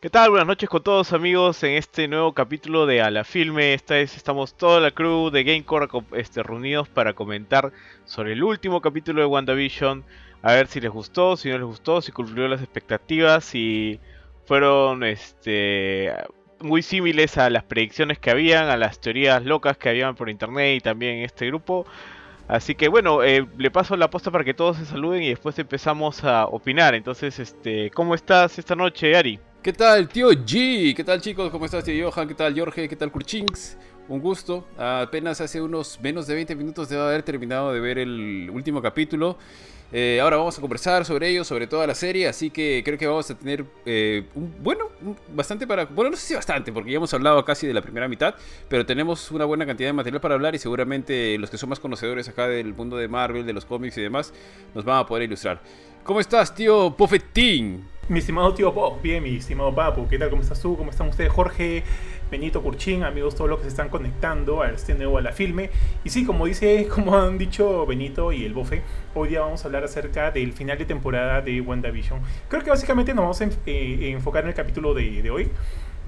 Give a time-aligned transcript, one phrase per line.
[0.00, 0.30] ¿Qué tal?
[0.30, 3.74] Buenas noches con todos amigos en este nuevo capítulo de A la Filme.
[3.74, 7.70] Esta vez estamos toda la crew de Gamecore este, reunidos para comentar
[8.06, 10.02] sobre el último capítulo de WandaVision.
[10.40, 14.00] A ver si les gustó, si no les gustó, si cumplió las expectativas, si
[14.46, 16.14] fueron este,
[16.60, 20.78] muy similares a las predicciones que habían, a las teorías locas que habían por internet
[20.78, 21.84] y también en este grupo.
[22.48, 25.58] Así que bueno, eh, le paso la posta para que todos se saluden y después
[25.58, 26.94] empezamos a opinar.
[26.94, 29.38] Entonces, este, ¿cómo estás esta noche, Ari?
[29.62, 30.94] ¿Qué tal, tío G?
[30.94, 31.50] ¿Qué tal, chicos?
[31.50, 32.26] ¿Cómo estás, tío Johan?
[32.26, 32.88] ¿Qué tal, Jorge?
[32.88, 33.76] ¿Qué tal, Kurchinks?
[34.08, 34.66] Un gusto.
[34.78, 39.36] Apenas hace unos menos de 20 minutos de haber terminado de ver el último capítulo.
[39.92, 43.06] Eh, ahora vamos a conversar sobre ello, sobre toda la serie, así que creo que
[43.06, 44.88] vamos a tener eh, un, bueno,
[45.34, 45.84] bastante para...
[45.84, 48.36] Bueno, no sé si bastante, porque ya hemos hablado casi de la primera mitad,
[48.66, 51.80] pero tenemos una buena cantidad de material para hablar y seguramente los que son más
[51.80, 54.32] conocedores acá del mundo de Marvel, de los cómics y demás,
[54.74, 55.60] nos van a poder ilustrar.
[56.02, 57.89] ¿Cómo estás, tío Pofetín?
[58.10, 60.30] Mi estimado tío Pop, bien, mi estimado Papu, ¿qué tal?
[60.30, 60.76] ¿Cómo estás tú?
[60.76, 61.30] ¿Cómo están ustedes?
[61.30, 61.84] Jorge,
[62.28, 65.70] Benito Curchín, amigos, todos los que se están conectando a este nuevo a la filme.
[66.02, 68.82] Y sí, como dice, como han dicho Benito y el Bofe,
[69.14, 72.20] hoy día vamos a hablar acerca del final de temporada de WandaVision.
[72.48, 75.48] Creo que básicamente nos vamos a eh, enfocar en el capítulo de, hoy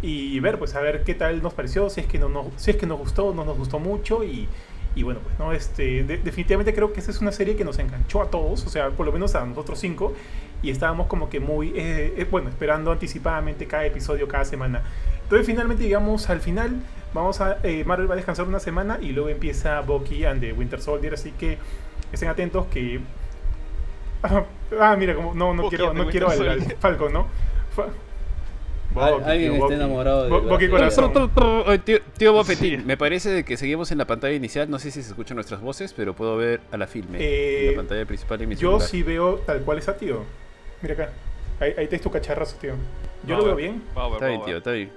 [0.02, 2.76] y ver, pues a ver qué tal nos pareció, si es que, no, si es
[2.76, 4.48] que nos gustó, no nos gustó mucho y
[4.94, 8.20] y bueno, pues no, este, definitivamente creo que esta es una serie que nos enganchó
[8.20, 10.12] a todos, o sea, por lo menos a nosotros cinco,
[10.62, 14.82] y estábamos como que muy, eh, eh, bueno, esperando anticipadamente cada episodio, cada semana.
[15.24, 16.80] Entonces finalmente llegamos al final,
[17.12, 20.52] vamos a, eh, Marvel va a descansar una semana y luego empieza Bucky and the
[20.52, 21.58] Winter Soldier, así que
[22.12, 23.00] estén atentos que...
[24.80, 27.26] ah, mira, como, no, no quiero, no quiero al, Falcon, ¿no?
[28.94, 31.78] Alguien está enamorado de.
[31.78, 34.68] tío, tío Bofetín, me parece que seguimos en la pantalla inicial.
[34.70, 37.72] No sé si se escuchan nuestras voces, pero puedo ver a la filme en la
[37.72, 40.24] eh, pantalla principal mi Yo sí veo tal cual está, tío.
[40.82, 41.12] Mira acá.
[41.60, 42.74] Ahí, ahí tu cacharrazo, tío.
[43.26, 43.82] Yo lo veo bien.
[44.14, 44.92] está bien, tío, está bien.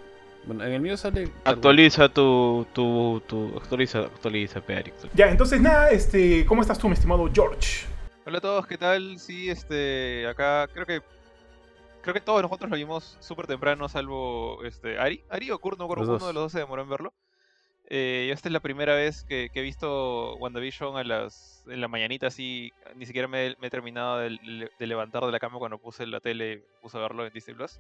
[0.46, 1.30] Bueno, en el mío sale.
[1.44, 3.58] Actualiza tu, tu, tu.
[3.58, 4.92] Actualiza, actualiza, Pedro.
[5.14, 6.46] Ya, entonces nada, este.
[6.46, 7.86] ¿Cómo estás tú, mi estimado George?
[8.26, 9.20] Hola a todos, ¿qué tal?
[9.20, 10.28] Sí, este.
[10.28, 11.02] Acá creo que
[12.02, 15.24] creo que todos nosotros lo vimos súper temprano, salvo este, Ari.
[15.30, 17.14] Ari o Kurt, no uno de los dos se demoró en verlo.
[17.90, 22.28] Eh, esta es la primera vez que, he visto WandaVision a las, en la mañanita,
[22.28, 26.64] así, ni siquiera me, he terminado de, levantar de la cama cuando puse la tele,
[26.82, 27.80] puse a verlo en Disney Plus.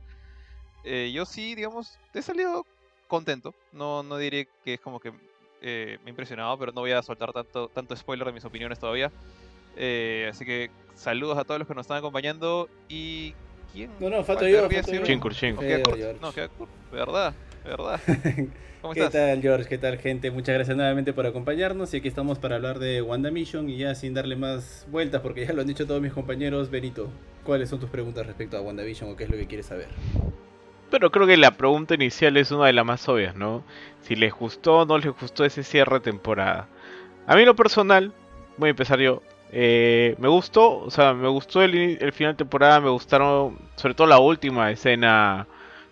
[0.83, 2.65] Eh, yo sí, digamos, he salido
[3.07, 3.55] contento.
[3.71, 5.11] No, no diré que es como que
[5.61, 8.77] eh, me ha impresionado, pero no voy a soltar tanto, tanto spoiler de mis opiniones
[8.77, 9.11] todavía.
[10.29, 13.33] así que saludos a todos los que nos están acompañando y
[13.99, 14.67] no, no, falta yo.
[15.03, 15.33] Chinkur,
[16.21, 16.49] No, queda
[16.91, 17.33] verdad,
[17.65, 17.99] verdad.
[18.81, 19.67] ¿Cómo ¿Qué tal, George?
[19.67, 20.29] ¿Qué tal, gente?
[20.29, 21.93] Muchas gracias nuevamente por acompañarnos.
[21.93, 23.69] Y aquí estamos para hablar de WandaVision.
[23.69, 26.69] Y ya sin darle más vueltas, porque ya lo han dicho todos mis compañeros.
[26.69, 27.09] Benito,
[27.43, 29.87] ¿cuáles son tus preguntas respecto a WandaVision o qué es lo que quieres saber?
[30.91, 33.63] Pero creo que la pregunta inicial es una de las más obvias, ¿no?
[34.01, 36.67] Si les gustó o no les gustó ese cierre de temporada.
[37.25, 38.13] A mí, lo personal,
[38.57, 39.23] voy a empezar yo.
[39.51, 44.07] Eh, me gustó, o sea, me gustó el, final de temporada, me gustaron sobre todo
[44.07, 45.47] la última escena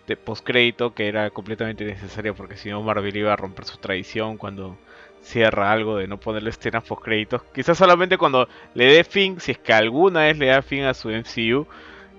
[0.06, 4.36] de postcrédito que era completamente necesaria porque si no Marvel iba a romper su tradición
[4.36, 4.76] cuando
[5.22, 7.42] cierra algo de no ponerle escenas postcréditos.
[7.54, 10.94] Quizás solamente cuando le dé fin, si es que alguna vez le da fin a
[10.94, 11.66] su MCU,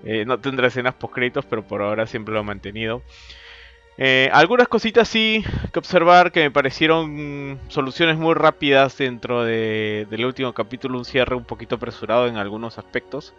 [0.04, 3.02] eh, no tendrá escenas postcréditos, pero por ahora siempre lo ha mantenido.
[3.98, 5.42] Eh, algunas cositas sí
[5.72, 11.44] que observar que me parecieron soluciones muy rápidas dentro del último capítulo, un cierre un
[11.44, 13.34] poquito apresurado en algunos aspectos.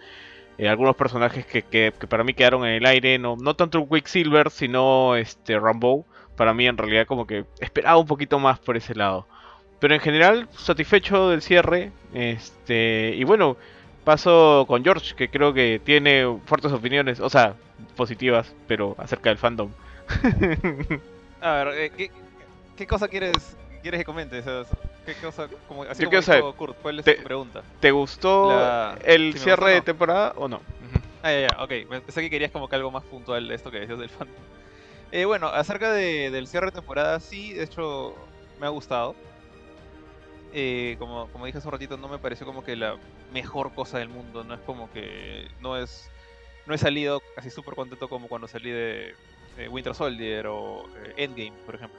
[0.58, 5.16] Eh, algunos personajes que, para mí quedaron en el aire, no, no tanto Quicksilver, sino
[5.16, 6.06] este Rambo.
[6.36, 9.28] Para mí en realidad como que esperaba un poquito más por ese lado.
[9.80, 11.92] Pero en general satisfecho del cierre.
[12.14, 13.58] Este, y bueno,
[14.04, 17.56] paso con George, que creo que tiene fuertes opiniones, o sea,
[17.96, 19.72] positivas, pero acerca del fandom.
[21.42, 22.12] A ver, eh,
[22.76, 24.42] ¿qué, cosa quieres, quieres que comente?
[25.08, 27.64] ¿Qué cosa, como, así como dijo Kurt, ¿cuál es tu pregunta?
[27.80, 30.60] ¿Te gustó el cierre de temporada o no?
[31.24, 32.04] Ah, ya, ya, ok.
[32.06, 34.28] Pensé que querías como que algo más puntual de esto que decías del fan.
[35.14, 38.16] Eh, bueno, acerca de, del cierre de temporada, sí, de hecho,
[38.60, 39.16] me ha gustado.
[40.52, 42.98] Eh, como, como dije hace un ratito, no me pareció como que la
[43.32, 44.44] mejor cosa del mundo.
[44.44, 45.48] No es como que.
[45.62, 46.12] No es.
[46.66, 49.16] No he salido casi súper contento como cuando salí de,
[49.58, 51.98] eh, Winter Soldier o eh, Endgame, por ejemplo.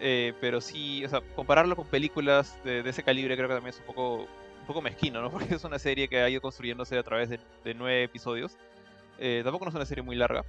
[0.00, 3.80] Eh, pero sí, o sea, compararlo con películas de, ese calibre creo que también es
[3.80, 4.16] un poco,
[4.60, 5.30] un poco mezquino, ¿no?
[5.32, 7.38] Porque es una serie que ha ido construyéndose a través de,
[7.74, 8.56] nueve episodios.
[9.42, 10.44] tampoco no es una serie muy larga.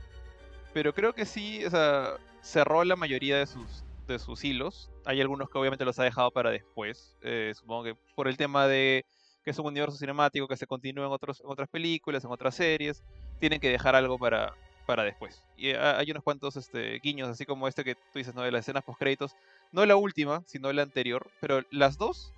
[0.73, 4.91] Pero creo que sí, o sea, cerró la mayoría de sus, de sus hilos.
[5.05, 7.15] Hay algunos que obviamente los ha dejado para después.
[7.53, 9.05] supongo que por el tema de
[9.47, 12.53] que es un universo cinemático que se continúa en, otros, en otras películas, en otras
[12.53, 13.01] series.
[13.39, 14.53] Tienen que dejar algo para,
[14.87, 15.43] para después.
[15.55, 18.41] Y ha- hay unos cuantos este, guiños, así como este que tú dices, ¿no?
[18.41, 19.35] De las escenas post créditos.
[19.71, 21.29] No la última, sino la anterior.
[21.41, 22.33] Pero las dos,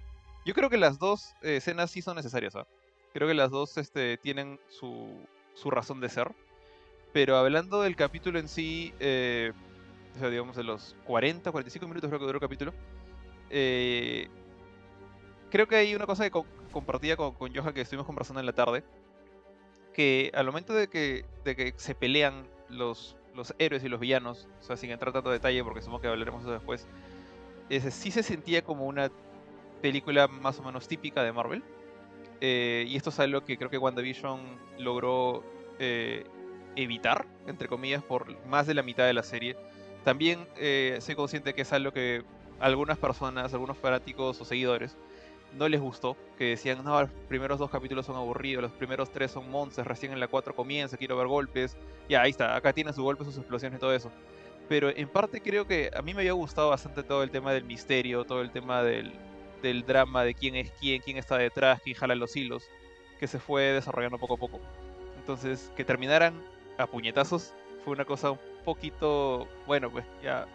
[0.45, 2.57] yo creo que las dos eh, escenas sí son necesarias.
[2.57, 2.67] ¿ah?
[3.13, 5.07] Creo que las dos este, tienen su,
[5.53, 6.29] su razón de ser.
[7.13, 9.53] Pero hablando del capítulo en sí, eh,
[10.15, 12.73] o sea, digamos de los 40, 45 minutos creo que duró el capítulo.
[13.49, 14.27] eh,
[15.49, 18.45] creo que hay una cosa que co- compartía con, con Johan que estuvimos conversando en
[18.45, 18.83] la tarde.
[19.99, 24.47] Que al momento de que, de que se pelean los, los héroes y los villanos,
[24.61, 26.87] o sea, sin entrar tanto detalle porque supongo que hablaremos eso después,
[27.69, 29.11] ese, sí se sentía como una
[29.81, 31.63] película más o menos típica de Marvel.
[32.39, 34.39] Eh, y esto es algo que creo que WandaVision
[34.77, 35.43] logró
[35.79, 36.23] eh,
[36.77, 39.57] evitar, entre comillas, por más de la mitad de la serie.
[40.05, 42.23] También eh, soy consciente que es algo que
[42.61, 44.95] algunas personas, algunos fanáticos o seguidores
[45.57, 49.31] no les gustó, que decían, no, los primeros dos capítulos son aburridos, los primeros tres
[49.31, 51.77] son monsters, recién en la 4 comienza, quiero ver golpes.
[52.07, 54.11] Ya, ahí está, acá tienen sus golpes, sus explosiones y todo eso.
[54.67, 57.63] Pero en parte creo que a mí me había gustado bastante todo el tema del
[57.63, 59.13] misterio, todo el tema del,
[59.61, 62.69] del drama de quién es quién, quién está detrás, quién jala los hilos,
[63.19, 64.59] que se fue desarrollando poco a poco.
[65.17, 66.33] Entonces, que terminaran
[66.77, 67.53] a puñetazos
[67.83, 70.47] fue una cosa un poquito, bueno, pues ya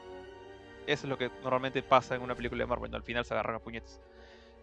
[0.86, 2.96] eso es lo que normalmente pasa en una película de Marvel, ¿no?
[2.96, 4.00] al final se agarran a puñetes.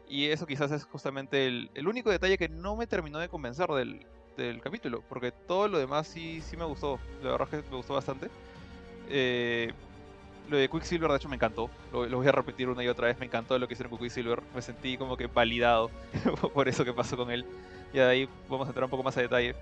[0.07, 3.69] Y eso quizás es justamente el, el único detalle que no me terminó de convencer
[3.69, 4.05] del,
[4.37, 7.77] del capítulo, porque todo lo demás sí, sí me gustó, la verdad es que me
[7.77, 8.29] gustó bastante.
[9.09, 9.71] Eh,
[10.49, 13.07] lo de Quicksilver de hecho me encantó, lo, lo voy a repetir una y otra
[13.07, 15.89] vez, me encantó lo que hicieron con Quicksilver, me sentí como que validado
[16.53, 17.45] por eso que pasó con él.
[17.93, 19.55] Y de ahí vamos a entrar un poco más a detalle.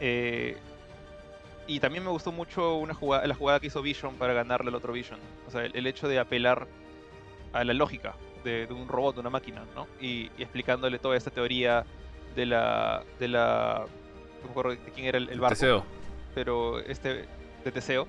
[0.00, 0.56] Eh,
[1.66, 4.74] y también me gustó mucho una jugada, la jugada que hizo Vision para ganarle al
[4.74, 5.20] otro Vision.
[5.46, 6.66] O sea, el, el hecho de apelar
[7.52, 8.14] a la lógica
[8.44, 9.86] de, de un robot, de una máquina, ¿no?
[10.00, 11.84] Y, y explicándole toda esta teoría
[12.34, 13.02] de la.
[13.18, 13.84] de la.
[14.40, 15.54] No me acuerdo de quién era el, el barco.
[15.54, 15.84] Teseo.
[16.34, 17.26] Pero este.
[17.64, 18.06] de Teseo.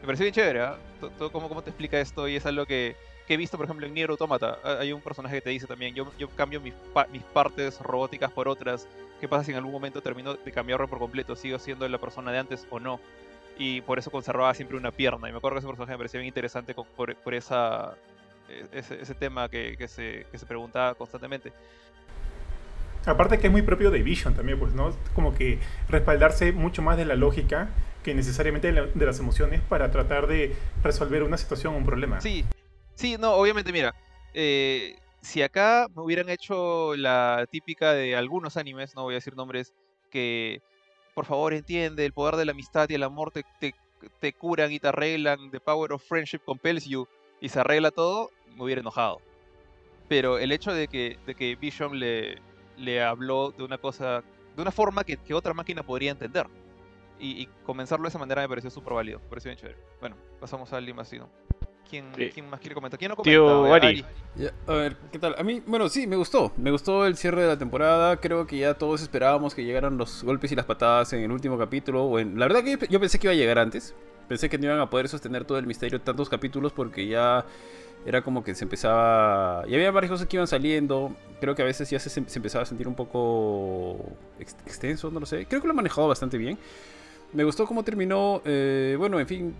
[0.00, 0.60] Me pareció bien chévere.
[1.00, 2.96] To- Todo cómo, cómo te explica esto y es algo que,
[3.26, 4.58] que he visto, por ejemplo, en Nier Automata.
[4.64, 7.80] Ha- Hay un personaje que te dice también, yo, yo cambio mis, pa- mis partes
[7.80, 8.86] robóticas por otras.
[9.20, 11.36] ¿Qué pasa si en algún momento termino de cambiarlo por completo?
[11.36, 12.98] ¿Sigo siendo la persona de antes o no?
[13.58, 15.28] Y por eso conservaba siempre una pierna.
[15.28, 17.94] Y me acuerdo que ese personaje me parecía bien interesante por, por esa,
[18.72, 21.52] ese, ese tema que, que se, que se preguntaba constantemente.
[23.04, 24.94] Aparte que es muy propio de Vision también, pues, ¿no?
[25.14, 25.58] Como que
[25.88, 27.68] respaldarse mucho más de la lógica
[28.04, 30.54] que necesariamente de, la- de las emociones para tratar de
[30.84, 32.20] resolver una situación o un problema.
[32.20, 32.44] Sí,
[32.94, 33.92] sí, no, obviamente, mira,
[34.34, 39.34] eh, si acá me hubieran hecho la típica de algunos animes, no voy a decir
[39.34, 39.72] nombres,
[40.10, 40.60] que
[41.14, 43.74] por favor entiende, el poder de la amistad y el amor te, te,
[44.20, 47.06] te curan y te arreglan, the power of friendship compels you,
[47.42, 49.20] y se arregla todo, me hubiera enojado.
[50.08, 52.38] Pero el hecho de que, de que Vision le,
[52.78, 54.22] le habló de una cosa,
[54.54, 56.46] de una forma que, que otra máquina podría entender.
[57.18, 59.78] Y, y comenzarlo de esa manera me pareció súper válido, me pareció bien chévere.
[60.00, 61.28] Bueno, pasamos a alguien más, ¿sí, ¿no?
[61.90, 62.30] ¿Quién, Sí.
[62.32, 62.98] ¿Quién más quiere comentar?
[62.98, 63.74] ¿Quién no Tío?
[63.74, 64.04] Ari.
[64.36, 65.34] Ya, a ver, ¿qué tal?
[65.36, 66.52] A mí, bueno, sí, me gustó.
[66.56, 68.16] Me gustó el cierre de la temporada.
[68.18, 71.58] Creo que ya todos esperábamos que llegaran los golpes y las patadas en el último
[71.58, 72.04] capítulo.
[72.04, 72.38] O en...
[72.38, 73.94] La verdad que yo pensé que iba a llegar antes.
[74.32, 77.44] Pensé que no iban a poder sostener todo el misterio de tantos capítulos porque ya
[78.06, 79.62] era como que se empezaba...
[79.66, 81.14] Ya había varias cosas que iban saliendo.
[81.38, 83.98] Creo que a veces ya se, empezaba a sentir un poco
[84.40, 85.44] ex- extenso, no lo sé.
[85.44, 86.56] Creo que lo ha manejado bastante bien.
[87.34, 88.40] Me gustó cómo terminó.
[88.46, 89.54] eh, bueno, en fin,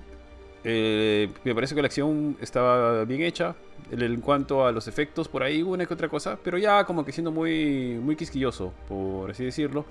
[0.64, 3.54] eh, me parece que la acción estaba bien hecha.
[3.90, 7.12] En, cuanto a los efectos, por ahí una que otra cosa, pero ya como que
[7.12, 9.84] siendo muy, muy quisquilloso, por así decirlo.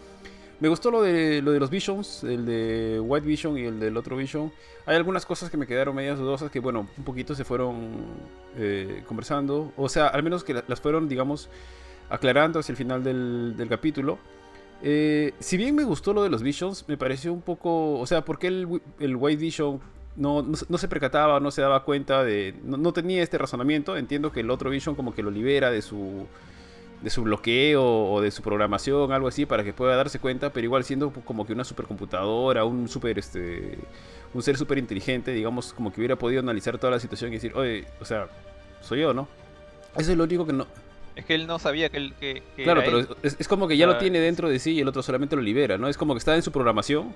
[0.61, 3.97] Me gustó lo de, lo de los Visions, el de White Vision y el del
[3.97, 4.51] otro Vision.
[4.85, 7.89] Hay algunas cosas que me quedaron medias dudosas que, bueno, un poquito se fueron
[8.55, 9.73] eh, conversando.
[9.75, 11.49] O sea, al menos que la- las fueron, digamos,
[12.11, 14.19] aclarando hacia el final del, capítulo.
[14.83, 17.99] Eh, si bien me gustó lo de los Visions, me pareció un poco...
[17.99, 18.67] O sea, ¿por qué el,
[19.15, 19.79] White Vision
[20.15, 20.45] no,
[20.77, 22.53] se- percataba, no se daba cuenta de...
[22.63, 23.97] No tenía este razonamiento.
[23.97, 26.27] Entiendo que el otro Vision como que lo libera de su...
[27.01, 30.65] De su bloqueo o de su programación, algo así, para que pueda darse cuenta, pero
[30.65, 33.79] igual siendo como que una supercomputadora, un super este.
[34.33, 37.53] un ser súper inteligente, digamos, como que hubiera podido analizar toda la situación y decir,
[37.55, 38.27] oye, o sea,
[38.81, 39.27] soy yo, ¿no?
[39.97, 40.67] Eso es lo único que no.
[41.15, 42.13] Es que él no sabía que él.
[42.19, 44.81] Que, que Claro, pero es, es como que ya lo tiene dentro de sí y
[44.81, 45.87] el otro solamente lo libera, ¿no?
[45.87, 47.13] Es como que está en su programación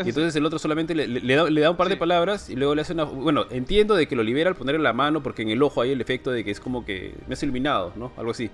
[0.00, 0.08] y sí.
[0.08, 2.82] entonces el otro solamente le, da, le da un par de palabras y luego le
[2.82, 3.04] hace una...
[3.04, 5.92] Bueno, entiendo de que lo libera al ponerle la mano porque en el ojo hay
[5.92, 8.12] el efecto de que es como que me has iluminado, ¿no?
[8.16, 8.50] Algo así.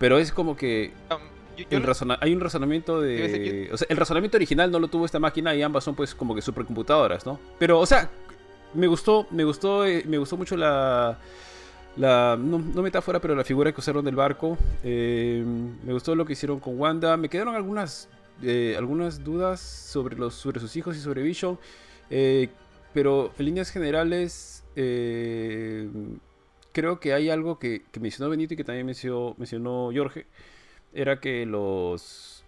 [0.00, 1.18] Pero es como que yo-
[1.58, 3.16] yo el no- razona- hay un razonamiento de...
[3.28, 6.12] decir, O sea, el razonamiento original no lo tuvo esta máquina y ambas son pues
[6.16, 7.38] como que supercomputadoras, ¿no?
[7.60, 8.10] Pero, o sea,
[8.74, 11.16] me gustó, me gustó, eh, me gustó mucho la...
[11.96, 14.56] La, no, no metáfora, pero la figura que usaron del barco.
[14.84, 15.44] Eh,
[15.84, 17.16] me gustó lo que hicieron con Wanda.
[17.16, 18.08] Me quedaron algunas
[18.42, 21.58] eh, algunas dudas sobre, los, sobre sus hijos y sobre Vision,
[22.08, 22.48] eh,
[22.94, 24.62] pero en líneas generales
[26.72, 30.26] creo que hay algo que, que, mencionó Benito y que también mencionó, mencionó Jorge,
[30.92, 32.44] era que los...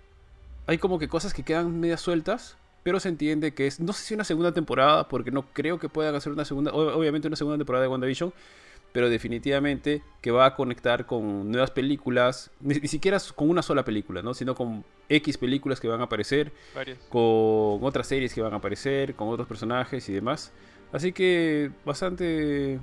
[0.66, 4.04] Hay como que cosas que quedan medias sueltas, pero se entiende que es, no sé
[4.04, 7.58] si una segunda temporada, porque no creo que puedan hacer una segunda, obviamente una segunda
[7.58, 8.32] temporada de WandaVision,
[8.92, 14.22] pero definitivamente que va a conectar con nuevas películas, ni, siquiera con una sola película,
[14.22, 14.34] ¿no?
[14.34, 16.52] sino con X películas que van a aparecer,
[17.08, 20.52] con otras series que van a aparecer, con otros personajes y demás.
[20.92, 22.78] Así que bastante...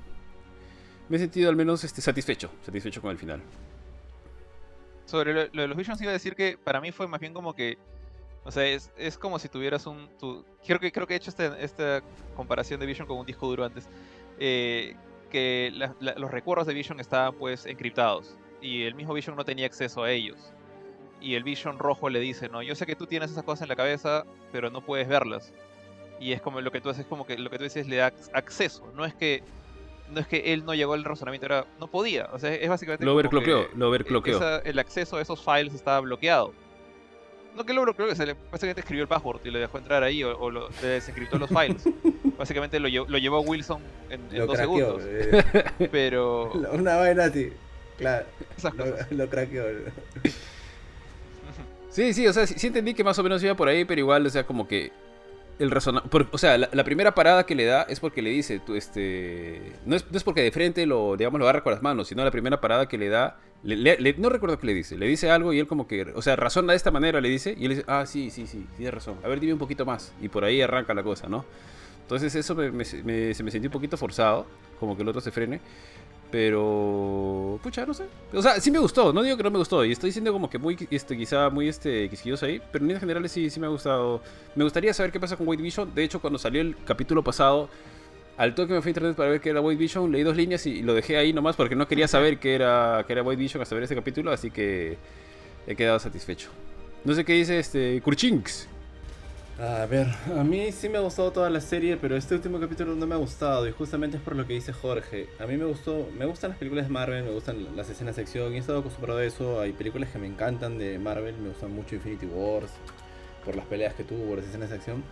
[1.09, 3.41] Me he sentido al menos este, satisfecho, satisfecho con el final.
[5.05, 7.53] Sobre lo, de los Visions iba a decir que para mí fue más bien como
[7.55, 7.77] que
[8.45, 10.09] o sea, es, es, como si tuvieras un...
[10.17, 12.01] Tu, creo, que, creo que he hecho este, esta
[12.35, 13.87] comparación de Vision con un disco duro antes.
[14.39, 14.95] Eh,
[15.29, 20.03] que los recuerdos de Vision estaban pues encriptados y el mismo Vision no tenía acceso
[20.03, 20.51] a ellos.
[21.21, 23.69] Y el Vision rojo le dice, no, yo sé que tú tienes esas cosas en
[23.69, 25.53] la cabeza, pero no puedes verlas.
[26.19, 28.13] Y es como lo que tú haces, como que lo que tú dices le da
[28.33, 28.91] acceso.
[28.95, 29.43] No es que
[30.11, 32.29] no es que él no llegó al razonamiento, era no podía.
[32.33, 34.61] O sea, es básicamente lo overcloqueó, lo overcloqueó.
[34.63, 36.53] el acceso a esos files estaba bloqueado.
[37.55, 40.03] No que lo creo que se le básicamente escribió el password y le dejó entrar
[40.03, 41.83] ahí o, lo, le desencriptó los files.
[42.37, 45.01] básicamente lo, lo llevó a Wilson en, dos segundos.
[45.05, 45.43] Eh.
[45.91, 46.51] Pero.
[46.71, 47.51] Una vaina así.
[47.97, 48.25] Claro.
[49.11, 49.65] Lo, craqueó.
[51.89, 54.25] Sí, sí, o sea, sí, entendí que más o menos iba por ahí, pero igual,
[54.25, 54.93] o sea, como que
[55.59, 56.27] el razonamiento.
[56.31, 59.73] O sea, la, primera parada que le da es porque le dice, tú, este.
[59.85, 62.23] No es, no es porque de frente lo, digamos, lo agarra con las manos, sino
[62.23, 64.97] la primera parada que le da no recuerdo qué le dice.
[64.97, 66.03] Le dice algo y él como que...
[66.15, 67.55] O sea, razona de esta manera, le dice.
[67.57, 69.17] Y él dice, ah, sí, sí, sí, tiene razón.
[69.23, 70.13] A ver, dime un poquito más.
[70.21, 71.45] Y por ahí arranca la cosa, ¿no?
[72.01, 74.45] Entonces eso me, se me sentí un poquito forzado.
[74.79, 75.59] Como que el otro se frene.
[76.31, 77.59] Pero...
[77.63, 78.05] Pucha, no sé.
[78.33, 79.11] O sea, sí me gustó.
[79.11, 79.83] No digo que no me gustó.
[79.83, 80.77] Y estoy diciendo como que muy...
[80.91, 82.61] Este, quizá muy este, quisquilloso ahí.
[82.71, 84.21] Pero en general sí, sí me ha gustado.
[84.55, 85.93] Me gustaría saber qué pasa con White Vision.
[85.95, 87.69] De hecho, cuando salió el capítulo pasado
[88.39, 90.65] al toque me fui a internet para ver qué era White Vision, leí dos líneas
[90.65, 93.61] y lo dejé ahí nomás porque no quería saber qué era, qué era White Vision
[93.61, 94.97] hasta ver este capítulo, así que
[95.67, 96.49] he quedado satisfecho.
[97.03, 98.69] No sé qué dice este Kurchinks.
[99.61, 102.95] A ver, a mí sí me ha gustado toda la serie, pero este último capítulo
[102.95, 105.27] no me ha gustado y justamente es por lo que dice Jorge.
[105.37, 108.21] A mí me gustó, me gustan las películas de Marvel, me gustan las escenas de
[108.21, 109.59] acción y he estado acostumbrado a eso.
[109.59, 112.71] Hay películas que me encantan de Marvel, me gustan mucho Infinity Wars
[113.43, 115.03] por las peleas que tuvo, por las escenas de acción.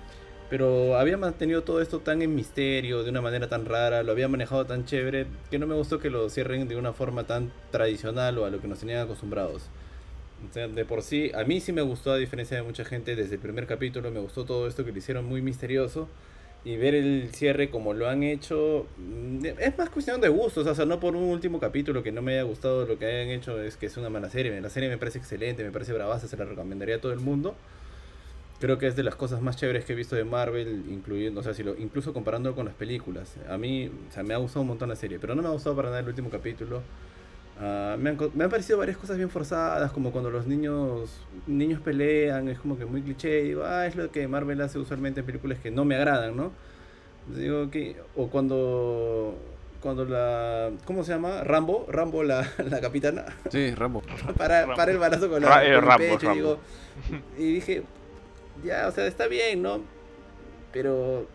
[0.49, 4.29] Pero había mantenido todo esto tan en misterio, de una manera tan rara, lo había
[4.29, 8.37] manejado tan chévere, que no me gustó que lo cierren de una forma tan tradicional
[8.37, 9.63] o a lo que nos tenían acostumbrados.
[10.49, 13.15] O sea, de por sí, a mí sí me gustó, a diferencia de mucha gente,
[13.15, 16.07] desde el primer capítulo me gustó todo esto que le hicieron muy misterioso.
[16.65, 20.75] Y ver el cierre como lo han hecho, mm, es más cuestión de gustos, o
[20.75, 23.61] sea, no por un último capítulo que no me haya gustado lo que hayan hecho,
[23.61, 24.59] es que es una mala serie.
[24.59, 27.55] La serie me parece excelente, me parece bravaza, se la recomendaría a todo el mundo
[28.59, 31.43] creo que es de las cosas más chéveres que he visto de Marvel, incluyendo, o
[31.43, 33.35] sea, si lo, incluso comparándolo con las películas.
[33.49, 35.51] A mí, o sea, me ha gustado un montón la serie, pero no me ha
[35.51, 36.81] gustado para nada el último capítulo.
[37.59, 41.09] Uh, me, han, me, han, parecido varias cosas bien forzadas, como cuando los niños
[41.47, 45.21] niños pelean, es como que muy cliché, digo, ah, es lo que Marvel hace usualmente
[45.21, 46.51] en películas que no me agradan, ¿no?
[47.35, 49.35] Digo que, o cuando
[49.81, 51.43] cuando la ¿cómo se llama?
[51.43, 53.25] Rambo, Rambo la, la capitana.
[53.49, 54.03] Sí, Rambo.
[54.37, 56.59] para, para el barazo con, la, el pecho, Digo,
[57.37, 57.83] y dije,
[58.63, 59.81] ya, o sea, está bien, ¿no?
[60.71, 61.27] Pero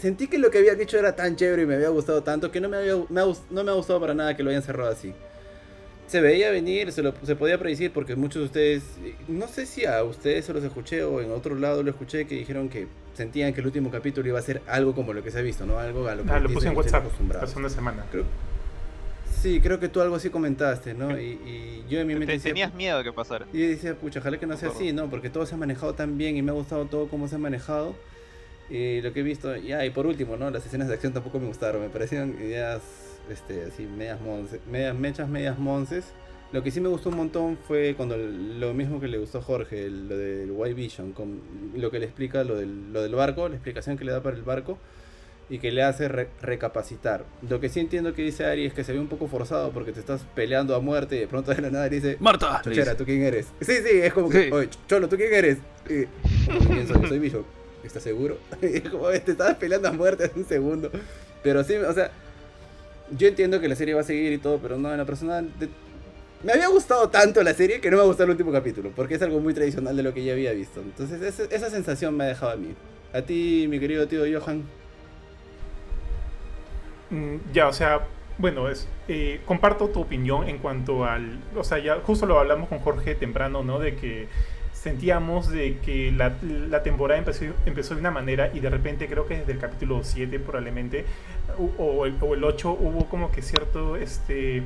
[0.00, 2.60] sentí que lo que había dicho era tan chévere y me había gustado tanto que
[2.60, 5.12] no me, había, no me ha gustado para nada que lo hayan cerrado así.
[6.06, 8.82] Se veía venir, se, lo, se podía predecir porque muchos de ustedes,
[9.28, 12.34] no sé si a ustedes se los escuché o en otro lado lo escuché que
[12.34, 15.38] dijeron que sentían que el último capítulo iba a ser algo como lo que se
[15.38, 15.78] ha visto, ¿no?
[15.78, 17.04] Algo a lo que ah, lo puse en WhatsApp
[17.40, 18.04] hace una semana.
[18.10, 18.24] Creo,
[19.42, 21.18] Sí, creo que tú algo así comentaste, ¿no?
[21.18, 22.38] Y, yo en mi mente...
[22.38, 23.44] tenías miedo de que pasara.
[23.52, 25.10] Y decía, pucha, ojalá que no sea así, ¿no?
[25.10, 27.38] Porque todo se ha manejado tan bien y me ha gustado todo cómo se ha
[27.38, 27.96] manejado.
[28.72, 30.50] Y lo que he visto, ya, y por último, ¿no?
[30.50, 32.80] Las escenas de acción tampoco me gustaron, me parecían ideas,
[33.30, 36.06] este, así, medias monces, medias mechas, medias monces.
[36.52, 39.42] Lo que sí me gustó un montón fue cuando lo mismo que le gustó a
[39.42, 41.42] Jorge, lo del White Vision, con
[41.76, 44.36] lo que le explica lo del, lo del barco, la explicación que le da para
[44.36, 44.78] el barco
[45.50, 47.26] y que le hace recapacitar.
[47.46, 49.92] Lo que sí entiendo que dice Ari es que se ve un poco forzado porque
[49.92, 52.62] te estás peleando a muerte y de pronto de la nada dice Marta.
[52.64, 53.48] Chochera, ¿tú quién eres?
[53.60, 55.58] Sí, sí, es como que, oye, Cholo, ¿tú quién eres?
[55.84, 56.06] Y,
[56.66, 57.06] ¿Quién soy?
[57.06, 57.61] Soy Bishop.
[57.84, 58.38] ¿Estás seguro?
[58.90, 60.90] como, te estabas peleando a muerte hace un segundo.
[61.42, 62.10] Pero sí, o sea,
[63.16, 65.44] yo entiendo que la serie va a seguir y todo, pero no, en la persona...
[66.42, 69.22] Me había gustado tanto la serie que no me gustado el último capítulo, porque es
[69.22, 70.80] algo muy tradicional de lo que ya había visto.
[70.80, 72.74] Entonces, esa, esa sensación me ha dejado a mí.
[73.12, 74.64] A ti, mi querido tío Johan.
[77.10, 78.00] Mm, ya, o sea,
[78.38, 82.68] bueno, es, eh, comparto tu opinión en cuanto al, o sea, ya justo lo hablamos
[82.68, 83.78] con Jorge temprano, ¿no?
[83.78, 84.28] De que
[84.82, 89.38] sentíamos de que la, temporada empezó, empezó de una manera y de repente creo que
[89.38, 91.04] desde el capítulo 7 probablemente
[91.78, 94.64] o, el, o el 8 hubo como que cierto este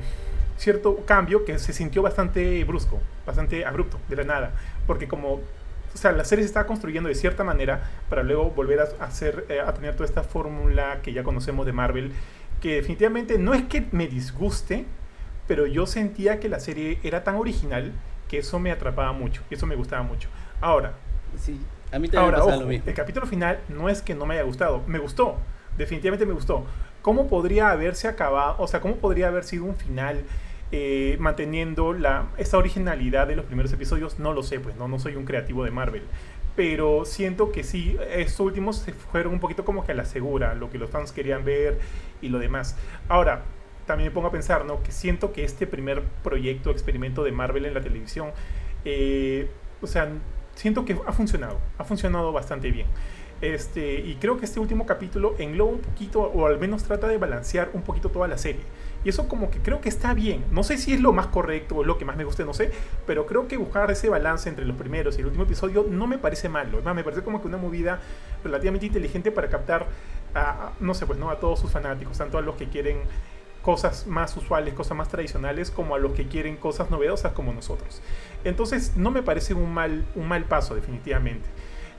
[0.57, 4.53] cierto cambio que se sintió bastante brusco, bastante abrupto, de la nada,
[4.87, 8.79] porque como o sea, la serie se está construyendo de cierta manera para luego volver
[8.79, 12.11] a, hacer, eh, a tener toda esta fórmula que ya conocemos de Marvel,
[12.59, 14.85] que definitivamente no es que me disguste,
[15.47, 17.93] pero yo sentía que la serie era tan original
[18.27, 20.29] que eso me atrapaba mucho, y eso me gustaba mucho.
[20.61, 20.99] Ahora,
[21.35, 22.85] Sí, a mí también Ahora, me pasa ojo, lo mismo.
[22.85, 25.37] el capítulo final no es que no me haya gustado, me gustó,
[25.77, 26.65] definitivamente me gustó.
[27.01, 30.25] ¿Cómo podría haberse acabado, o sea, cómo podría haber sido un final
[30.71, 34.19] eh, manteniendo la, esta originalidad de los primeros episodios?
[34.19, 36.03] No lo sé, pues no, no soy un creativo de Marvel.
[36.55, 40.55] Pero siento que sí, estos últimos se fueron un poquito como que a la segura,
[40.55, 41.79] lo que los fans querían ver
[42.21, 42.75] y lo demás.
[43.09, 43.43] Ahora,
[43.87, 44.83] también me pongo a pensar, ¿no?
[44.83, 48.29] Que siento que este primer proyecto, experimento de Marvel en la televisión,
[48.85, 49.49] eh,
[49.81, 50.07] o sea,
[50.53, 52.85] siento que ha funcionado, ha funcionado bastante bien.
[53.39, 57.17] Este, y creo que este último capítulo engloba un poquito, o al menos trata de
[57.19, 58.61] balancear un poquito toda la serie.
[59.05, 60.43] Y eso como que creo que está bien.
[60.51, 62.71] No sé si es lo más correcto o lo que más me guste, no sé.
[63.05, 66.17] Pero creo que buscar ese balance entre los primeros y el último episodio no me
[66.17, 66.81] parece malo.
[66.95, 67.99] Me parece como que una movida
[68.43, 69.85] relativamente inteligente para captar
[70.33, 72.97] a- no sé, pues no a todos sus fanáticos, tanto a los que quieren
[73.67, 78.01] cosas más usuales, cosas más tradicionales, como a los que quieren cosas novedosas como nosotros.
[78.45, 81.49] Entonces, no me parece un mal, un mal paso, definitivamente.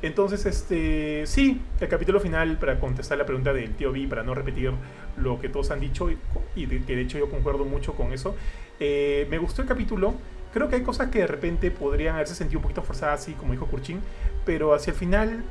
[0.00, 4.34] Entonces, este, sí, el capítulo final, para contestar la pregunta del tío B, para no
[4.34, 4.72] repetir
[5.18, 8.34] lo que todos han dicho, y, que de hecho yo concuerdo mucho con eso,
[8.80, 10.14] eh, me gustó el capítulo.
[10.54, 13.52] Creo que hay cosas que de repente podrían haberse sentido un poquito forzadas, así como
[13.52, 14.00] dijo Kurchin,
[14.46, 15.44] pero hacia el final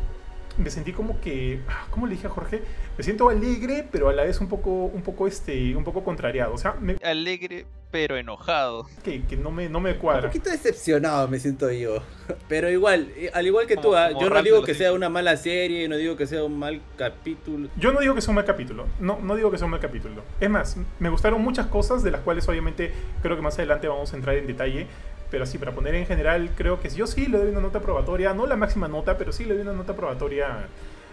[0.57, 2.61] me sentí como que, ah, ¿cómo le dije a Jorge?
[2.97, 6.53] Me siento alegre, pero a la vez un poco, un poco, este, un poco contrariado.
[6.53, 8.87] O sea, me- Alegre, pero enojado.
[9.03, 10.27] que, que no me, no me Un cuadra.
[10.29, 12.01] poquito decepcionado me siento yo.
[12.49, 14.91] Pero igual, eh, al igual que Como- tú, ah, como yo no digo que sea
[14.93, 17.69] una mala serie, no digo que sea un mal capítulo.
[17.77, 19.79] Yo no digo que sea un mal capítulo, no, no digo que sea un mal
[19.79, 20.23] capítulo.
[20.41, 24.11] Es más, me gustaron muchas cosas de las cuales obviamente creo que más adelante vamos
[24.13, 24.87] a entrar en detalle.
[25.29, 28.33] Pero sí, para poner en general, creo que yo sí le doy una nota probatoria,
[28.33, 30.67] no la máxima nota, pero sí le doy una nota probatoria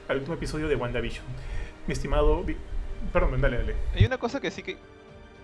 [0.08, 1.24] al último episodio de WandaVision.
[1.86, 2.44] Mi estimado...
[3.12, 3.74] Perdón, dale, dale.
[3.94, 4.76] Hay una cosa que sí que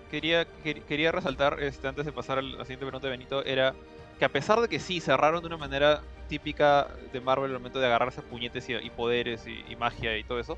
[0.09, 3.73] quería, quer- quería resaltar este, antes de pasar a la siguiente pregunta de Benito, era
[4.17, 7.79] que a pesar de que sí cerraron de una manera típica de Marvel al momento
[7.79, 10.57] de agarrarse a puñetes y, poderes y, y magia y todo eso,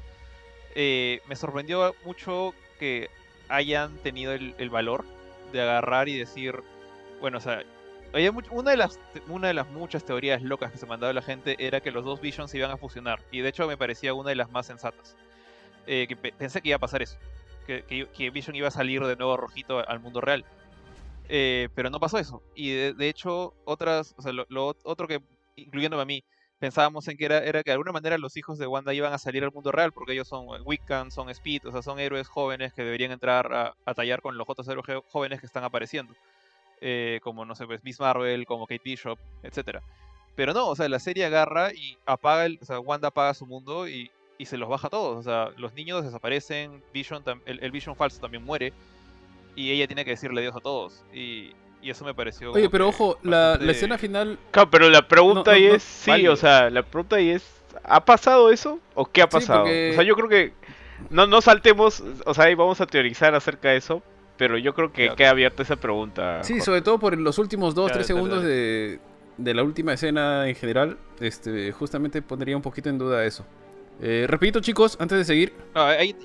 [0.76, 3.10] eh, me sorprendió mucho que
[3.50, 5.04] hayan tenido el, el valor
[5.52, 6.56] de agarrar y decir,
[7.20, 7.64] bueno, o sea,
[8.14, 11.22] había much- una, de las, una de las muchas teorías locas que se mandaba la
[11.22, 14.14] gente era que los dos Visions se iban a fusionar, y de hecho me parecía
[14.14, 15.16] una de las más sensatas.
[15.86, 17.18] Eh, que pe- pensé que iba a pasar eso
[17.68, 20.46] que, que, que Vision iba a salir de nuevo rojito al mundo real.
[21.30, 22.42] Eh, pero no pasó eso.
[22.56, 25.22] Y de, de hecho, otras, o sea, lo, lo otro que,
[25.56, 26.24] incluyéndome a mí,
[26.60, 29.18] pensábamos en que era, era que de alguna manera los hijos de Wanda iban a
[29.18, 32.74] salir al mundo real, porque ellos son Wiccan, son Speed, o sea, son héroes jóvenes
[32.74, 36.14] que deberían entrar a, a tallar con los otros héroes jóvenes que están apareciendo.
[36.86, 39.82] Eh, como, no sé, pues Miss Marvel, como Kate Bishop, etcétera.
[40.36, 43.46] Pero no, o sea, la serie agarra y apaga, el, o sea, Wanda apaga su
[43.46, 45.18] mundo y, y se los baja a todos.
[45.18, 48.74] O sea, los niños desaparecen, Vision el, el Vision falso también muere
[49.56, 51.04] y ella tiene que decirle adiós a todos.
[51.14, 52.52] Y, y eso me pareció.
[52.52, 54.38] Oye, pero ojo, la, la bastante- escena final.
[54.52, 56.34] Claro, pero la pregunta No, no, ahí no, es, sí, válido.
[56.34, 57.46] o sea, la pregunta ahí es,
[57.84, 59.60] ¿ha pasado eso o qué ha Sí, pasado?
[59.62, 60.54] porque- O sea, yo creo que
[61.10, 64.02] no, no saltemos, o sea, ahí vamos a teorizar acerca de eso,
[64.38, 66.44] pero yo creo que Ya, queda abierta esa pregunta.
[66.44, 66.66] Sí, Jorge.
[66.66, 68.54] sobre todo por los últimos 2-3 Ya, dale, segundos dale.
[68.54, 69.00] de,
[69.38, 70.98] de la última escena en general.
[71.20, 73.46] Este, justamente pondría un poquito en duda eso.
[74.02, 76.16] Eh, repito, chicos, antes de seguir, No, ahí-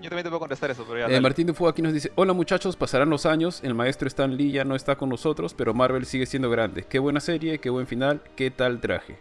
[0.00, 1.16] yo también te puedo contestar eso, pero ya.
[1.16, 1.20] Eh.
[1.20, 4.64] Martín Dufour aquí nos dice, hola muchachos, pasarán los años, el maestro Stan Lee ya
[4.64, 6.82] no está con nosotros, pero Marvel sigue siendo grande.
[6.88, 9.16] Qué buena serie, qué buen final, qué tal traje.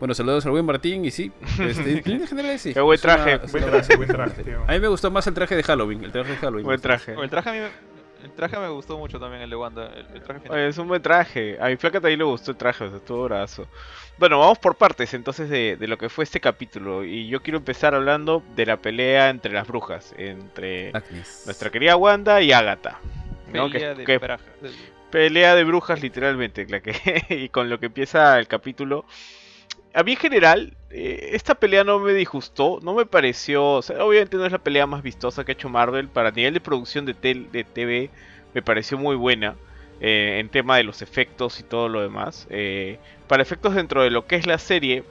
[0.00, 2.72] Bueno, saludos al buen Martín y sí, este, en generales sí.
[2.74, 3.36] Qué buen una- traje.
[3.36, 4.52] Buen traje, buena buen traje, serie.
[4.54, 4.64] tío.
[4.66, 6.64] A mí me gustó más el traje de Halloween, el traje de Halloween.
[6.64, 7.12] Buen traje.
[7.12, 9.86] El traje a mí me, el traje me gustó mucho también, el de Wanda.
[9.94, 10.56] El, el traje final.
[10.58, 11.58] Oye, es un buen traje.
[11.60, 13.66] A mi flaca también le gustó el traje, o sea, estuvo brazo.
[14.18, 17.04] Bueno, vamos por partes entonces de, de lo que fue este capítulo.
[17.04, 21.42] Y yo quiero empezar hablando de la pelea entre las brujas, entre Agnes.
[21.44, 22.98] nuestra querida Wanda y Agatha.
[23.52, 23.68] ¿no?
[23.70, 24.20] Que- Pelea de que-
[25.10, 26.94] pelea de brujas literalmente, la que
[27.30, 29.04] y con lo que empieza el capítulo.
[29.92, 34.46] A mí en general, eh, esta pelea no me disgustó, no me pareció, obviamente no
[34.46, 37.50] es la pelea más vistosa que ha hecho Marvel, para nivel de producción de, tel-
[37.50, 38.10] de TV
[38.54, 39.58] me pareció muy buena
[40.00, 42.46] eh, en tema de los efectos y todo lo demás.
[42.50, 45.04] Eh, para efectos dentro de lo que es la serie,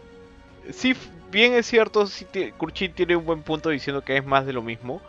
[0.71, 0.95] sí,
[1.31, 4.61] bien es cierto, sí Kurchin tiene un buen punto diciendo que es más de lo
[4.63, 5.03] mismo.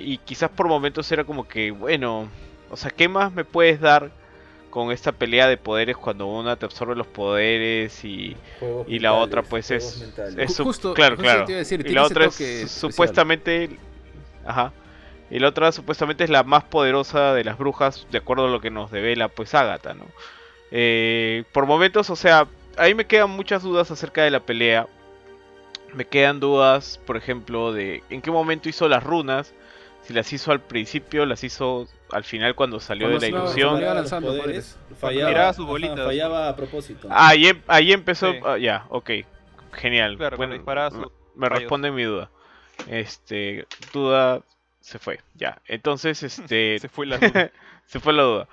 [0.00, 2.30] y quizás por momentos era como que, bueno,
[2.68, 4.12] o sea, ¿qué más me puedes dar
[4.72, 9.10] con esta pelea de poderes cuando una te absorbe los poderes y, Juegos y la
[9.10, 10.02] mentales, otra pues es,
[10.38, 11.44] es su- Justo- claro, justo claro.
[11.44, 13.78] te iba a decir, y la otra es supuestamente
[14.46, 14.72] ajá.
[15.30, 18.60] Y la otra supuestamente es la más poderosa de las brujas de acuerdo a lo
[18.60, 20.06] que nos devela pues Agatha, ¿no?
[20.70, 22.46] Eh, por momentos, o sea,
[22.78, 24.86] ahí me quedan muchas dudas acerca de la pelea.
[25.94, 29.52] Me quedan dudas, por ejemplo, de en qué momento hizo las runas.
[30.02, 33.42] Si las hizo al principio, las hizo al final cuando salió Cuando de la se-
[33.60, 33.80] ilusión.
[33.82, 36.04] lanzando poderes, fallaba, Tiraba sus ajá, bolitas.
[36.06, 37.08] fallaba a propósito.
[37.10, 38.32] Ah, ahí, em- ahí empezó.
[38.32, 38.38] Sí.
[38.44, 39.10] ah, ya, ok.
[39.72, 40.16] Genial.
[40.16, 42.30] Claro, cuando disparaba me- responde mi duda.
[42.88, 44.42] Este, duda
[44.80, 45.20] se fue.
[45.34, 45.60] Ya.
[45.66, 47.50] Entonces, este, Se fue la duda.
[47.86, 48.48] se fue la duda.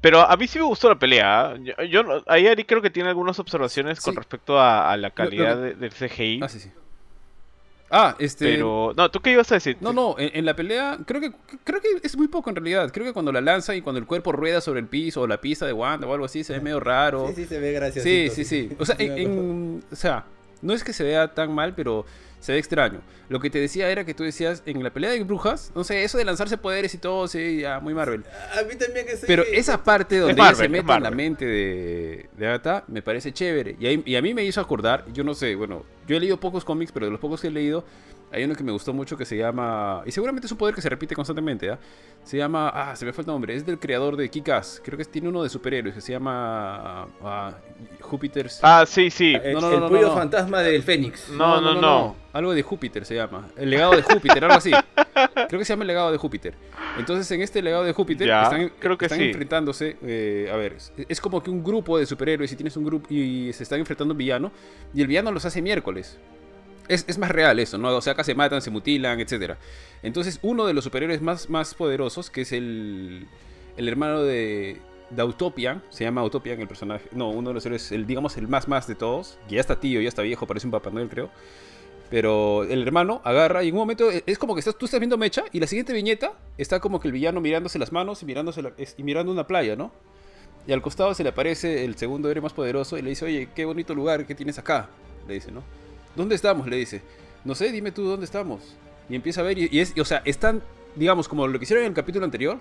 [0.00, 1.40] Pero a mí sí me gustó la pelea.
[1.50, 1.54] ¿ah?
[1.58, 4.18] Yo, yo no- ahí Ari creo que tiene algunas observaciones con Sí.
[4.18, 6.40] respecto a, a la lo calidad que- de- del CGI.
[6.42, 6.70] Ah, sí, sí.
[7.90, 8.44] Ah, este.
[8.46, 9.76] Pero, no, ¿tú qué ibas a decir?
[9.80, 11.32] No, no, en, en la pelea creo que
[11.64, 12.90] creo que es muy poco en realidad.
[12.92, 15.40] Creo que cuando la lanza y cuando el cuerpo rueda sobre el piso o la
[15.40, 17.28] pista de Wanda o algo así se ve medio raro.
[17.28, 18.02] Sí, sí, se ve gracioso.
[18.08, 18.70] Sí, sí, sí.
[18.78, 20.24] O sea, en- o sea,
[20.62, 22.04] no es que se vea tan mal, pero
[22.46, 23.00] se ve extraño.
[23.28, 26.04] Lo que te decía era que tú decías en la pelea de brujas, no sé,
[26.04, 28.22] eso de lanzarse poderes y todo, sí, ya, muy Marvel.
[28.56, 29.24] A mí también que sí.
[29.26, 33.32] Pero esa parte donde ella se mete en la mente de, de Agatha me parece
[33.32, 33.74] chévere.
[33.80, 36.38] Y, ahí- y a mí me hizo acordar, yo no sé, bueno, yo he leído
[36.38, 37.84] pocos cómics, pero de los pocos que he leído,
[38.32, 40.02] hay uno que me gustó mucho que se llama.
[40.04, 41.78] Y seguramente es un poder que se repite constantemente, ¿ah?
[42.24, 42.68] Se llama.
[42.74, 43.54] Ah, se me fue el nombre.
[43.54, 44.82] Es del creador de Kick-Ass.
[44.84, 47.06] Creo que tiene uno de superhéroes que se llama.
[47.22, 47.52] ah,
[48.00, 48.58] Júpiter's.
[48.62, 49.34] Ah, sí, sí.
[49.42, 50.14] El, No, no, el no, puyo no.
[50.14, 51.28] fantasma del Fénix.
[51.30, 52.16] No, no, no.
[52.32, 53.48] Algo de Júpiter se llama.
[53.56, 54.70] El legado de Júpiter, algo así.
[55.48, 56.54] Creo que se llama el legado de Júpiter.
[56.98, 59.26] Entonces, en este legado de Júpiter, Ya, están, creo que están sí.
[59.26, 59.96] enfrentándose.
[60.02, 63.06] eh, a ver, es, es como que un grupo de superhéroes y tienes un grupo
[63.10, 64.50] y se están enfrentando a un villano.
[64.92, 66.18] Y el villano los hace miércoles.
[66.88, 67.94] Es, es más real eso, ¿no?
[67.96, 69.54] O sea, acá se matan, se mutilan, etc.
[70.02, 73.26] Entonces, uno de los superhéroes más, más poderosos, que es el,
[73.76, 77.08] el hermano de, de Autopian, se llama Autopian el personaje.
[77.12, 79.38] No, uno de los héroes, el, digamos, el más más de todos.
[79.48, 81.30] Que ya está tío, ya está viejo, parece un Papá Noel, creo.
[82.08, 85.00] Pero el hermano agarra y en un momento e- es como que estás, tú estás
[85.00, 88.26] viendo Mecha y la siguiente viñeta está como que el villano mirándose las manos y,
[88.26, 88.62] mirándose
[88.96, 89.90] y mirando una playa, ¿no?
[90.68, 93.48] Y al costado se le aparece el segundo héroe más poderoso y le dice, oye,
[93.54, 94.88] qué bonito lugar que tienes acá.
[95.26, 95.64] Le dice, ¿no?
[96.16, 96.66] ¿Dónde estamos?
[96.66, 97.02] Le dice.
[97.44, 98.60] No sé, dime tú dónde estamos.
[99.08, 100.62] Y empieza a ver y, es, o sea, están,
[100.96, 102.58] digamos, como lo que hicieron en el capítulo anterior,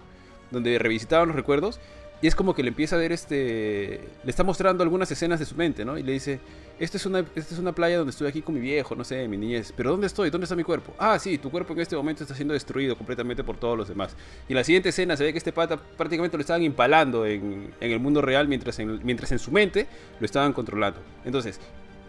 [0.52, 1.80] donde revisitaban los recuerdos.
[2.22, 4.00] Y es como que le empieza a ver este.
[4.24, 5.98] Le está mostrando algunas escenas de su mente, ¿no?
[5.98, 6.40] Y le dice:
[6.80, 9.28] Esta es una, esta es una playa donde estoy aquí con mi viejo, no sé,
[9.28, 9.74] mi niñez.
[9.76, 10.30] Pero ¿dónde estoy?
[10.30, 10.94] ¿Dónde está mi cuerpo?
[10.98, 14.16] Ah, sí, tu cuerpo en este momento está siendo destruido completamente por todos los demás.
[14.48, 17.74] Y en la siguiente escena se ve que este pata prácticamente lo estaban impalando en,
[17.82, 19.88] en el mundo real mientras en, mientras en su mente
[20.20, 21.02] lo estaban controlando.
[21.26, 21.60] Entonces,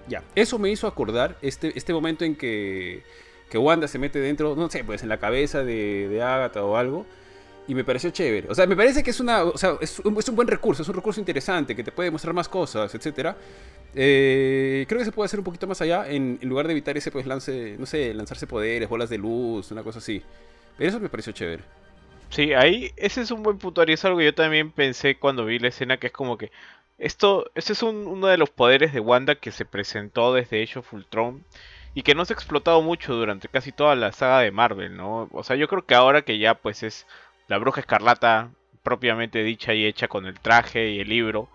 [0.09, 3.03] ya, eso me hizo acordar este, este momento en que,
[3.51, 6.77] que Wanda se mete dentro, no sé, pues en la cabeza de, de Agatha o
[6.77, 7.07] algo.
[7.69, 8.49] Y me pareció chévere.
[8.49, 9.43] O sea, me parece que es una.
[9.43, 12.13] O sea, es un, es un buen recurso, es un recurso interesante que te puede
[12.13, 13.37] mostrar más cosas, etcétera.
[13.93, 16.97] Eh, creo que se puede hacer un poquito más allá en, en lugar de evitar
[16.97, 20.23] ese pues lance, no sé, lanzarse poderes, bolas de luz, una cosa así.
[20.79, 21.65] Pero eso me pareció chévere.
[22.31, 25.45] Sí, ahí ese es un buen punto y es algo que yo también pensé cuando
[25.45, 26.51] vi la escena que es como que
[26.99, 30.79] esto, este es un- uno de los poderes de Wanda que se presentó desde Age
[30.79, 31.45] of Ultron
[31.95, 35.29] y que no se ha explotado mucho durante casi toda la saga de Marvel, ¿no?
[35.33, 37.07] O sea, yo creo que ahora que ya pues es
[37.49, 38.51] la Bruja Escarlata
[38.83, 41.49] propiamente dicha y hecha con el traje y el libro,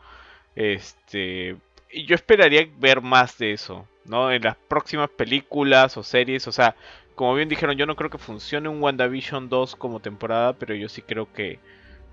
[0.56, 1.58] este,
[1.94, 4.32] yo esperaría ver más de eso, ¿no?
[4.32, 6.76] En las próximas películas o series, o sea,
[7.16, 10.90] como bien dijeron, yo no creo que funcione un WandaVision 2 como temporada, pero yo
[10.90, 11.60] sí creo que,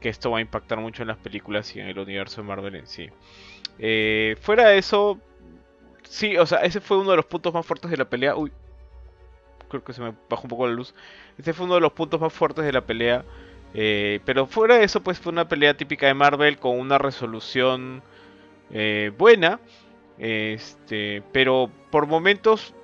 [0.00, 2.76] que esto va a impactar mucho en las películas y en el universo de Marvel
[2.76, 3.08] en sí.
[3.78, 5.18] Eh, fuera de eso,
[6.02, 8.36] sí, o sea, ese fue uno de los puntos más fuertes de la pelea.
[8.36, 8.52] Uy,
[9.68, 10.94] creo que se me bajó un poco la luz.
[11.38, 13.24] Ese fue uno de los puntos más fuertes de la pelea.
[13.74, 18.02] eh, pero fuera de eso, pues fue una pelea típica de Marvel con una resolución
[18.70, 19.60] eh, buena.
[20.18, 22.74] Este, pero por momentos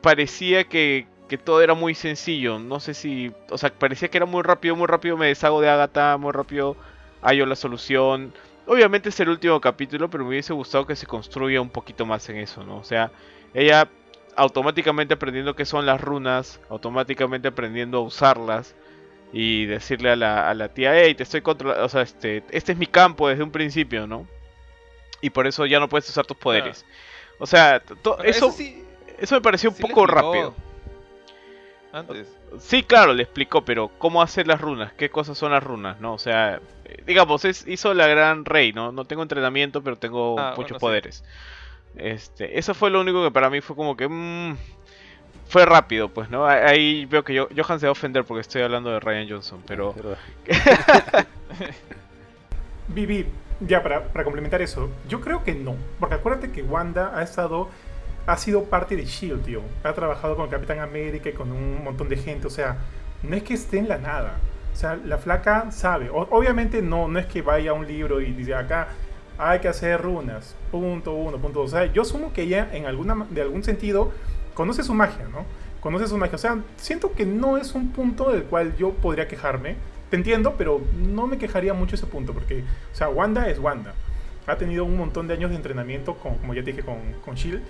[0.00, 2.58] parecía que, que todo era muy sencillo.
[2.58, 3.32] No sé si.
[3.50, 6.76] O sea, parecía que era muy rápido, muy rápido me deshago de Agatha, muy rápido
[7.22, 8.32] hallo la solución.
[8.66, 12.28] Obviamente es el último capítulo, pero me hubiese gustado que se construya un poquito más
[12.28, 12.76] en eso, ¿no?
[12.76, 13.10] O sea,
[13.52, 13.88] ella
[14.36, 18.74] automáticamente aprendiendo qué son las runas, automáticamente aprendiendo a usarlas
[19.32, 22.72] y decirle a la, a la tía, hey, te estoy controlando, o sea, este, este
[22.72, 24.26] es mi campo desde un principio, ¿no?
[25.20, 26.84] Y por eso ya no puedes usar tus poderes.
[27.38, 28.84] O sea, Bueno, eso, sí,
[29.18, 30.54] eso me pareció un sí poco rápido.
[31.94, 32.26] Antes.
[32.58, 34.92] Sí, claro, le explicó, pero ¿cómo hacer las runas?
[34.94, 36.00] ¿Qué cosas son las runas?
[36.00, 36.14] ¿No?
[36.14, 38.90] O sea, eh, digamos, es, hizo la gran rey, ¿no?
[38.92, 40.80] No tengo entrenamiento, pero tengo Ah, muchos bueno, sí.
[40.80, 41.24] poderes.
[41.96, 44.08] Este, eso fue lo único que para mí fue como que...
[44.08, 44.56] mm,
[45.46, 46.46] fue rápido, pues, ¿no?
[46.46, 49.62] Ahí- veo que yo, Johan se va a ofender porque estoy hablando de Ryan Johnson,
[49.66, 49.92] pero...
[49.92, 50.18] Verdad.
[52.88, 53.26] Vivi,
[53.60, 55.76] ya para, para complementar eso, yo creo que no.
[55.98, 57.68] Porque acuérdate que Wanda ha estado.
[58.26, 59.60] Ha sido parte de Shield, tío.
[59.82, 62.46] Ha trabajado con Capitán América y con un montón de gente.
[62.46, 62.78] O sea,
[63.22, 64.38] no es que esté en la nada.
[64.72, 66.08] O sea, la flaca sabe.
[66.10, 68.88] O- obviamente no, no es que vaya a un libro y dice acá
[69.36, 70.56] hay que hacer runas.
[70.70, 71.72] Punto uno, punto dos.
[71.74, 74.12] O sea, yo asumo que ella en alguna, de algún sentido
[74.54, 75.44] conoce su magia, ¿no?
[75.80, 76.36] Conoce su magia.
[76.36, 79.76] O sea, siento que no es un punto del cual yo podría quejarme.
[80.08, 82.32] Te entiendo, pero no me quejaría mucho ese punto.
[82.32, 82.60] Porque,
[82.92, 83.92] o sea, Wanda es Wanda.
[84.46, 87.34] Ha tenido un montón de años de entrenamiento, con, como ya te dije, con, con
[87.34, 87.62] Shield.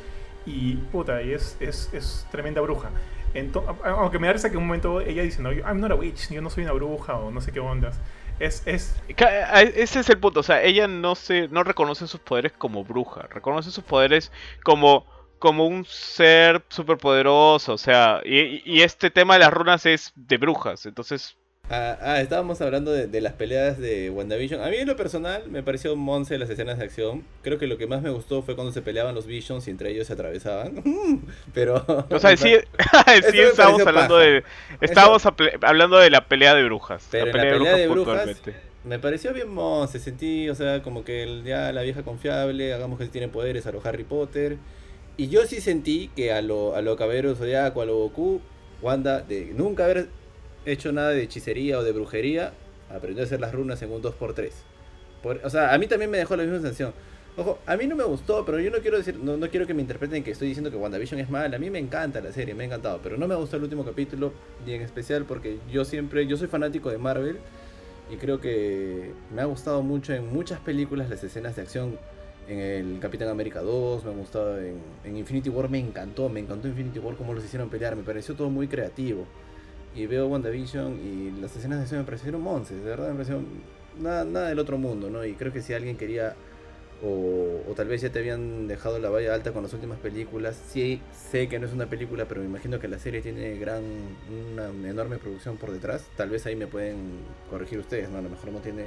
[0.47, 2.91] Y, puta, y es, es, es tremenda bruja.
[3.35, 5.91] Ento- a- aunque me da risa que en un momento ella dice, no, I'm not
[5.91, 7.99] a witch, yo no soy una bruja o no sé qué ondas.
[8.39, 12.53] Es, es, Ese es el punto, o sea, ella no se, no reconoce sus poderes
[12.53, 14.33] como bruja, reconoce sus poderes
[14.65, 15.07] como,
[15.39, 20.85] como un ser superpoderoso, o sea, y este tema de las runas es de brujas,
[20.85, 21.37] entonces,
[21.70, 24.61] Ah, ah, estábamos hablando de, de las peleas de WandaVision.
[24.62, 27.24] A mí en lo personal me pareció monce las escenas de acción.
[27.42, 29.90] Creo que lo que más me gustó fue cuando se peleaban los Visions y entre
[29.90, 30.83] ellos se atravesaban.
[31.55, 31.83] Pero...
[32.11, 32.55] o sea, sí,
[33.31, 34.27] sí estábamos hablando paja.
[34.27, 34.44] de,
[34.83, 35.22] estábamos
[35.62, 38.55] hablando de la pelea de brujas, Pero la en la pelea de de brujas puntualmente.
[38.85, 42.98] Me pareció bien monce, sentí, o sea, como que el- ya la vieja confiable, hagamos
[42.98, 44.59] que tiene poderes a lo Harry Potter.
[45.16, 48.42] Y yo sí sentí que a lo, a lo Caballero Zodiaco, a lo Goku,
[48.83, 50.09] Wanda, de nunca haber
[50.64, 52.53] hecho nada de hechicería o de brujería,
[52.94, 54.50] aprendió a hacer las runas en un 2x3.
[55.22, 56.92] Por- o sea, a mí también me dejó la misma sensación.
[57.37, 59.74] Ojo, a mí no me gustó, pero yo no quiero decir, no, no quiero que
[59.74, 61.57] me interpreten que estoy diciendo que WandaVision es mala.
[61.57, 63.85] A mí me encanta la serie, me ha encantado, pero no me gustó el último
[63.85, 64.33] capítulo,
[64.66, 67.38] y en especial porque yo siempre, yo soy fanático de Marvel
[68.12, 71.98] y creo que me ha gustado mucho en muchas películas las escenas de acción.
[72.46, 76.40] En el Capitán América 2, me ha gustado en, en Infinity War, me encantó, me
[76.40, 79.27] encantó Infinity War cómo los hicieron pelear, me pareció todo muy creativo.
[79.95, 83.47] Y veo WandaVision y las escenas de acción me parecieron monces, de verdad me parecieron
[84.01, 85.25] nada, nada del otro mundo, ¿no?
[85.25, 86.35] Y creo que si alguien quería,
[87.03, 90.57] o, o tal vez ya te habían dejado la valla alta con las últimas películas,
[90.69, 93.83] sí sé que no es una película, pero me imagino que la serie tiene gran,
[94.53, 96.97] una enorme producción por detrás, tal vez ahí me pueden
[97.49, 98.19] corregir ustedes, ¿no?
[98.19, 98.87] A lo mejor no tiene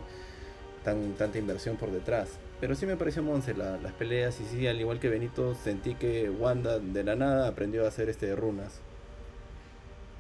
[0.84, 2.40] tan, tanta inversión por detrás.
[2.60, 5.96] Pero sí me pareció monce la- las peleas y sí, al igual que Benito, sentí
[5.96, 8.82] que Wanda de la nada aprendió a hacer este runas.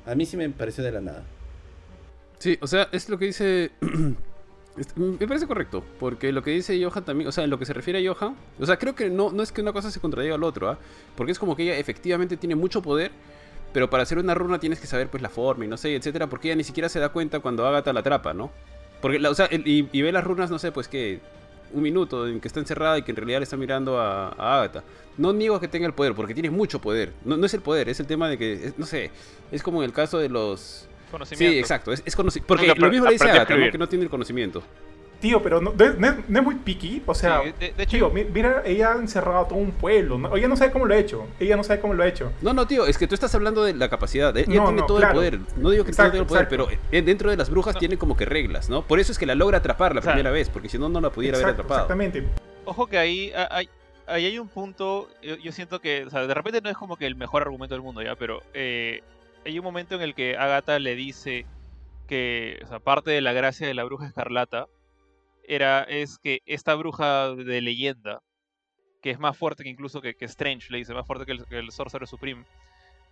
[0.07, 1.23] A mí sí me pareció de la nada.
[2.39, 3.71] Sí, o sea, es lo que dice.
[4.95, 7.73] Me parece correcto, porque lo que dice Johan también, o sea, en lo que se
[7.73, 10.35] refiere a Johan, o sea, creo que no, no es que una cosa se contradiga
[10.35, 10.77] al otro, ¿ah?
[11.15, 13.09] Porque es como que ella efectivamente tiene mucho poder,
[13.73, 16.27] pero para hacer una runa tienes que saber pues la forma y no sé, etcétera,
[16.27, 18.51] porque ella ni siquiera se da cuenta cuando Agatha la atrapa, ¿no?
[19.01, 21.21] Porque, la- o sea, y, y ve las runas, no sé, pues que
[21.73, 24.59] un minuto en que está encerrada y que en realidad le está mirando a, a
[24.59, 24.83] Agatha.
[25.17, 27.11] No niego que tenga el poder, porque tiene mucho poder.
[27.25, 29.09] No, no es el poder, es el tema de que, es- no sé,
[29.51, 30.87] es como en el caso de los...
[31.11, 31.53] Conocimiento.
[31.53, 34.09] Sí, exacto, es, es conoci- Porque lo mismo le dice Agatha, que no tiene el
[34.09, 34.61] conocimiento.
[35.19, 37.01] Tío, pero no, no- no es, no es muy picky.
[37.05, 39.71] O sea, Sí, de, de hecho, tío, mi- mira, ella ha encerrado a todo un
[39.71, 40.17] pueblo.
[40.17, 40.35] ¿no?
[40.35, 41.27] Ella no sabe cómo lo ha hecho.
[41.39, 42.31] Ella no sabe cómo lo ha hecho.
[42.41, 44.35] No, no, tío, es que tú estás hablando de la capacidad.
[44.37, 45.21] Ella No, tiene no, todo claro.
[45.21, 45.53] el poder.
[45.57, 46.79] No digo que Exacto, no tenga el poder, exacto.
[46.89, 47.79] pero eh, dentro de las brujas No.
[47.79, 48.81] tiene como que reglas, ¿no?
[48.83, 50.89] Por eso es que la logra atrapar la O sea, primera vez, porque si no,
[50.89, 51.81] no la pudiera haber atrapado.
[51.81, 52.23] exactamente.
[52.65, 53.69] Ojo que ahí ha- hay,
[54.07, 56.95] ahí hay un punto, yo, yo siento que, o sea, de repente no es como
[56.97, 59.01] que el mejor argumento del mundo ya, pero eh,
[59.45, 61.45] hay un momento en el que Agatha le dice
[62.07, 64.67] que, o sea, parte de la gracia de la bruja escarlata
[65.47, 68.21] era, es que esta bruja de leyenda,
[69.01, 71.45] que es más fuerte que incluso que, que Strange, le dice, más fuerte que el,
[71.47, 72.43] que el Sorcerer Supreme,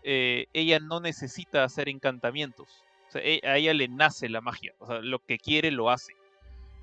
[0.03, 2.67] eh, ella no necesita hacer encantamientos.
[3.07, 4.73] O sea, e- a ella le nace la magia.
[4.79, 6.13] O sea, lo que quiere lo hace.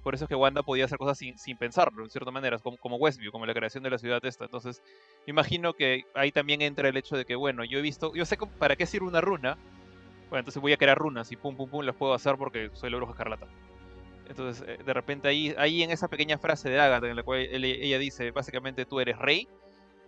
[0.02, 2.76] Por eso es que Wanda podía hacer cosas sin, sin pensarlo, en cierta manera, como,
[2.78, 4.44] como Westview, como la creación de la ciudad esta.
[4.44, 4.82] Entonces,
[5.26, 8.24] me imagino que ahí también entra el hecho de que, bueno, yo he visto, yo
[8.24, 9.56] sé para qué sirve una runa,
[10.28, 12.90] bueno, entonces voy a crear runas y pum, pum, pum, las puedo hacer porque soy
[12.90, 13.46] la bruja escarlata.
[14.28, 17.40] Entonces, eh, de repente ahí, ahí en esa pequeña frase de Agatha, en la cual
[17.40, 19.48] él- ella dice, básicamente tú eres rey,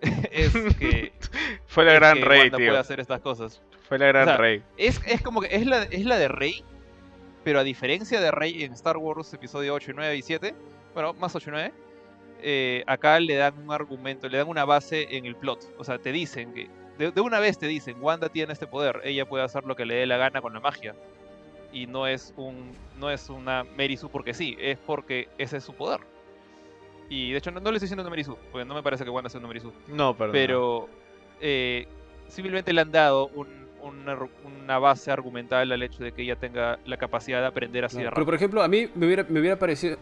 [0.32, 1.12] es que,
[1.66, 2.66] Fue la es gran que rey, Wanda tío.
[2.68, 3.62] puede hacer estas cosas.
[3.88, 4.62] Fue la gran O sea, rey.
[4.76, 6.64] Es, es como que es la, es la de Rey,
[7.42, 10.54] pero a diferencia de Rey en Star Wars episodio 8, 9 y 7,
[10.94, 11.72] bueno, más 8 y 9,
[12.46, 15.74] eh, acá le dan un argumento, le dan una base en el plot.
[15.78, 19.00] O sea, te dicen que, de, de una vez te dicen, Wanda tiene este poder,
[19.04, 20.94] ella puede hacer lo que le dé la gana con la magia.
[21.74, 25.64] Y no es un no es una Mary Sue porque sí, es porque ese es
[25.64, 26.00] su poder.
[27.10, 29.04] Y de hecho no, no le estoy diciendo una Mary Sue, porque no me parece
[29.04, 29.72] que Wanda sea una Mary Sue.
[29.88, 30.32] No, perdón.
[30.32, 30.88] Pero
[31.40, 31.86] eh,
[32.28, 36.96] simplemente le han dado un- una, base argumental al hecho de que ella tenga la
[36.96, 38.24] capacidad de aprender así No, de pero rápido.
[38.26, 39.98] por ejemplo, a mí me hubiera, me hubiera parecido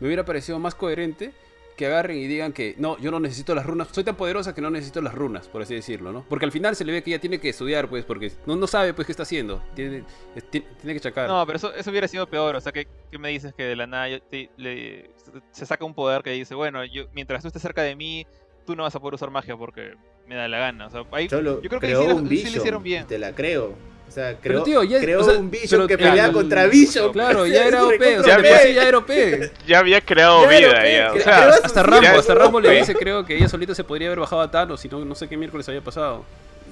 [0.00, 1.32] me hubiera parecido más coherente
[1.76, 4.60] que agarren y digan que no, yo no necesito las runas, soy tan poderosa que
[4.60, 6.24] no necesito las runas, por así decirlo, ¿no?
[6.28, 8.66] Porque al final se le ve que ella tiene que estudiar, pues, porque no, no
[8.66, 9.62] sabe, pues, qué está haciendo.
[9.74, 10.04] Tiene,
[10.50, 11.28] tiene que chacar.
[11.28, 12.56] No, pero eso, eso hubiera sido peor.
[12.56, 15.10] O sea, ¿qué, qué me dices que de la nada yo te- le-
[15.50, 18.26] se saca un poder que dice, bueno, yo, mientras tú estés cerca de mí,
[18.64, 19.94] tú no vas a poder usar magia porque
[20.26, 20.86] me da la gana.
[20.86, 21.28] O sea, ahí,
[21.60, 21.86] yo creo que
[22.16, 23.06] un sí lo hicieron bien.
[23.06, 23.74] Te la creo.
[24.08, 26.66] O sea, creó, tío, ya- creó o sea, un Vision pero que pelea el- contra
[26.66, 27.12] Vision.
[27.12, 29.10] Claro, pues, ya era OP, o sea, sí ya era OP.
[29.66, 31.12] Ya había creado Ya vida, OP, ya.
[31.12, 34.08] O sea, Hasta Rambo, Ya- hasta Rambo le dice, creo que ella solita se podría
[34.08, 36.24] haber bajado a Thanos y no, no sé qué miércoles había pasado.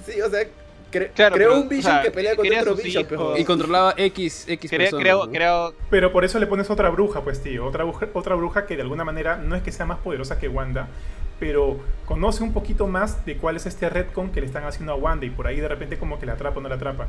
[0.05, 0.41] Sí, o sea,
[0.91, 3.05] cre- Claro, creó pero, un Vision o sea, que pelea contra otro Vision.
[3.07, 5.03] pero- Y controlaba X, X Crea- personas.
[5.03, 5.31] creo, ¿no?
[5.31, 7.65] creo, Pero por eso le pones otra bruja, pues tío.
[7.65, 10.47] Otra bruja, otra bruja que de alguna manera no es que sea más poderosa que
[10.47, 10.87] Wanda,
[11.39, 14.95] pero conoce un poquito más de cuál es este retcon que le están haciendo a
[14.95, 17.07] Wanda y por ahí de repente como que la atrapa o no la atrapa.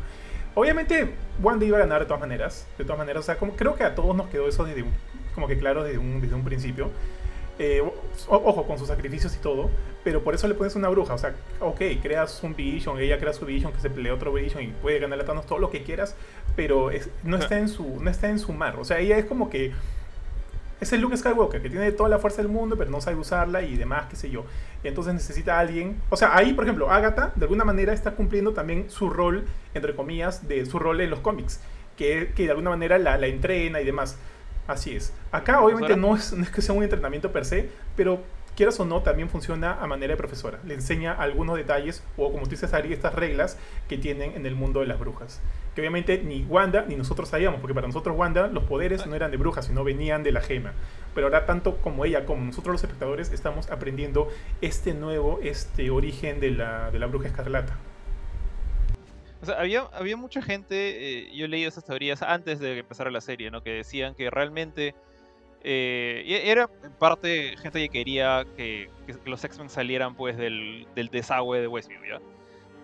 [0.55, 1.11] Obviamente
[1.43, 3.85] Wanda iba a ganar de todas maneras, de todas maneras, o sea, como, creo que
[3.85, 4.93] a todos nos quedó eso desde un-
[5.35, 6.91] como que claro desde un, desde un principio.
[7.59, 7.95] Eh, o-
[8.29, 9.71] ojo, con sus sacrificios y todo,
[10.05, 13.33] pero por eso le pones una bruja, o sea, ok, creas un Vision, ella crea
[13.33, 15.83] su Vision, que se pelea otro Vision y puede ganar a Thanos todo lo que
[15.83, 16.17] quieras,
[16.55, 19.25] pero es- no, está en su, no está en su mar, o sea, ella es
[19.25, 19.73] como que
[20.81, 23.63] es el Luke Skywalker, que tiene toda la fuerza del mundo, pero no sabe usarla
[23.63, 24.45] y demás, qué sé yo.
[24.85, 26.01] Y entonces necesita a alguien.
[26.11, 29.95] O sea, ahí, por ejemplo, Agatha, de alguna manera, está cumpliendo también su rol, entre
[29.95, 31.61] comillas, de su rol en los cómics.
[31.97, 34.19] Que, que de alguna manera la, la entrena y demás.
[34.67, 35.15] Así es.
[35.33, 36.09] Acá, obviamente, Profesora.
[36.09, 38.21] no es, no es que sea un entrenamiento per se, pero
[38.57, 40.59] quieras o no, también funciona a manera de profesora.
[40.65, 44.57] Le enseña algunos detalles, o como tú dices, Ari, estas reglas que tienen en el
[44.57, 45.41] mundo de las brujas.
[45.75, 49.31] Que obviamente ni Wanda ni nosotros sabíamos, porque para nosotros Wanda los poderes no eran
[49.31, 50.73] de brujas, sino venían de la gema.
[51.15, 54.29] Pero ahora tanto como ella como nosotros los espectadores estamos aprendiendo
[54.61, 57.77] este nuevo este origen de la, de la bruja escarlata.
[59.43, 63.11] O sea, había, había mucha gente, eh, yo leído esas teorías antes de que empezara
[63.11, 63.63] la serie, ¿no?
[63.63, 64.95] Que decían que realmente
[65.63, 70.87] eh, y era en parte gente que quería que, que los X-Men salieran pues del,
[70.95, 72.21] del desagüe de Westview, ¿ya?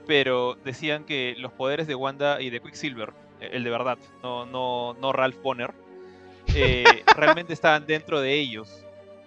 [0.06, 4.46] Pero decían que los poderes de Wanda y de Quicksilver, eh, el de verdad, no,
[4.46, 5.72] no, no Ralph Bonner,
[6.54, 6.84] eh,
[7.16, 8.84] realmente estaban dentro de ellos.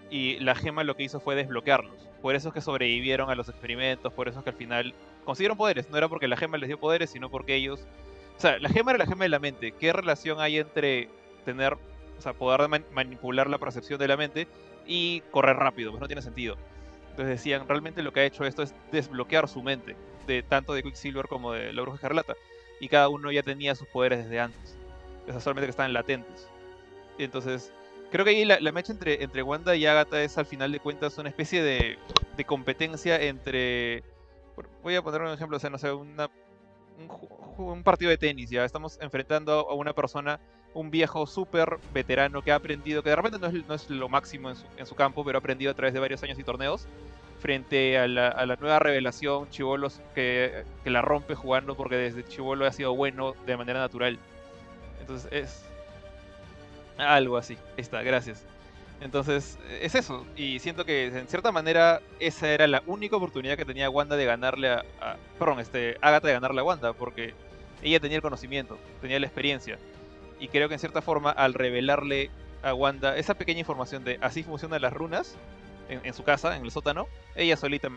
[0.10, 2.10] Y la gema lo que hizo fue desbloquearlos.
[2.22, 5.58] Por eso es que sobrevivieron a los experimentos, por eso es que al final consiguieron
[5.58, 5.90] poderes.
[5.90, 7.86] No era porque la gema les dio poderes, sino porque ellos...
[8.38, 9.72] O sea, la gema era la gema de la mente.
[9.72, 11.10] ¿Qué relación hay entre
[11.46, 11.78] tener,
[12.26, 14.48] sea, poder man- manipular la percepción de la mente
[14.86, 15.92] y correr rápido?
[15.92, 16.58] Pues no tiene sentido.
[17.12, 19.96] Entonces decían, realmente lo que ha hecho esto es desbloquear su mente,
[20.28, 22.34] de tanto de Quicksilver como de la Bruja Escarlata.
[22.82, 24.78] Y cada uno ya tenía sus poderes desde antes.
[25.26, 26.50] Sea, solamente que estaban latentes.
[27.18, 27.72] Entonces,
[28.12, 31.18] creo que ahí la, mecha entre, entre Wanda y Agatha es al final de cuentas
[31.18, 31.98] una especie de,
[32.36, 34.04] de competencia entre...
[34.84, 36.16] Voy a poner un ejemplo, o sea, no sé, un,
[37.58, 40.40] un partido de tenis, ya estamos enfrentando a una persona,
[40.76, 44.10] un viejo súper veterano que ha aprendido, que de repente no es, no es lo
[44.10, 46.44] máximo en su, en su campo, pero ha aprendido a través de varios años y
[46.44, 46.86] torneos,
[47.40, 52.24] frente a la, a la nueva revelación, Chivolos, que, que la rompe jugando porque desde
[52.24, 54.20] Chivolo ha sido bueno de manera natural.
[55.02, 55.64] Entonces es
[56.98, 57.58] algo así.
[57.78, 58.44] Está, gracias.
[59.02, 60.26] Entonces, es eso.
[60.36, 64.26] Y siento que en cierta manera esa era la única oportunidad que tenía Wanda de
[64.26, 64.84] ganarle a.
[65.02, 67.34] a- perdón, este, Agatha de ganarle a Wanda, porque
[67.82, 69.78] ella tenía el conocimiento, tenía la experiencia.
[70.40, 72.30] Y creo que en cierta forma, al revelarle
[72.64, 75.38] a Wanda esa pequeña información de así funcionan las runas
[75.90, 77.90] en, su casa, en el sótano, ella solita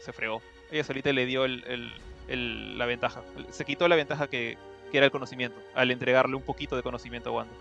[0.00, 0.40] se fregó.
[0.70, 1.92] Ella solita le dio el-
[2.78, 3.22] la ventaja.
[3.50, 4.56] Se quitó la ventaja que,
[4.92, 7.54] era el conocimiento, al entregarle un poquito de conocimiento a Wanda.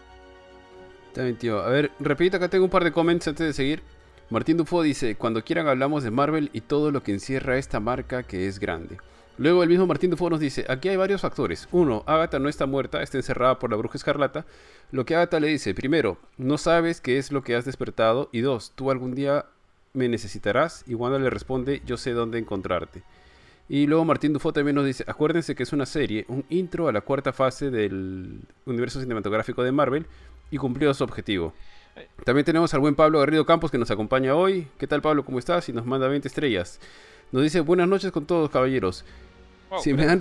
[1.15, 1.59] Bien, tío.
[1.59, 3.81] A ver, repito, acá tengo un par de comments antes de seguir.
[4.29, 8.23] Martín Dufo dice, cuando quieran hablamos de Marvel y todo lo que encierra esta marca
[8.23, 8.97] que es grande.
[9.39, 11.69] Luego el mismo Martín Dufo nos dice, aquí hay varios factores.
[11.71, 14.45] Uno, Agatha no está muerta, está encerrada por la bruja escarlata.
[14.91, 18.27] Lo que Agatha le dice, primero, no sabes qué es lo que has despertado.
[18.33, 19.45] Y dos, tú algún día
[19.93, 20.83] me necesitarás.
[20.87, 23.01] Y Wanda le responde, yo sé dónde encontrarte.
[23.69, 26.91] Y luego Martín Dufo también nos dice, acuérdense que es una serie, un intro a
[26.91, 30.05] la cuarta fase del universo cinematográfico de Marvel
[30.51, 31.53] y cumplió su objetivo.
[32.25, 34.67] También tenemos al buen Pablo Garrido Campos que nos acompaña hoy.
[34.77, 35.23] ¿Qué tal Pablo?
[35.23, 35.69] ¿Cómo estás?
[35.69, 36.81] Y nos manda 20 estrellas.
[37.31, 39.05] Nos dice buenas noches con todos caballeros.
[39.69, 40.19] Wow, si, me han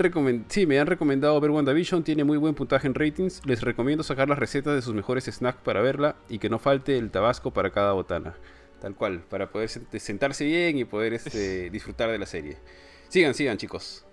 [0.67, 3.41] me recomendado ver WandaVision, tiene muy buen puntaje en ratings.
[3.47, 6.99] Les recomiendo sacar las recetas de sus mejores snacks para verla y que no falte
[6.99, 8.35] el tabasco para cada botana.
[8.81, 12.59] Tal cual, para poder sent- sentarse bien y poder este, disfrutar de la serie.
[13.09, 14.05] Sigan, sigan chicos.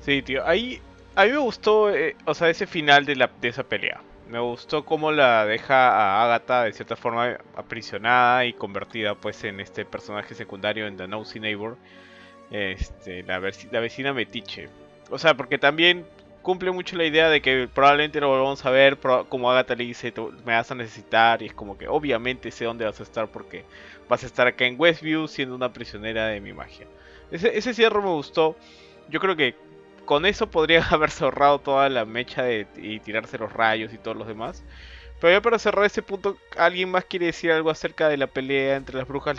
[0.00, 0.46] Sí, tío.
[0.46, 0.80] Ahí,
[1.16, 4.00] a mí me gustó, eh, o sea, ese final de, la, de esa pelea.
[4.28, 9.60] Me gustó cómo la deja a Agatha de cierta forma aprisionada y convertida pues en
[9.60, 11.76] este personaje secundario en The Nosy Neighbor.
[12.50, 14.68] Este, la, la vecina metiche.
[15.10, 16.06] O sea, porque también
[16.42, 20.12] cumple mucho la idea de que probablemente lo volvamos a ver, como Agatha le dice,
[20.12, 23.28] "Tú me vas a necesitar, y es como que obviamente sé dónde vas a estar
[23.28, 23.64] porque
[24.08, 26.86] vas a estar acá en Westview siendo una prisionera de mi magia.
[27.30, 28.56] Ese, ese cierre me gustó,
[29.08, 29.54] yo creo que
[30.04, 34.16] con eso podría haberse ahorrado toda la mecha de, y tirarse los rayos y todos
[34.16, 34.62] los demás.
[35.20, 38.76] Pero ya para cerrar ese punto, ¿alguien más quiere decir algo acerca de la pelea
[38.76, 39.36] entre las brujas?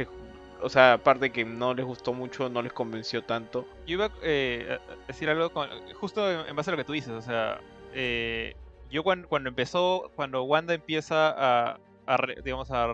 [0.66, 3.68] O sea, aparte que no les gustó mucho, no les convenció tanto.
[3.86, 7.12] Yo iba eh, a decir algo con- justo en base a lo que tú dices,
[7.12, 7.62] o sea,
[7.94, 8.56] eh,
[8.90, 11.78] yo cuando, cuando empezó, cuando Wanda empieza a,
[12.44, 12.94] digamos, a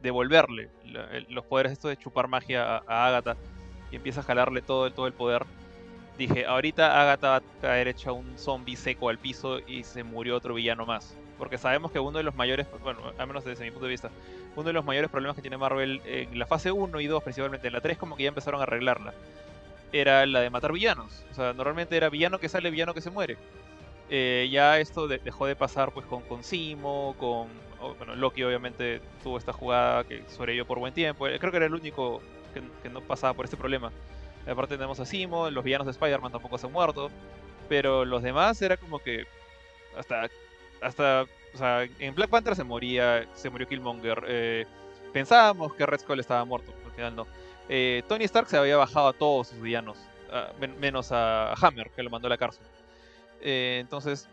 [0.00, 0.68] devolverle
[1.28, 3.36] los poderes estos de chupar magia a, a Agatha
[3.92, 5.46] y empieza a jalarle todo, todo el poder,
[6.18, 10.36] dije, ahorita Agatha va a caer hecha un zombie seco al piso y se murió
[10.36, 11.16] otro villano más.
[11.42, 14.10] Porque sabemos que uno de los mayores, bueno, al menos desde mi punto de vista,
[14.54, 17.66] uno de los mayores problemas que tiene Marvel en la fase 1 y 2, principalmente
[17.66, 19.14] en la 3, como que ya empezaron a arreglarla
[19.92, 21.24] era la de matar villanos.
[21.30, 23.38] O sea, normalmente era villano que sale, villano que se muere.
[24.08, 27.48] Eh, ya esto de- dejó de pasar pues con, con Simo, con...
[27.98, 31.28] bueno, Loki obviamente tuvo esta jugada que sobrevivió por buen tiempo.
[31.28, 32.22] Eh, Creo que era el único
[32.54, 33.92] que, que no pasaba por este problema.
[34.46, 37.10] Aparte tenemos a Simo, los villanos de Spider-Man tampoco se han muerto.
[37.68, 39.24] Pero los demás era como que...
[39.96, 40.28] Hasta...
[40.82, 44.24] hasta o sea, en Black Panther se moría, se murió Killmonger.
[44.26, 44.66] eh,
[45.12, 47.26] pensábamos que Red Skull estaba muerto, al final no.
[47.68, 49.98] Eh, Tony Stark se había bajado a todos sus villanos,
[50.80, 52.64] menos a Hammer, que lo mandó a la cárcel.
[53.40, 54.28] Eh, entonces,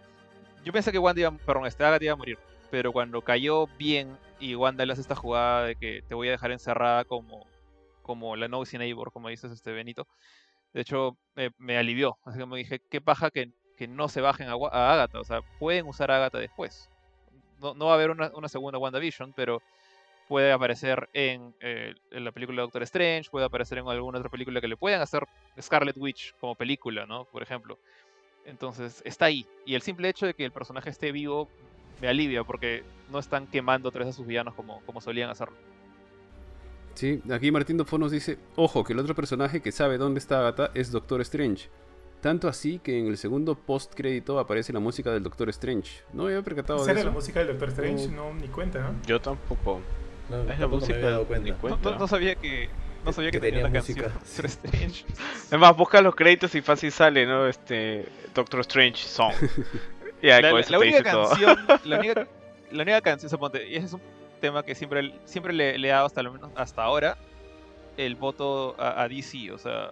[0.63, 2.37] yo pensé que Wanda iba, perdón, este Agatha iba a morir,
[2.71, 6.31] pero cuando cayó bien y Wanda le hace esta jugada de que te voy a
[6.31, 7.45] dejar encerrada como,
[8.01, 10.07] como la Nosy Neighbor, como dices este Benito,
[10.73, 11.17] de hecho
[11.57, 14.53] me alivió, así que me dije, qué paja que, que no se bajen a,
[14.93, 16.89] Agatha, o sea, pueden usar a Agatha después.
[17.61, 19.61] No, va a haber una, segunda WandaVision, pero
[20.27, 24.59] puede aparecer en, eh, en la película Doctor Strange, puede aparecer en alguna otra película
[24.59, 25.25] que le puedan hacer
[25.59, 27.23] Scarlet Witch como película, ¿no?
[27.23, 27.77] Por ejemplo.
[28.43, 29.45] Entonces, está ahí.
[29.65, 31.47] Y el simple hecho de que el personaje esté vivo
[32.01, 35.55] me alivia porque no están quemando vez a sus villanos como, como solían hacerlo.
[36.95, 40.39] Sí, aquí Martín Dofo nos dice, ojo, que el otro personaje que sabe dónde está
[40.39, 41.69] Agatha es Doctor Strange.
[42.21, 46.03] Tanto así que en el segundo post crédito aparece la música del Doctor Strange.
[46.11, 47.11] No me había percatado ¿Esa de era la eso.
[47.19, 48.07] música del Doctor Strange?
[48.09, 48.95] No, ni cuenta, ¿no?
[49.07, 49.79] Yo tampoco.
[50.29, 51.49] No, Es la tampoco me música había dado cuenta.
[51.51, 51.91] No, cuenta.
[51.91, 52.69] no- no sabía que,
[53.05, 54.01] no sabía que, Que tenía, tenía música.
[54.09, 55.05] canción Doctor Strange.
[55.51, 57.47] Es más, busca los créditos y fácil sale, ¿no?
[57.47, 58.05] Este
[58.35, 59.33] Doctor Strange Song.
[60.21, 62.27] La, la- eso la única canción, la única,
[62.71, 64.01] la única canción, suponte, y ese es un
[64.41, 67.17] tema que siempre, siempre le, le he dado hasta lo menos hasta ahora
[67.95, 69.91] el voto a, a DC, o sea,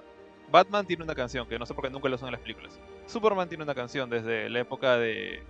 [0.51, 2.79] Batman tiene una canción que no sé por qué nunca lo usan en las películas.
[3.05, 5.41] Superman tiene una canción desde la época de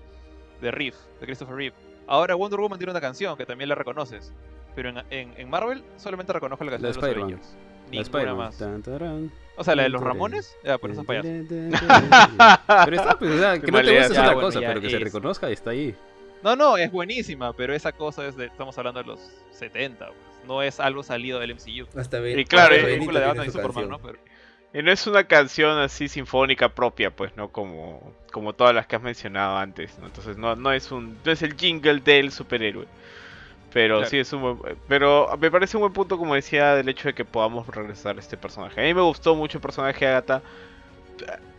[0.62, 1.76] de Reeve, de Christopher Reeve.
[2.08, 4.34] Ahora Wonder Woman tiene una canción que también la reconoces,
[4.76, 7.34] pero en, en- en Marvel solamente reconozco la canción La de los Spider-Man.
[7.34, 7.58] Avengers.
[7.92, 8.58] Ninguna más.
[8.58, 9.32] Tan, tarán.
[9.56, 11.32] O sea, la de los Ramones, ya por esos payasos.
[11.50, 14.90] Pero está, pues, o sea, que no te gusta es otra bueno, cosa, pero que
[14.90, 15.96] se reconozca está ahí.
[16.44, 18.46] No, no, es buenísima, pero esa cosa es de.
[18.46, 19.20] Estamos hablando de los
[19.52, 20.18] 70, pues.
[20.48, 21.88] No es algo salido del MCU.
[22.00, 23.90] Hasta Ben- Y claro, Es película de Batman y su Superman, canción.
[23.90, 24.00] ¿no?
[24.00, 24.20] Pero,
[24.78, 27.50] Y no es una canción así sinfónica propia, pues, ¿no?
[27.50, 30.06] Como, como todas las que has mencionado antes, ¿no?
[30.06, 32.86] Entonces no, no es un no es el jingle del superhéroe.
[33.74, 34.10] Pero Claro.
[34.12, 37.16] sí es un buen, pero me parece un buen punto como decía del hecho de
[37.16, 38.80] que podamos regresar a este personaje.
[38.80, 40.44] A mí me gustó mucho el personaje de Agatha.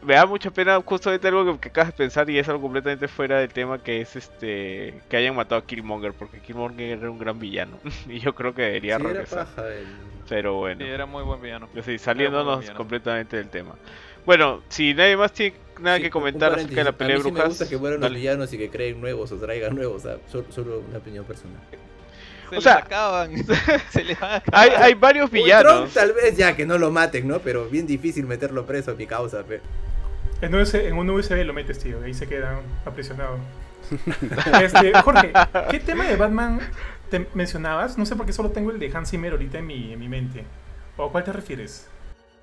[0.03, 3.09] Me da mucha pena justamente algo que, que acabas de pensar y es algo completamente
[3.09, 7.19] fuera del tema que es este que hayan matado a Killmonger porque Killmonger era un
[7.19, 7.79] gran villano
[8.09, 9.47] y yo creo que debería Sí, era regresar.
[9.47, 9.87] paja el-
[10.29, 10.85] Pero bueno.
[10.85, 11.69] sí, era muy buen villano.
[11.75, 12.77] Yo sí, saliéndonos bien, ¿no?
[12.77, 13.75] completamente del tema.
[14.25, 17.25] Bueno, si nadie más tiene nada Sí, que comentar acerca de la pelea de mí
[17.25, 17.45] sí brujas.
[17.45, 18.19] me gusta que mueran los dale.
[18.21, 21.61] villanos y que creen nuevos o traigan nuevos, o sea, solo, solo una opinión personal.
[21.71, 21.77] Se
[22.49, 23.31] O les sea- acaban.
[23.91, 24.61] se les van a acabar.
[24.71, 25.95] hay, hay varios Ultron, villanos.
[25.95, 27.39] tal vez ya que no lo maten, ¿no?
[27.41, 29.61] Pero bien difícil meterlo preso a mi causa, pe.
[30.41, 33.39] En, US en un USB lo metes, tío, y ahí se queda aprisionado.
[34.63, 35.33] Este, Jorge,
[35.71, 36.61] ¿qué tema de Batman
[37.11, 37.97] te mencionabas?
[37.97, 40.09] No sé por qué solo tengo el de Hans Zimmer ahorita en mi, en mi
[40.09, 40.45] mente.
[40.97, 41.89] ¿O a cuál te refieres?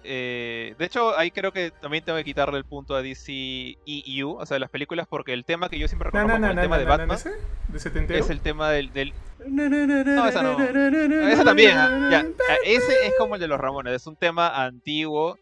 [0.08, 4.38] Eh, de hecho, ahí creo que también tengo que quitarle el punto a DC EU,
[4.38, 6.62] o sea, de las películas, porque el tema que yo siempre reconozco na, como na,
[6.62, 7.32] el tema de Batman ¿Ese?
[7.70, 9.14] ¿De es el tema del, del-
[9.48, 10.60] No, No, esa no.
[10.62, 12.26] Ese también, ah, ya.
[12.50, 15.40] Ah, Ese es como el de los Ramones, es un tema antiguo,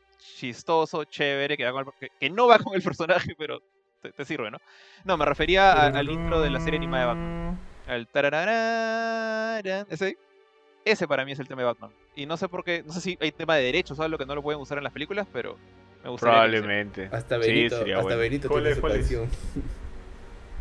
[0.47, 3.61] chistoso, chévere, que, va con el- que- que no va con el personaje, pero
[4.01, 4.57] te, te sirve, ¿no?
[5.05, 7.57] No, me refería a- al intro de la serie animada de Batman.
[7.87, 10.17] Al tararararán, ese,
[10.85, 11.91] ese para mí es el tema de Batman.
[12.15, 14.25] Y no sé por qué, no sé si hay tema de derechos o algo que
[14.25, 15.57] no lo pueden usar en las películas, pero
[16.03, 16.33] me gustaría.
[16.33, 17.09] Probablemente.
[17.11, 18.19] Hasta Sí, Benito, sería hasta bueno.
[18.19, 18.93] Benito ¿Cuál tiene es, su es?
[18.93, 19.29] canción.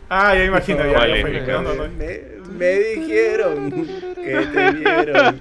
[0.08, 1.88] Ah, ya imagino, ya, Vale, ya me- No, no, no.
[1.88, 2.20] Me,
[2.58, 3.70] me dijeron
[4.14, 5.40] que te vieron.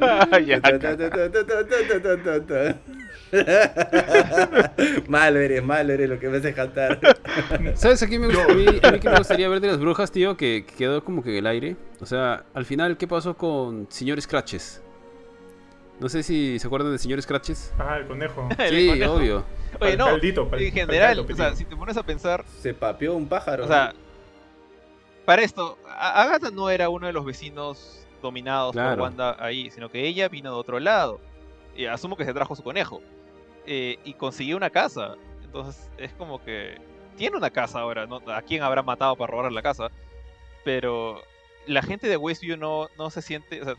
[5.08, 7.00] malo eres, malo eres lo que me hace cantar.
[7.76, 8.04] ¿Sabes?
[8.04, 11.24] A, mí, a mí que me gustaría ver de las brujas, tío, que, quedó como
[11.24, 11.76] que en el aire.
[12.00, 14.82] O sea, al final, ¿qué pasó con señores Scratches?
[16.00, 17.74] No sé si se acuerdan de señores Scratches.
[17.78, 18.50] Ah, el conejo.
[18.70, 19.46] Sí, obvio.
[19.80, 21.26] Oye, no, en general,
[21.56, 22.44] si te pones a pensar...
[22.60, 23.66] Se papió un pájaro.
[23.66, 23.94] O sea,
[25.26, 28.92] para esto, Agatha no era uno de los vecinos dominados claro.
[28.92, 31.20] por Wanda ahí, sino que ella vino de otro lado.
[31.76, 33.02] Y asumo que se trajo su conejo.
[33.66, 35.16] Eh, y consiguió una casa.
[35.44, 36.80] Entonces es como que
[37.18, 38.06] tiene una casa ahora.
[38.08, 38.22] ¿no?
[38.28, 39.90] ¿A quién habrá matado para robar la casa?
[40.64, 41.22] Pero
[41.68, 43.76] la gente de Westview no, no se siente, o sea,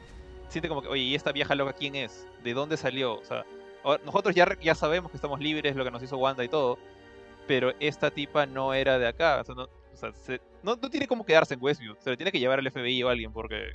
[0.48, 2.26] siente como que, oye, ¿y esta vieja loca quién es?
[2.42, 3.14] ¿De dónde salió?
[3.14, 3.44] O sea,
[3.84, 6.78] ahora- nosotros ya, ya sabemos que estamos libres, lo que nos hizo Wanda y todo,
[7.46, 9.40] pero esta tipa no era de acá.
[9.40, 12.16] O sea, no, o sea, se- no, no tiene como quedarse en Westview, se le
[12.16, 13.72] tiene que llevar al FBI o a alguien porque,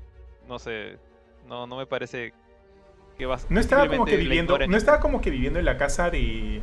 [0.48, 0.98] no sé,
[1.46, 2.34] no, no me parece
[3.18, 6.62] que No estaba como que viviendo, no estaba como que viviendo en la casa de,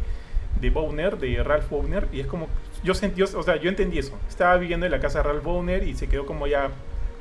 [0.60, 2.48] de Bowner, de Ralph Bowner, y es como,
[2.82, 4.16] yo sentí, o sea, yo entendí eso.
[4.28, 6.70] Estaba viviendo en la casa de Ralph Bowner y se quedó como ya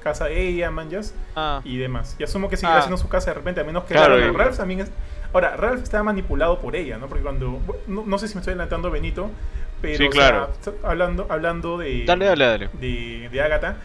[0.04, 2.16] casa de ella, manjas, Ah, y demás.
[2.20, 2.80] Y asumo que seguirá Ah.
[2.80, 4.92] haciendo su casa de repente, a menos que Claro, Ralph, también es...
[5.32, 7.08] Ahora, Ralph estaba manipulado por ella, ¿no?
[7.08, 9.32] Porque cuando, no, no sé si me estoy adelantando Benito,
[9.82, 10.50] pero Sí, o claro.
[10.62, 12.04] sea, hablando, hablando de...
[12.06, 12.70] Dale, dale, dale.
[12.74, 13.78] de, de Agatha,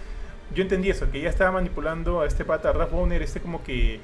[0.54, 4.00] yo entendí eso, que ella estaba manipulando a este pata, Ralph Bowner, este como que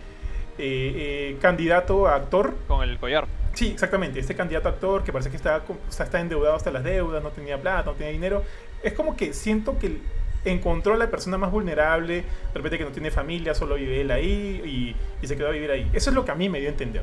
[0.58, 2.54] eh, eh, candidato a actor.
[2.68, 3.26] con el collar.
[3.54, 7.22] Sí, exactamente, este candidato a actor que parece que está, está endeudado hasta las deudas,
[7.22, 8.42] no tenía plata, no tenía dinero.
[8.82, 9.98] Es como que siento que
[10.44, 12.24] encontró a la persona más vulnerable, de
[12.54, 15.70] repente que no tiene familia, solo vive él ahí y, y se quedó a vivir
[15.70, 15.88] ahí.
[15.92, 17.02] Eso es lo que a mí me dio a entender.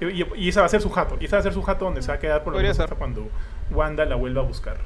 [0.00, 1.84] Y, y- esa va a ser su jato, y esa va a ser su jato
[1.84, 3.28] donde se va a quedar por lo menos hasta cuando
[3.70, 4.78] Wanda la vuelva a buscar.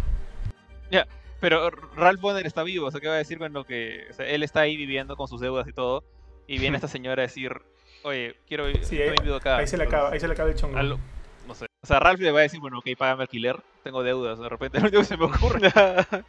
[1.40, 4.04] Pero Ralph Bonner está vivo, o sea, ¿qué va a decir con lo que...
[4.10, 6.04] O sea, él está ahí viviendo con sus deudas y todo,
[6.46, 7.60] y viene esta señora a decir,
[8.02, 9.58] oye, quiero Sí, estoy ahí, acá.
[9.58, 10.78] ahí se le acaba, ahí se le acaba el chongo.
[10.78, 11.66] no sé.
[11.82, 14.78] O sea, Ralph le va a decir, bueno, ok, págame alquiler, tengo deudas, de repente
[14.78, 15.70] lo único que se me ocurre.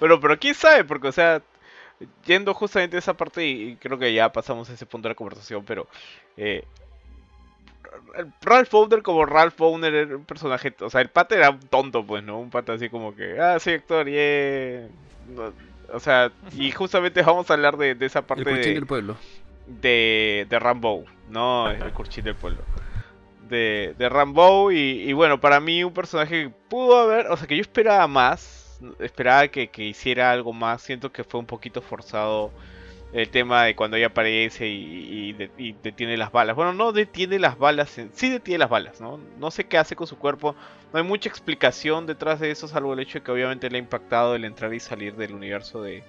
[0.00, 1.42] pero, pero quién sabe, porque, o sea,
[2.24, 5.16] yendo justamente a esa parte, y creo que ya pasamos a ese punto de la
[5.16, 5.88] conversación, pero
[6.36, 6.64] eh,
[8.42, 12.04] Ralph Bowner como Ralph Bowner era un personaje, o sea, el pata era un tonto,
[12.04, 12.38] pues, ¿no?
[12.38, 14.86] Un pata así como que, ah, soy actor, yeah.
[15.28, 15.52] No,
[15.92, 18.86] o sea, y justamente vamos a hablar de, de esa El parte Curchín de, del
[18.86, 19.16] pueblo.
[19.80, 22.66] De, de Rambo, no el Curchín del pueblo.
[23.48, 27.46] De, de Rambo y, y bueno, para mí un personaje que pudo haber, o sea,
[27.46, 31.82] que yo esperaba más, esperaba que, que hiciera algo más, siento que fue un poquito
[31.82, 32.52] forzado
[33.12, 36.54] el tema de cuando ella aparece y, y de- y detiene las balas.
[36.56, 39.18] Bueno, no detiene las balas, sí detiene las balas, ¿no?
[39.38, 40.54] No sé qué hace con su cuerpo,
[40.92, 43.80] no hay mucha explicación detrás de eso, salvo el hecho de que obviamente le ha
[43.80, 46.04] impactado el entrar y salir del universo de,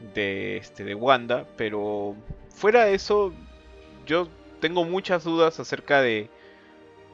[0.00, 2.16] de, este, de Wanda, pero
[2.50, 3.34] fuera de eso,
[4.06, 4.28] yo
[4.60, 6.30] tengo muchas dudas acerca de,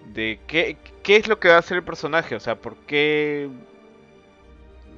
[0.01, 3.51] de qué, qué es lo que va a hacer el personaje, o sea, por qué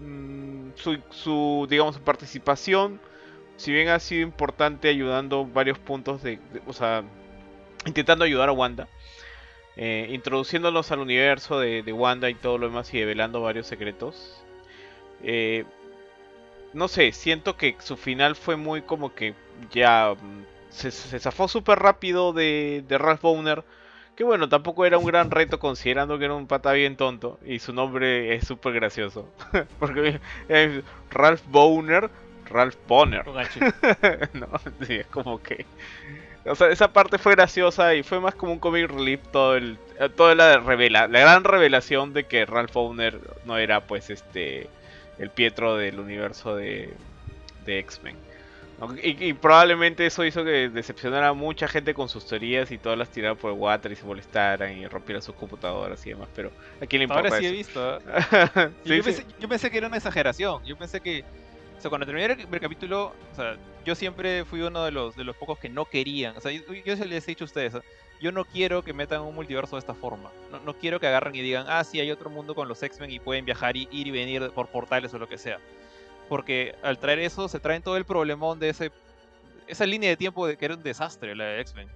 [0.00, 3.00] mm, su, su, digamos, su participación,
[3.56, 7.04] si bien ha sido importante ayudando varios puntos de, o sea,
[7.86, 8.90] intentando ayudar a Wanda,
[9.76, 14.44] eh, introduciéndonos al universo de, de Wanda y todo lo demás y develando varios secretos.
[15.22, 15.64] eh,
[16.72, 19.34] no sé, siento que su final fue muy como que
[19.70, 23.64] ya mm, se, se zafó súper rápido de, de Ralph Bowner.
[24.16, 27.60] Que bueno, tampoco era un gran reto considerando que era un pata bien tonto y
[27.60, 29.32] su nombre es súper gracioso.
[29.78, 32.10] Porque es Ralph Bowner,
[32.50, 33.24] Ralph Bonner.
[34.34, 34.48] No,
[34.86, 35.66] sí, es como que.
[36.46, 39.78] O sea, esa parte fue graciosa y fue más como un comic relief todo el.
[40.16, 44.70] Toda la revela, la gran revelación de que Ralph Bowner no era pues este.
[45.18, 46.94] El Pietro del universo de.
[47.64, 48.16] de X-Men.
[48.78, 48.94] ¿no?
[48.96, 52.96] Y, y probablemente eso hizo que decepcionara a mucha gente con sus teorías y todas
[52.98, 56.28] las tiraran por el water y se molestaran y rompieran sus computadoras y demás.
[56.34, 57.56] Pero a quién le importa Ahora sí he eso?
[57.56, 57.98] visto.
[57.98, 58.00] ¿eh?
[58.84, 59.02] Sí, yo, sí.
[59.02, 60.64] Pensé, yo pensé que era una exageración.
[60.64, 61.24] Yo pensé que.
[61.76, 65.14] O sea, cuando terminé el, el capítulo, o sea, yo siempre fui uno de los,
[65.16, 66.36] de los pocos que no querían.
[66.36, 67.82] O sea, yo, yo se les he dicho a ustedes, ¿eh?
[68.20, 70.30] Yo no quiero que metan un multiverso de esta forma.
[70.64, 73.20] No, quiero que agarren y digan, ah, sí, hay otro mundo con los X-Men y
[73.20, 75.58] pueden viajar y ir y venir por portales o lo que sea.
[76.28, 78.90] Porque al traer eso, se traen todo el problemón de ese,
[79.66, 81.88] esa línea de tiempo de que era un desastre, la de X-Men.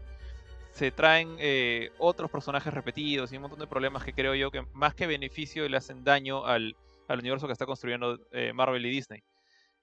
[0.72, 4.62] Se traen eh, otros personajes repetidos y un montón de problemas que creo yo que
[4.72, 6.76] más que beneficio le hacen daño al,
[7.08, 9.22] al universo que está construyendo eh, Marvel y Disney.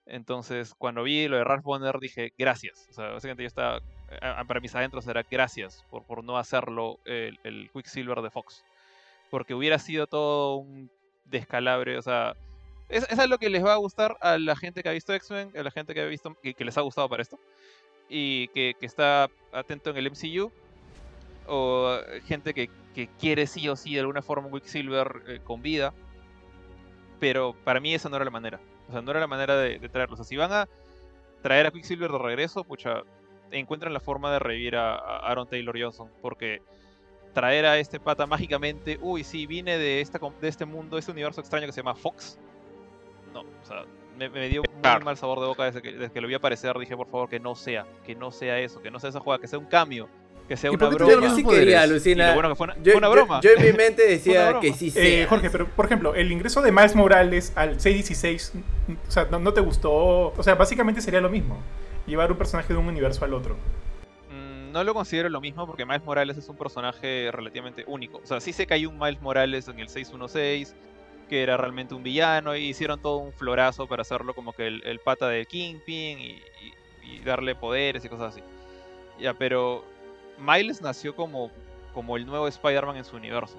[0.09, 2.87] Entonces, cuando vi lo de Ralph Bonner, dije gracias.
[2.89, 3.79] O sea, básicamente yo estaba.
[4.47, 8.65] Para mis adentros era gracias por, por no hacerlo el, el Quicksilver de Fox.
[9.29, 10.89] Porque hubiera sido todo un
[11.25, 11.97] descalabre.
[11.97, 12.35] O sea,
[12.89, 15.51] es, es algo que les va a gustar a la gente que ha visto X-Men,
[15.55, 16.35] a la gente que ha visto.
[16.41, 17.39] que, que les ha gustado para esto.
[18.09, 20.51] Y que, que está atento en el MCU.
[21.45, 25.61] o gente que, que quiere sí o sí de alguna forma un Quicksilver eh, con
[25.61, 25.93] vida.
[27.19, 28.59] Pero para mí esa no era la manera.
[28.89, 30.15] O sea, no era la manera de, de traerlo.
[30.15, 30.67] O sea, si van a
[31.41, 33.03] traer a Quicksilver de regreso, pucha,
[33.51, 36.09] encuentran la forma de revivir a, a Aaron Taylor Johnson.
[36.21, 36.61] Porque
[37.33, 41.39] traer a este pata mágicamente, uy, sí, vine de, esta, de este mundo, este universo
[41.41, 42.39] extraño que se llama Fox.
[43.33, 43.83] No, o sea,
[44.17, 45.05] me, me dio muy Claro.
[45.05, 46.77] mal sabor de boca desde que, desde que lo vi aparecer.
[46.79, 49.39] Dije, por favor, que no sea, que no sea eso, que no sea esa jugada,
[49.39, 50.09] que sea un cambio,
[50.49, 51.27] que sea ¿Y una broma.
[51.27, 52.33] Yo sí quería, Lucina.
[52.33, 53.39] bueno que fue una, Yo, fue una broma.
[53.41, 55.27] yo en mi mente decía que sí Eh, sea.
[55.27, 58.51] Jorge, pero por ejemplo, el ingreso de Miles Morales al 616,
[58.87, 59.93] mm, o sea, no, no te gustó.
[60.35, 61.57] O sea, básicamente sería lo mismo.
[62.05, 63.55] Llevar un personaje de un universo al otro.
[64.31, 68.17] Mm, No lo considero lo mismo porque Miles Morales es un personaje relativamente único.
[68.23, 70.75] O sea, sí sé que hay un Miles Morales en el 616
[71.29, 74.81] que era realmente un villano y hicieron todo un florazo para hacerlo como que el,
[74.83, 76.41] el pata de Kingpin y, y-
[77.03, 78.41] y darle poderes y cosas así.
[79.19, 79.83] Ya, pero
[80.39, 81.51] Miles nació como,
[81.93, 83.57] como el nuevo Spider-Man en su universo.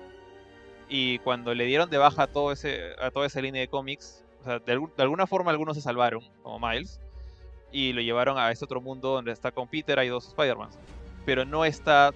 [0.89, 4.25] Y cuando le dieron de baja a, todo ese, a toda esa línea de cómics,
[4.45, 4.59] de,
[4.97, 7.01] de alguna forma algunos se salvaron, como Miles,
[7.73, 10.79] y lo llevaron a este otro mundo donde está con Peter, hay dos Spider-Mans.
[11.25, 12.13] Pero no está.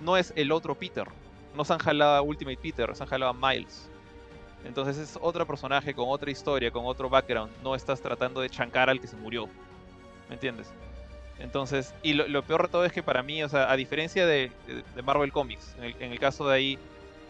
[0.00, 1.06] No es el otro Peter.
[1.54, 3.90] No se han jalado a Ultimate Peter, se han jalado a Miles.
[4.64, 7.52] Entonces es otro personaje con otra historia, con otro background.
[7.62, 9.46] No estás tratando de chancar al que se murió.
[10.28, 10.72] ¿Me entiendes?
[11.38, 14.52] Entonces, y lo, peor de todo es que para mí, o sea, a diferencia de,
[15.04, 16.78] Marvel Comics, en el, caso de ahí,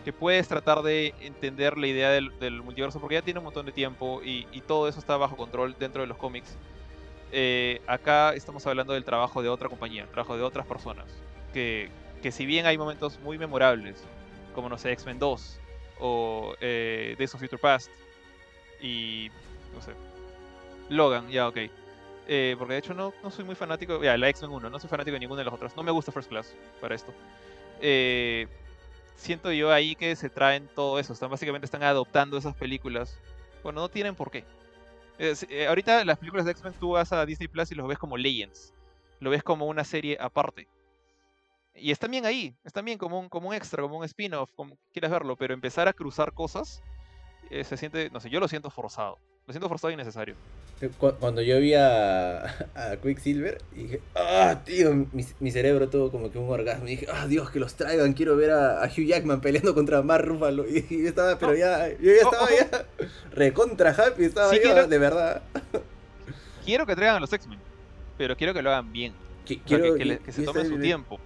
[0.05, 2.31] que puedes tratar de entender la idea del,
[2.63, 6.03] multiverso, porque ya tiene un montón de tiempo y, todo eso está bajo control dentro
[6.03, 6.57] de los cómics.
[7.33, 11.07] eh, acá estamos hablando del trabajo de otra compañía, el trabajo de otras personas.
[11.53, 11.91] Que,
[12.23, 14.05] que si bien hay momentos muy memorables,
[14.55, 15.61] como no sé, X-Men 2
[16.01, 17.91] o eh, Days of Future Past
[18.81, 19.31] y
[19.75, 19.93] no sé,
[20.89, 21.59] Logan, ya ok.
[22.27, 24.89] Eh, porque de hecho no, no soy muy fanático, ya, la X-Men 1, no soy
[24.89, 25.77] fanático de ninguna de las otras.
[25.77, 27.13] No me gusta First Class para esto.
[27.81, 28.49] Eh,
[29.17, 33.19] siento yo ahí que se traen todo eso, están básicamente están adoptando esas películas.
[33.63, 34.45] Bueno, no tienen por qué.
[35.19, 37.99] Es- eh, ahorita las películas de X-Men tú vas a Disney Plus y los ves
[37.99, 38.73] como Legends.
[39.21, 40.67] Lo ves como una serie aparte.
[41.75, 44.77] Y están bien ahí, están bien como un, como un extra, como un spin-off, como
[44.93, 46.83] quieras verlo, pero empezar a cruzar cosas
[47.51, 49.19] eh, se siente, no sé, yo lo siento forzado.
[49.47, 50.37] Lo siento forzado y innecesario.
[50.99, 52.45] Cu- Cuando yo vi a,
[52.75, 56.87] a Quicksilver, dije, ah, tío, mi, mi cerebro tuvo como que un orgasmo.
[56.87, 60.03] Y dije, ah, Dios, que los traigan, quiero ver a, a Hugh Jackman peleando contra
[60.03, 60.65] Mark Ruffalo.
[60.69, 61.55] Y, yo estaba, pero Oh.
[61.55, 62.87] ya, yo ya estaba ya
[63.33, 65.43] recontra happy, estaba Sí, yo, quiero- de verdad.
[66.65, 67.59] Quiero que traigan a los X-Men,
[68.19, 69.13] pero quiero que lo hagan bien.
[69.47, 70.81] Qui- O sea, que, quiero- que le- y- que se está su bien.
[70.83, 71.21] tiempo.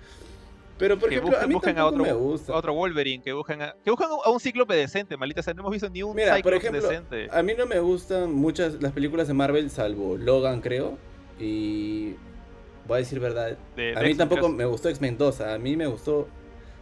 [0.78, 2.52] Pero por que ejemplo, a mí busquen a otro, me gusta.
[2.52, 5.52] a otro Wolverine, que busquen a, que busquen a un cíclope decente, maldita sea.
[5.54, 7.28] No hemos visto ni un Mira, por ejemplo, decente.
[7.32, 10.96] A mí no me gustan muchas las películas de Marvel, salvo Logan, creo.
[11.38, 12.14] Y
[12.86, 13.56] voy a decir verdad.
[13.76, 14.54] de- de A mí tampoco 3.
[14.54, 15.40] me gustó X-Men 2.
[15.40, 16.28] A mí me gustó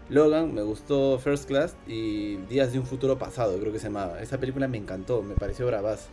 [0.08, 4.20] Logan, me gustó First Class y Días de un futuro pasado, creo que se llamaba.
[4.20, 6.08] Esa película me encantó, me pareció bravaz.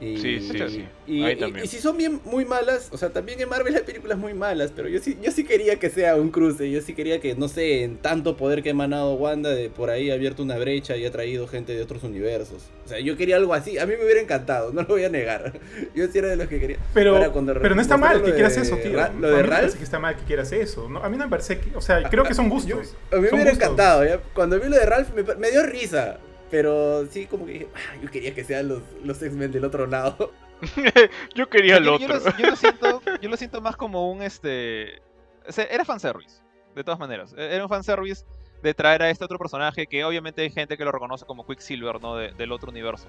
[0.00, 0.84] Y, Sí, sí, sí.
[1.08, 1.64] Y, Ahí y- también.
[1.64, 4.72] y si son bien muy malas, o sea, también en Marvel hay películas muy malas,
[4.74, 7.48] pero yo sí, yo sí quería que sea un cruce, yo sí quería que, no
[7.48, 10.96] sé, en tanto poder que ha emanado Wanda, de por ahí ha abierto una brecha
[10.96, 12.62] y ha traído gente de otros universos.
[12.84, 15.08] O sea, yo quería algo así, a mí me hubiera encantado, no lo voy a
[15.08, 15.58] negar.
[15.96, 16.76] Yo sí era de los que quería.
[16.94, 18.92] Pero, Ahora, cuando pero no está mal que quieras eso, tío.
[18.94, 20.88] Ra- lo de Ralph, parece que está mal que quieras eso.
[20.88, 21.02] ¿no?
[21.02, 21.74] A mí no me parece que.
[21.76, 22.68] O sea, creo que son gustos.
[23.10, 23.54] Yo- a mí me hubiera gustos.
[23.64, 24.20] encantado, ¿ya?
[24.32, 26.18] Cuando vi lo de Ralph me, me dio risa.
[26.50, 29.86] Pero sí, como que dije, "Ah, yo quería que sean los, los X-Men del otro
[29.86, 30.32] lado.
[31.36, 32.18] Yo quería el yo, yo otro.
[32.18, 35.00] lo, yo lo siento, yo lo siento más como un este.
[35.46, 36.40] o sea, era fanservice,
[36.74, 37.32] de todas maneras.
[37.38, 38.24] E- Era un fanservice
[38.62, 42.00] de traer a este otro personaje que obviamente hay gente que lo reconoce como Quicksilver,
[42.02, 42.16] ¿no?
[42.16, 43.06] De- del otro universo.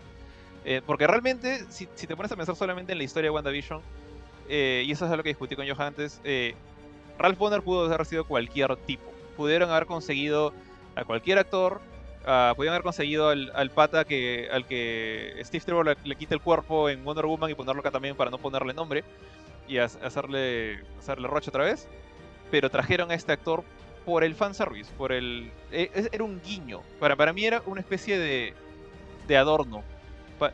[0.63, 3.81] Eh, porque realmente, si, si te pones a pensar solamente en la historia de WandaVision,
[4.47, 6.53] eh, y eso es algo que discutí con Johan antes, eh,
[7.17, 9.11] Ralph Bonner pudo haber sido cualquier tipo.
[9.35, 10.53] Pudieron haber conseguido
[10.95, 11.81] a cualquier actor,
[12.30, 16.41] ah, pudieron haber conseguido al, pata que, al que Steve Trevor le, le quita el
[16.41, 19.03] cuerpo en Wonder Woman y ponerlo acá también para no ponerle nombre
[19.67, 21.88] y ha- hacerle, hacerle roche otra vez.
[22.51, 23.63] Pero trajeron a este actor
[24.05, 25.51] por el fanservice, por el...
[25.71, 26.82] e- Era un guiño.
[26.99, 28.53] Para, para mí era una especie de,
[29.27, 29.84] de adorno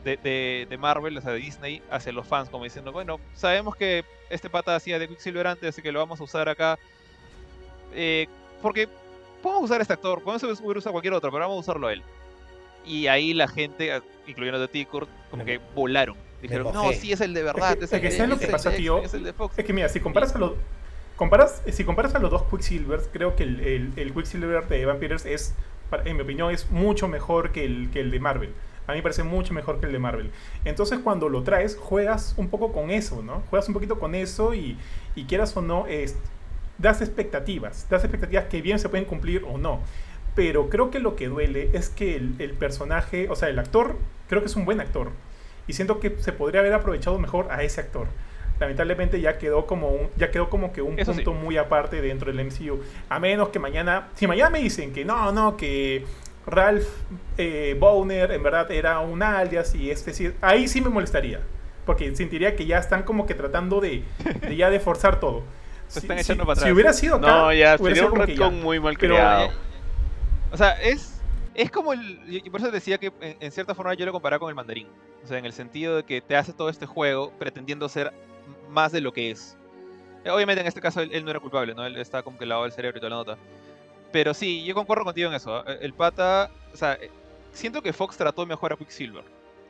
[0.02, 4.04] de- de Marvel, o sea, de Disney, hacia los fans, como diciendo, bueno, sabemos que
[4.30, 6.76] este pata hacía de Quicksilver antes, así que lo vamos a usar acá.
[7.94, 8.26] Eh,
[8.62, 8.88] porque
[9.46, 12.02] podemos usar a este actor, podemos a cualquier otro, pero vamos a usarlo a él.
[12.84, 13.92] Y ahí la gente,
[14.26, 16.16] incluyendo a ti, Kurt, como que volaron.
[16.42, 17.76] Dijeron, no, sí, es el de verdad.
[17.80, 18.94] Es Es, que- el es que de- ¿sabes lo es que el pasa, de tío?
[18.98, 19.58] X-Men, Es el de Fox.
[19.58, 20.52] Es que mira, si comparas a los.
[21.16, 24.98] Comparas, si comparas a los dos Quicksilvers, creo que el, el, el Quicksilver de Evan
[24.98, 25.54] Peters es,
[26.04, 28.52] en mi opinión, es mucho mejor que el, que el de Marvel.
[28.86, 30.30] A mí me parece mucho mejor que el de Marvel.
[30.64, 33.42] Entonces, cuando lo traes, juegas un poco con eso, ¿no?
[33.50, 34.76] Juegas un poquito con eso y,
[35.16, 36.16] y quieras o no, es,
[36.78, 39.80] das expectativas, das expectativas que bien se pueden cumplir o no.
[40.34, 43.96] Pero creo que lo que duele es que el, el personaje, o sea, el actor,
[44.28, 45.10] creo que es un buen actor.
[45.66, 48.06] Y siento que se podría haber aprovechado mejor a ese actor.
[48.60, 51.22] Lamentablemente ya quedó como un, ya quedó como que un Eso sí.
[51.22, 52.80] punto muy aparte dentro del MCU.
[53.08, 56.04] A menos que mañana, si mañana me dicen que no, no, que
[56.46, 56.86] Ralph
[57.36, 61.40] eh, Bowner en verdad era un alias y es decir, ahí sí me molestaría.
[61.84, 64.02] Porque sentiría que ya están como que tratando de,
[64.40, 65.42] de ya de forzar todo.
[65.88, 68.80] Se Si- están echando para Si hubiera sido acá, No, ya sería un retcon muy
[68.80, 69.46] mal Pero, creado.
[69.46, 69.50] eh,
[70.52, 71.20] O sea, es,
[71.54, 72.20] es como el.
[72.44, 74.88] Y por eso decía que en, en cierta forma yo lo comparaba con el mandarín.
[75.24, 78.12] O sea, en el sentido de que te hace todo este juego pretendiendo ser
[78.68, 79.56] más de lo que es.
[80.24, 81.84] Eh, Obviamente en este caso él, él no era culpable, ¿no?
[81.86, 83.36] Él está como que lavado el cerebro y toda la nota.
[84.12, 85.56] Pero sí, yo concuerdo contigo en eso.
[85.56, 85.64] ¿ah?
[85.80, 86.50] El pata.
[86.72, 87.10] O sea, eh,
[87.52, 89.24] siento que Fox trató mejor a Quicksilver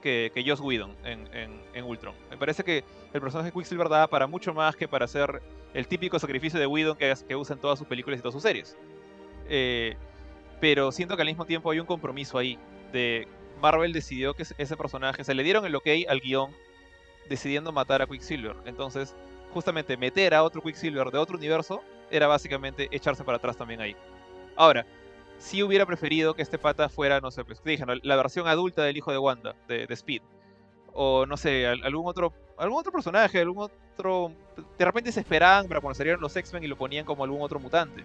[0.06, 2.14] que, que Joss Whedon en, en, en Ultron.
[2.30, 5.42] Me parece que el personaje Quicksilver daba para mucho más que para ser
[5.74, 8.42] el típico sacrificio de Whedon que, que usa en todas sus películas y todas sus
[8.44, 8.76] series.
[9.48, 9.96] Eh,
[10.60, 12.56] pero siento que al mismo tiempo hay un compromiso ahí.
[12.92, 13.26] De
[13.60, 16.52] Marvel decidió que ese personaje, se le dieron el ok al guion
[17.28, 18.54] decidiendo matar a Quicksilver.
[18.64, 19.12] Entonces,
[19.52, 21.82] justamente meter a otro Quicksilver de otro universo
[22.12, 23.96] era básicamente echarse para atrás también ahí.
[24.54, 24.86] Ahora,
[25.38, 28.82] sí hubiera preferido que este pata fuera, no sé, pues te dije, la versión adulta
[28.82, 30.22] del hijo de Wanda, de, Speed.
[30.92, 34.32] O no sé, al- algún otro, algún otro personaje, algún otro.
[34.78, 37.60] De repente se esperaban para cuando salieron los X-Men y lo ponían como algún otro
[37.60, 38.02] mutante.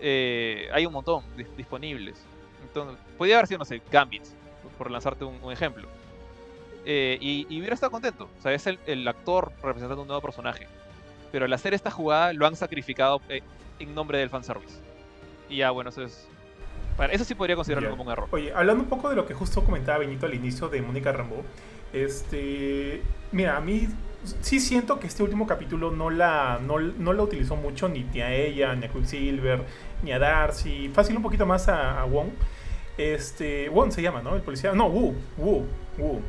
[0.00, 2.24] Eh, hay un montón dis- disponibles.
[2.62, 4.22] Entonces, podría haber sido, no sé, Gambit,
[4.78, 5.88] por lanzarte un, ejemplo.
[6.86, 8.28] Eh, y, hubiera estado contento.
[8.38, 10.66] O sea, es el, el actor representando un nuevo personaje.
[11.32, 13.42] Pero al hacer esta jugada lo han sacrificado eh,
[13.78, 14.80] en nombre del fanservice.
[15.50, 16.26] Y ya, bueno, eso es.
[16.96, 17.96] Para, eso sí podría considerarlo Ya.
[17.96, 18.28] como un error.
[18.30, 21.42] Oye, hablando un poco de lo que justo comentaba Benito al inicio de Mónica Rambeau,
[21.92, 23.88] este, mira, a mí
[24.40, 28.32] sí siento que este último capítulo no la, no, no la utilizó mucho ni a
[28.34, 29.62] ella, ni a Quicksilver,
[30.02, 32.28] ni a Darcy, fácil un poquito más a, a Wong.
[32.98, 34.34] Este, Wong se llama, ¿no?
[34.36, 35.64] El policía, no, Wu, Wu,
[35.98, 36.20] Wu.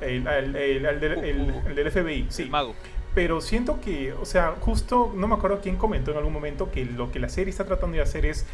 [0.00, 1.62] El, el- el- el del, Wu, el- Wu.
[1.68, 2.42] el del FBI, sí.
[2.42, 2.74] El mago.
[3.14, 6.84] Pero siento que, o sea, justo, no me acuerdo quién comentó en algún momento que
[6.84, 8.44] lo que la serie está tratando de hacer es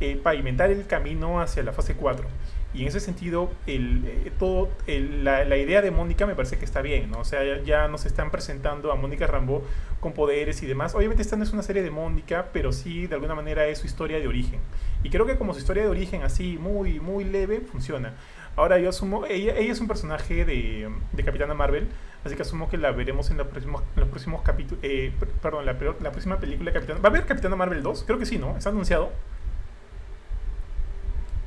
[0.00, 2.26] eh, pavimentar el camino hacia la fase 4.
[2.74, 6.64] Y en ese sentido, el, eh, todo, el- la, idea de Mónica me parece que
[6.64, 7.20] está bien, ¿no?
[7.20, 9.62] O sea, ya, nos están presentando a Mónica Rambo
[10.00, 10.94] con poderes y demás.
[10.94, 13.86] Obviamente esta no es una serie de Mónica, pero sí de alguna manera es su
[13.86, 14.60] historia de origen.
[15.02, 18.14] Y creo que como su historia de origen así, muy, muy leve, funciona.
[18.56, 20.88] Ahora yo asumo, ella, es un personaje de
[21.24, 21.88] Capitana Marvel,
[22.26, 24.84] así que asumo que la veremos en, los próximos, en los próximos capítulos,
[25.42, 27.00] perdón, la, la próxima película de Capitana...
[27.00, 28.04] ¿Va a haber Capitana Marvel 2?
[28.06, 28.56] Creo que sí, ¿no?
[28.56, 29.10] ¿Está anunciado?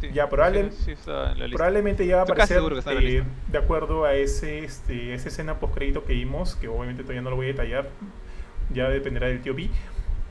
[0.01, 1.57] Sí, Ya, probable- sí, sí está en la lista.
[1.57, 6.05] Probablemente ya va a aparecer la eh, de acuerdo a ese, este, esa escena post-crédito
[6.05, 7.89] que vimos, que obviamente todavía no lo voy a detallar,
[8.73, 9.69] ya dependerá del tío B.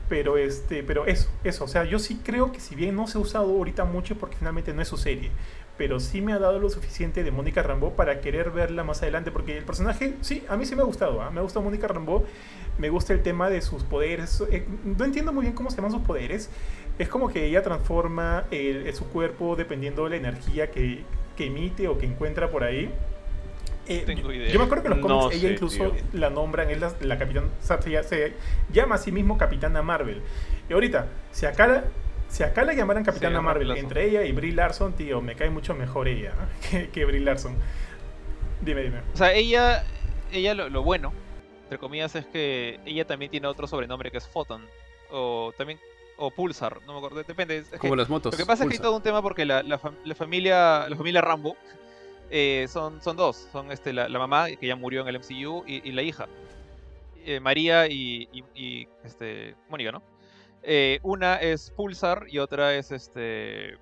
[0.07, 3.19] Pero, este, pero eso, eso, o sea, yo sí creo que si bien no se
[3.19, 5.29] ha usado ahorita mucho porque finalmente no es su serie,
[5.79, 9.31] pero sí me ha dado lo suficiente de Mónica Rambeau para querer verla más adelante,
[9.31, 11.31] porque el personaje, sí, a mí sí me ha gustado, ¿ah?
[11.31, 12.25] me gusta Mónica Rambeau,
[12.77, 15.91] me gusta el tema de sus poderes, eh, no entiendo muy bien cómo se llaman
[15.91, 16.49] sus poderes,
[16.99, 21.03] es como que ella transforma el- el- su cuerpo dependiendo de la energía que,
[21.37, 22.91] que emite o que encuentra por ahí.
[23.87, 24.49] Eh, Tengo yo- idea.
[24.51, 26.03] Yo me acuerdo que en los No cómics ella sé, incluso tío.
[26.13, 28.33] la nombran, es la, la capitán, o sea, se,
[28.71, 30.21] llama a sí mismo Capitana Marvel.
[30.69, 31.85] Y ahorita, si acá
[32.29, 35.73] si acá la llamaran Capitana Marvel, entre ella y Brie Larson, tío, me cae mucho
[35.75, 36.33] mejor ella
[36.71, 37.55] que, que Brie Larson.
[38.61, 39.01] Dime, dime.
[39.13, 39.83] O sea, ella,
[40.31, 41.13] ella lo, lo bueno,
[41.63, 44.65] entre comillas, es que ella también tiene otro sobrenombre que es Photon.
[45.11, 45.79] O también,
[46.17, 47.57] o Pulsar, no me acuerdo, depende.
[47.57, 48.31] es que Como las motos.
[48.33, 50.95] lo que pasa es que hay todo un tema porque la, la la familia, la
[50.95, 51.55] familia Rambo
[52.29, 53.47] eh, son, son dos.
[53.51, 56.27] Son este, la, la mamá, que ya murió en el MCU, y, y la hija.
[57.25, 60.03] Eh, María y, y- y, este, Mónica, ¿no?
[60.63, 63.77] Eh, una es Pulsar y otra es este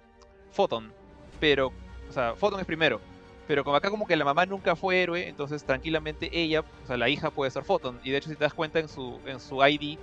[0.52, 0.92] Photon.
[1.40, 1.72] Pero,
[2.10, 3.00] o sea, Photon es primero.
[3.48, 6.98] Pero como acá como que la mamá nunca fue héroe, entonces tranquilamente ella, o sea,
[6.98, 8.00] la hija puede ser Photon.
[8.04, 9.98] Y de hecho si te das cuenta en su, en su ID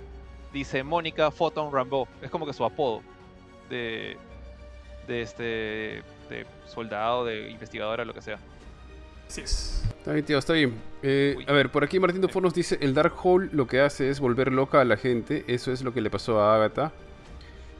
[0.51, 2.07] dice Mónica Photon Rambo.
[2.21, 3.01] Es como que su apodo
[3.69, 4.17] de,
[5.07, 8.39] de este de soldado, de investigadora, lo que sea.
[9.27, 9.83] Así es.
[9.97, 10.73] Está bien, tío, está bien.
[11.01, 14.09] Eh, a ver, por aquí Martín de Fornos dice, el Dark Hole lo que hace
[14.09, 15.43] es volver loca a la gente.
[15.47, 16.91] Eso es lo que le pasó a Agatha.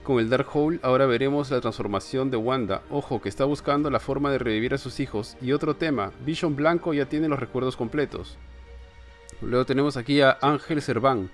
[0.04, 2.82] Con el Dark Hole ahora veremos la transformación de Wanda.
[2.90, 5.38] Ojo, que está buscando la forma de revivir a sus hijos.
[5.42, 8.38] Y otro tema, Vision Blanco ya tiene los recuerdos completos.
[9.42, 11.30] Luego tenemos aquí a Ángel Serván.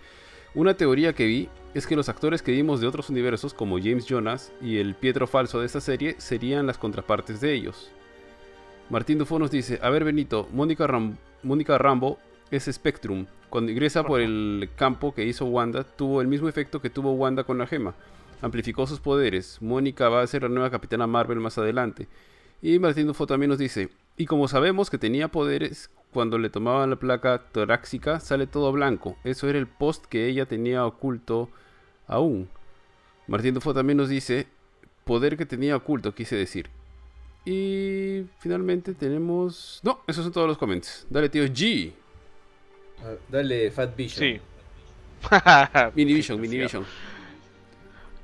[0.53, 4.05] Una teoría que vi es que los actores que vimos de otros universos, como James
[4.05, 7.91] Jonas y el Pietro falso de esta serie, serían las contrapartes de ellos.
[8.89, 12.19] Martín Dufo nos dice, a ver Benito, Mónica, Ram- Mónica Rambo
[12.51, 13.25] es Spectrum.
[13.49, 17.43] cuando ingresa por el campo que hizo Wanda, tuvo el mismo efecto que tuvo Wanda
[17.43, 17.95] con la gema.
[18.41, 19.61] Amplificó sus poderes.
[19.61, 22.07] Mónica va a ser la nueva Capitana Marvel más adelante.
[22.61, 26.89] Y Martín Dufo también nos dice, y como sabemos que tenía poderes, cuando le tomaban
[26.89, 29.17] la placa torácica sale todo blanco.
[29.23, 31.49] Eso era el post que ella tenía oculto
[32.07, 32.49] aún.
[33.27, 34.47] Martín Dufo también nos dice,
[35.05, 36.69] poder que tenía oculto, quise decir.
[37.45, 39.79] Y finalmente tenemos...
[39.83, 41.07] No, esos son todos los comments.
[41.09, 41.91] Dale, tío G.
[43.03, 44.19] Ah, Dale, Fat Vision.
[44.19, 44.41] Sí.
[45.95, 46.85] Mini Vision, Mini Vision.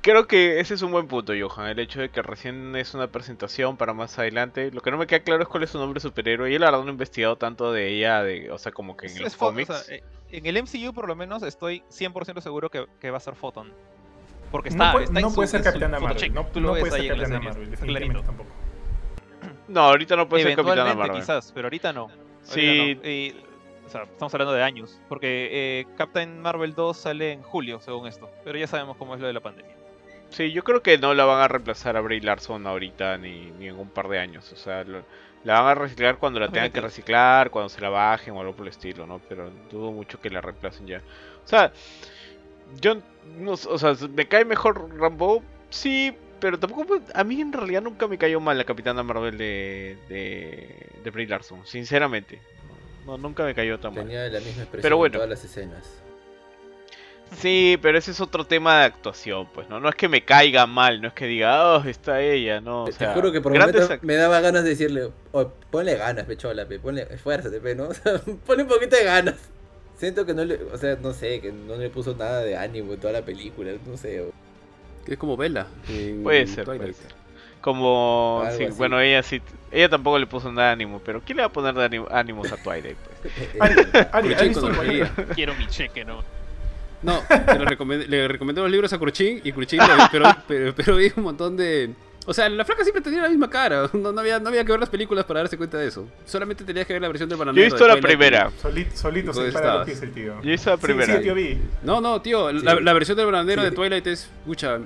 [0.00, 1.68] Creo que ese es un buen punto, Johan.
[1.68, 4.70] El hecho de que recién es una presentación para más adelante.
[4.70, 6.52] Lo que no me queda claro es cuál es su nombre superhéroe.
[6.52, 9.12] Y la verdad no he investigado tanto de ella, de, o sea, como que en
[9.14, 9.66] Es- los o cómics.
[9.84, 13.20] sea, eh, en el MCU por lo menos estoy 100% seguro que, que va a
[13.20, 13.72] ser Photon.
[14.52, 16.32] Porque No está, puede, está en no su- puede ser en su Capitana Marvel.
[16.32, 18.22] No, Tú lo no ves puede ser ahí Capitana Marvel, clarito.
[18.22, 18.50] tampoco.
[19.68, 21.20] No, ahorita no puede ser Capitana Marvel.
[21.20, 22.02] quizás, pero ahorita no.
[22.04, 22.94] Ahorita Sí.
[23.02, 23.08] no.
[23.08, 23.36] Y,
[23.86, 25.00] o sea, estamos hablando de años.
[25.08, 28.30] Porque eh, Captain Marvel 2 sale en julio, según esto.
[28.44, 29.72] Pero ya sabemos cómo es lo de la pandemia.
[30.30, 33.68] Sí, yo creo que no la van a reemplazar a Brie Larson ahorita ni, ni
[33.68, 34.52] en un par de años.
[34.52, 35.02] O sea, lo-
[35.44, 38.52] la van a reciclar cuando la tengan que reciclar, cuando se la bajen o algo
[38.54, 39.20] por el estilo, ¿no?
[39.28, 40.98] Pero dudo mucho que la reemplacen ya.
[41.44, 41.72] O sea,
[42.80, 42.96] yo
[43.38, 48.06] no o sea, me cae mejor Rambo, sí, pero tampoco a mí en realidad nunca
[48.08, 52.40] me cayó mal la Capitana Marvel de de, de Brie Larson, sinceramente.
[53.06, 54.04] No, nunca me cayó tan mal.
[54.04, 55.14] Tenía la misma expresión Pero bueno.
[55.14, 55.84] en todas las escenas.
[57.36, 59.78] Sí, pero ese es otro tema de actuación, pues, ¿no?
[59.80, 62.84] No es que me caiga mal, no es que diga, oh, está ella, no.
[62.84, 65.96] O Te- sea, te juro que por momentos me daba ganas de decirle, "Oh, ponle
[65.96, 67.88] ganas, pechola, pe, ponle, esfuérzate, pe, ¿no?
[67.88, 69.34] O sea, ponle un poquito de ganas.
[69.98, 72.94] Siento que no le, o sea, no sé, que no le puso nada de ánimo
[72.94, 74.22] en toda la película, no sé.
[74.22, 74.32] o-
[75.06, 75.66] es como Bella.
[75.88, 77.18] en Puede ser, puede ser.
[77.60, 79.42] Como, sí, bueno, ella sí,
[79.72, 82.08] ella tampoco le puso nada de ánimo, pero ¿quién le va a poner de ánimo-
[82.10, 82.96] ánimos a Twilight?
[82.96, 83.34] Pues?
[85.34, 86.22] Quiero mi cheque, ¿no?
[87.02, 87.20] No,
[87.64, 91.22] recomendé- le recomendé los libros a Cruchín y Cruchín, lo- pero, pero, pero vi un
[91.24, 91.90] montón de...
[92.30, 93.88] O sea, la flaca siempre tenía la misma cara.
[93.94, 96.06] No, no había, no había que ver las películas para darse cuenta de eso.
[96.26, 97.62] Solamente tenías que ver la versión del Yo bananero.
[97.66, 99.86] he visto la primera, Solito, solito se ¿Dónde para los estabas?
[99.86, 100.34] pies el tío.
[100.42, 101.16] yo he visto la Sí, primera.
[101.16, 101.58] Sí, tío, vi.
[101.82, 102.52] No, no, tío.
[102.52, 102.82] La, Sí.
[102.82, 103.70] la versión del bananero Sí.
[103.70, 104.30] de Twilight es...
[104.44, 104.78] Mucha...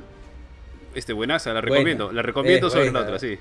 [0.95, 1.75] Este, buenaza, la Buena.
[1.75, 2.13] recomiendo.
[2.13, 3.01] La recomiendo Es sobre buena.
[3.01, 3.39] la otra, sí.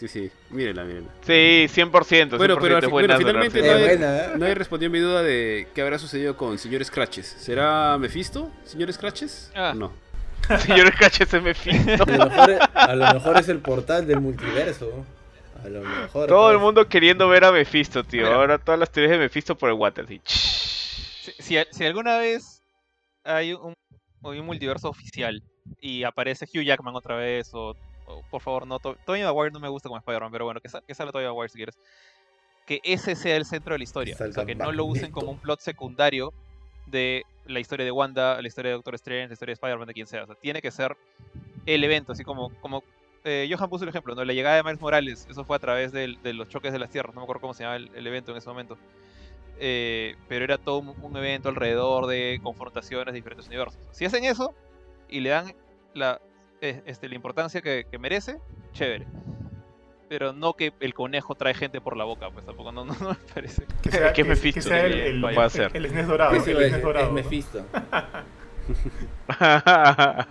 [0.00, 0.30] Sí, sí.
[0.50, 1.10] Mírenla, mírenla.
[1.24, 1.90] Sí, 100%,
[2.34, 3.70] 100% Bueno, pero es bueno, finalmente no sí.
[3.70, 4.30] Es hay, buena, ¿eh?
[4.36, 7.26] nadie respondió mi duda de qué habrá sucedido con señor Scratches.
[7.38, 9.52] ¿Será Mephisto, señor Scratches?
[9.54, 9.72] Ah.
[9.76, 9.92] No.
[10.60, 12.04] Señor Caches Mephisto.
[12.04, 15.04] A lo, mejor, a lo mejor es el portal del multiverso.
[15.64, 16.28] A lo mejor.
[16.28, 16.64] Todo el pues.
[16.64, 18.24] mundo queriendo ver a Mephisto, tío.
[18.24, 18.34] Mira.
[18.36, 20.06] Ahora todas las teorías de Mephisto por el water.
[20.06, 22.62] Si, si, si alguna vez
[23.24, 23.72] hay un,
[24.24, 25.42] hay un multiverso oficial
[25.80, 27.74] y aparece Hugh Jackman otra vez, o,
[28.06, 30.68] o, por favor, no, To- Tobey Maguire no me gusta como Spider-Man, pero bueno, que,
[30.68, 31.78] sa- que salga Tobey Maguire si quieres.
[32.66, 34.16] Que ese sea el centro de la historia.
[34.20, 36.32] O sea, que no lo usen como un plot secundario
[36.86, 39.94] de la historia de Wanda, la historia de Doctor Strange, la historia de Spider-Man, de
[39.94, 40.24] quien sea.
[40.24, 40.96] O sea, tiene que ser
[41.66, 42.82] el evento, así como, como
[43.24, 44.24] eh, Johan puso el ejemplo, ¿no?
[44.24, 46.90] La llegada de Miles Morales, eso fue a través del- de los choques de las
[46.90, 48.76] tierras, no me acuerdo cómo se llamaba el, el evento en ese momento.
[49.58, 53.80] Eh, pero era todo un, un evento alrededor de confrontaciones de diferentes universos.
[53.92, 54.52] Si hacen eso
[55.08, 55.54] y le dan
[55.94, 56.20] la,
[56.60, 58.38] eh, este, la importancia que, que merece,
[58.72, 59.06] chévere.
[60.08, 63.08] Pero no que el conejo trae gente por la boca, pues tampoco, no, no, no
[63.10, 63.64] me parece.
[63.82, 65.70] Que sea, Que Mephisto, que sea el, el, el- ser.
[65.74, 66.34] el SNES dorado.
[66.36, 67.14] Ese el dorado, es ¿no?
[67.14, 67.64] Mephisto.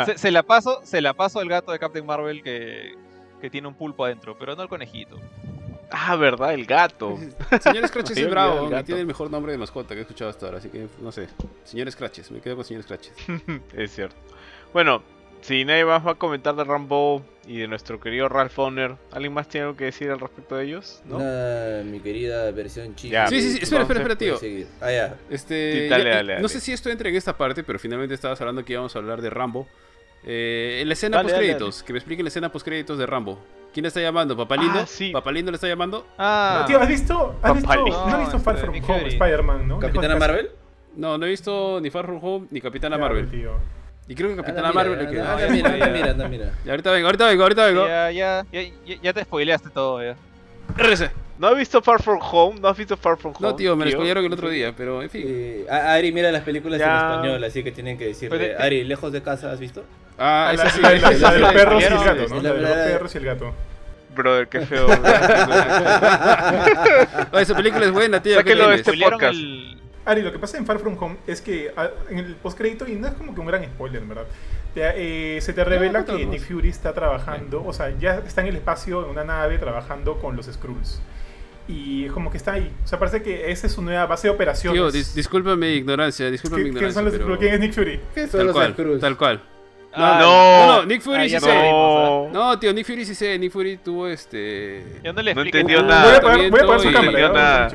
[0.06, 2.96] Se, se la paso, se la paso al gato de Captain Marvel que,
[3.42, 5.20] que tiene un pulpo adentro, pero no al conejito.
[5.92, 7.18] ah, verdad, el gato.
[7.62, 10.02] Señor Scratches Sí, es bravo el y tiene el mejor nombre de mascota que he
[10.02, 11.28] escuchado hasta ahora, así que no sé.
[11.64, 13.14] Señor Scratches, me quedo con señor Scratches.
[13.74, 14.16] es cierto.
[14.74, 15.04] Bueno,
[15.44, 19.34] si nadie más va a comentar de Rambo y de nuestro querido Ralph Honor, ¿alguien
[19.34, 21.02] más tiene algo que decir al respecto de ellos?
[21.06, 21.18] ¿No?
[21.18, 23.28] Una, mi querida versión chica.
[23.28, 24.38] Sí, sí, sí, espera, espera, espera, tío.
[24.82, 25.16] Ah, ya.
[25.30, 26.50] Este, Sí, dale, ya- dale, No dale.
[26.50, 29.22] sé si esto entra en esta parte, pero finalmente estabas hablando que íbamos a hablar
[29.22, 29.68] de Rambo.
[30.26, 32.98] Eh, en la escena Dale, post dale, créditos, que me expliquen la escena post créditos
[32.98, 33.38] de Rambo.
[33.74, 34.38] ¿Quién le está llamando?
[34.38, 34.80] ¿Papalindo?
[34.80, 35.10] Ah, sí.
[35.12, 36.08] ¿Papalindo le está llamando?
[36.18, 37.36] Ah, Tío, ¿has visto?
[37.42, 37.74] ¿Has visto?
[37.76, 39.08] ¿No has visto No, Far este, From Home.
[39.10, 39.80] Spider-Man, no?
[39.80, 40.16] ¿Capitana.
[40.16, 40.52] Marvel?
[40.96, 43.30] No, no he visto ni Far From Home ni Capitana Marvel.
[43.30, 43.52] tío.
[44.08, 45.08] Y creo que Capitana Anda, Marvel.
[45.08, 45.48] mira, Ah, anda,
[45.90, 46.52] mira, anda, mira.
[46.66, 47.88] Y ahorita vengo, ahorita vengo, ahorita vengo.
[47.88, 48.46] ya, ya,
[49.02, 50.16] ya, te spoileaste todo, ya.
[50.78, 51.10] RC.
[51.40, 52.60] ¿No has visto Far From Home?
[52.60, 53.48] ¿No has visto Far From Home?
[53.50, 55.24] No, tío, me lo spoilearon el otro día, pero en fin.
[55.26, 57.00] Eh, Ari mira las películas Ya.
[57.00, 59.84] en español, así que tienen que decirle, Pues, Ari, lejos de casa, ¿has visto?
[60.18, 60.82] Ah, La, esa sí.
[60.82, 62.38] la- la- esa la de los perros y el gato, ¿no?
[62.38, 63.54] Es La de los perros y el gato.
[64.16, 64.88] Brother, qué feo.
[67.40, 68.34] Esa película es buena, tío.
[68.34, 69.34] ¿qué Sáquelo de este podcast.
[70.06, 72.96] Ari, lo que pasa en Far From Home es que ah, en el postcrédito, y
[72.96, 74.26] no es como que un gran spoiler, en verdad,
[74.74, 76.26] te- eh, se te revela no lo que.
[76.26, 80.20] Nick Fury está trabajando, o sea, ya está en el espacio, en una nave, trabajando
[80.20, 81.00] con los Skrulls.
[81.68, 82.70] y es como que está ahí.
[82.84, 84.78] O sea, parece que esa es su nueva base de operaciones.
[84.78, 86.94] Tío, dis- disculpa mi ignorancia, disculpa mi ¿Qué, ignorancia.
[87.02, 87.38] son los pero...
[87.40, 88.02] ¿Quién es Nick Fury?
[88.14, 89.00] ¿Qué son Tal los cual, Skrulls?
[89.02, 89.42] tal cual.
[89.96, 90.66] Ah, no.
[90.68, 91.72] No, no, Nick Fury Ah, sí sé.
[91.72, 92.30] No.
[92.34, 93.40] No, tío, Nick Fury sí sé.
[93.40, 94.84] Nick Fury tuvo este.
[95.04, 96.04] Yo no le No entendió nada.
[96.04, 97.68] voy a apagar, voy a apagar su y- cámara.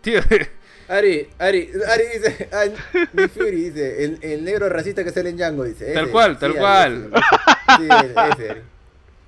[0.00, 0.20] Tío,
[0.88, 2.64] Ari, Ari, Ari dice, ah,
[3.12, 5.92] Nick Fury dice, el, el negro racista que sale en Django, dice.
[5.92, 7.10] Tal ese, cual, tal Ari, cual.
[7.12, 7.76] ese.
[7.76, 7.88] Sí,
[8.32, 8.60] ese, Ari.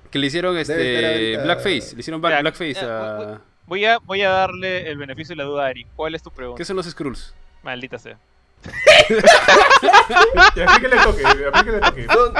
[0.09, 1.37] que le hicieron este.
[1.43, 1.93] Blackface.
[1.95, 3.41] Le hicieron Ya, Blackface ya, a.
[3.67, 5.87] Voy a, voy a darle el beneficio de la duda a Eric.
[5.95, 6.57] ¿Cuál es tu pregunta?
[6.57, 7.33] ¿Qué son los Skrulls?
[7.63, 8.17] Maldita sea.
[10.55, 12.07] Ya, aplíquele el toque, aplíquele el toque.
[12.11, 12.33] Son,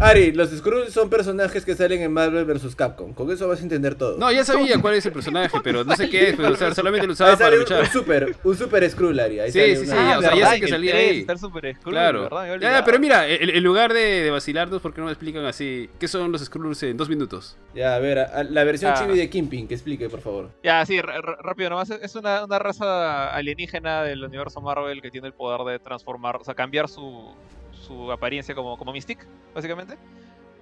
[0.00, 2.76] Ari, los Skrulls son personajes que salen en Marvel vs.
[2.76, 3.12] Capcom.
[3.14, 4.16] Con eso vas a entender todo.
[4.16, 6.36] No, ya sabía cuál es el personaje, pero no sé qué es.
[6.38, 7.80] Pero, o sea, solamente lo usaba para un, luchar.
[7.80, 9.40] un super, un super Skrull, Ari.
[9.40, 11.18] Ahí Sí, sale sí, una- sí, Ah, o sea, ya sé que salía 3 ahí.
[11.20, 12.22] está el Super Skrull, Claro.
[12.22, 12.58] ¿verdad?
[12.60, 15.90] Ya, pero mira, en, lugar de, de vacilarnos, ¿por qué no me explican así?
[15.98, 17.56] ¿Qué son los Skrulls en dos minutos?
[17.74, 19.00] Ya, a ver, a- a- la versión Ah.
[19.00, 20.50] chibi de Kimping, que explique, por favor.
[20.62, 21.90] Ya, sí, rápido nomás.
[21.90, 26.44] Es una, una raza alienígena del universo Marvel que tiene el poder de transformar, o
[26.44, 27.32] sea, cambiar su,
[27.78, 29.24] su apariencia como, como Mystique,
[29.54, 29.96] básicamente.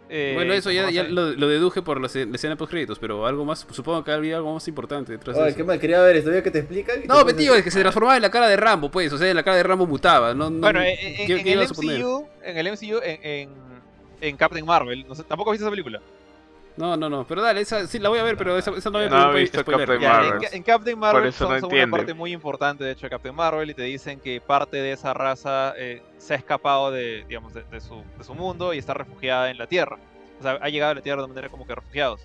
[0.08, 3.26] Eh, bueno, eso ya, lo, lo deduje por la, escena- la escena post créditos, pero
[3.26, 5.56] algo más, supongo que había algo más importante detrás de Oye, eso.
[5.56, 7.00] qué mal, quería ver esto, ¿veo que te explican?
[7.02, 7.58] te No, así.
[7.58, 9.64] es que se transformaba en la cara de Rambo, pues, o sea, la cara de
[9.64, 11.58] Rambo mutaba, no, no Bueno, eh, en, ¿qué- en qué el?
[12.02, 13.50] MCU, en el MCU, en, en,
[14.20, 16.00] en Captain Marvel, no sé, tampoco viste esa película.
[16.76, 18.98] No, no, no, pero dale, esa sí la voy a ver, pero esa, esa no
[18.98, 19.88] voy a No he poner visto spoiler.
[19.88, 20.48] Captain Ya, en, Marvel.
[20.52, 23.34] En Captain Marvel eso son, no son una parte muy importante, de hecho, de Captain
[23.34, 27.54] Marvel y te dicen que parte de esa raza eh, se ha escapado de, digamos,
[27.54, 29.98] de, de su, de su mundo y está refugiada en la Tierra.
[30.38, 32.20] O sea, ha llegado a la Tierra de manera como que refugiados.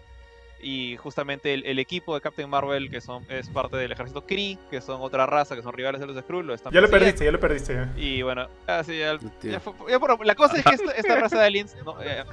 [0.64, 4.58] Y justamente el, el equipo de Captain Marvel, que son es parte del ejército Kree,
[4.70, 7.26] que son otra raza, que son rivales de los Skrull, lo están Ya lo perdiste,
[7.26, 7.74] ya lo perdiste.
[7.74, 7.92] ya.
[7.98, 11.16] Y bueno, ah, sí, ya, ya fue- ya por- la cosa es que esta, esta
[11.16, 12.24] raza de aliens no, eh,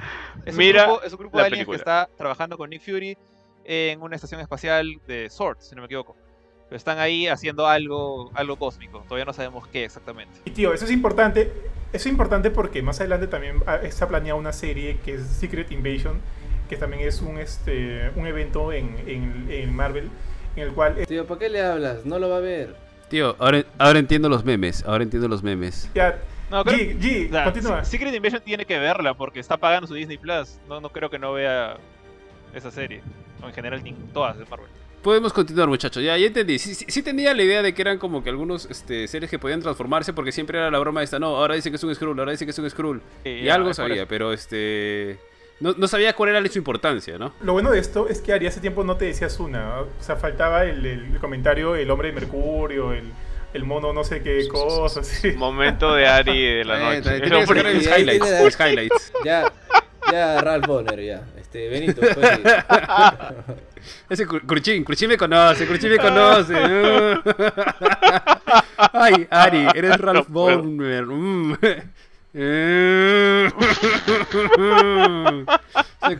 [0.44, 1.76] es, un Mira grupo, es un grupo de aliens película.
[1.76, 3.16] que está trabajando con Nick Fury
[3.64, 6.16] en una estación espacial de SWORD, si no me equivoco.
[6.68, 9.00] Pero están ahí haciendo algo, algo cósmico.
[9.08, 10.38] Todavía no sabemos qué exactamente.
[10.44, 11.50] Y tío, eso es importante.
[11.94, 15.72] Eso es importante porque más adelante también ah, está planeada una serie que es Secret
[15.72, 16.20] Invasion,
[16.68, 20.10] que también es un este un evento en, en, en Marvel,
[20.56, 22.04] en el cual eh, Tío, ¿por qué le hablas?
[22.04, 22.74] No lo va a ver.
[23.08, 25.90] Tío, ahora, ahora entiendo los memes, ahora entiendo los memes.
[25.94, 26.18] ya
[26.50, 27.84] No, creo, G, G, o sea, continúa.
[27.84, 30.58] Se- Secret Invasion tiene que verla porque está pagando su Disney Plus.
[30.68, 31.76] No, no creo que no vea
[32.54, 33.00] esa serie.
[33.42, 34.68] O en general, ni todas de Marvel.
[35.02, 36.02] Podemos continuar, muchachos.
[36.02, 36.58] Ya, ya entendí.
[36.58, 39.38] Sí, sí, sí tenía la idea de que eran como que algunos este, seres que
[39.38, 41.18] podían transformarse porque siempre era la broma esta.
[41.20, 43.00] No, ahora dice que es un Skrull, ahora dice que es un Skrull.
[43.22, 45.18] Sí, Y ya, algo sabía, pero este...
[45.60, 47.32] No, no sabía cuál era su importancia, ¿no?
[47.42, 49.64] Lo bueno de esto es que Ari hace tiempo no te decías una.
[49.66, 49.80] ¿no?
[49.82, 53.10] O sea, faltaba el, el comentario el hombre de Mercurio, el,
[53.54, 55.02] el mono no sé qué cosa.
[55.02, 55.32] Sí.
[55.36, 57.10] Momento de Ari de la Eh, noche.
[57.20, 59.12] tenía El que hombre- ahí highlights, mis highlights.
[59.24, 59.52] Ya,
[60.12, 61.22] ya, Ralph Bonner, ya.
[61.38, 62.16] Este, Benito, pues.
[64.10, 66.54] Ese Cur- Curchín, Curchín me conoce, Curchín me conoce.
[68.92, 70.28] Ay, Ari, eres Ralph.
[70.28, 71.04] Bonner.
[71.06, 71.56] mm.
[72.34, 73.48] Eh.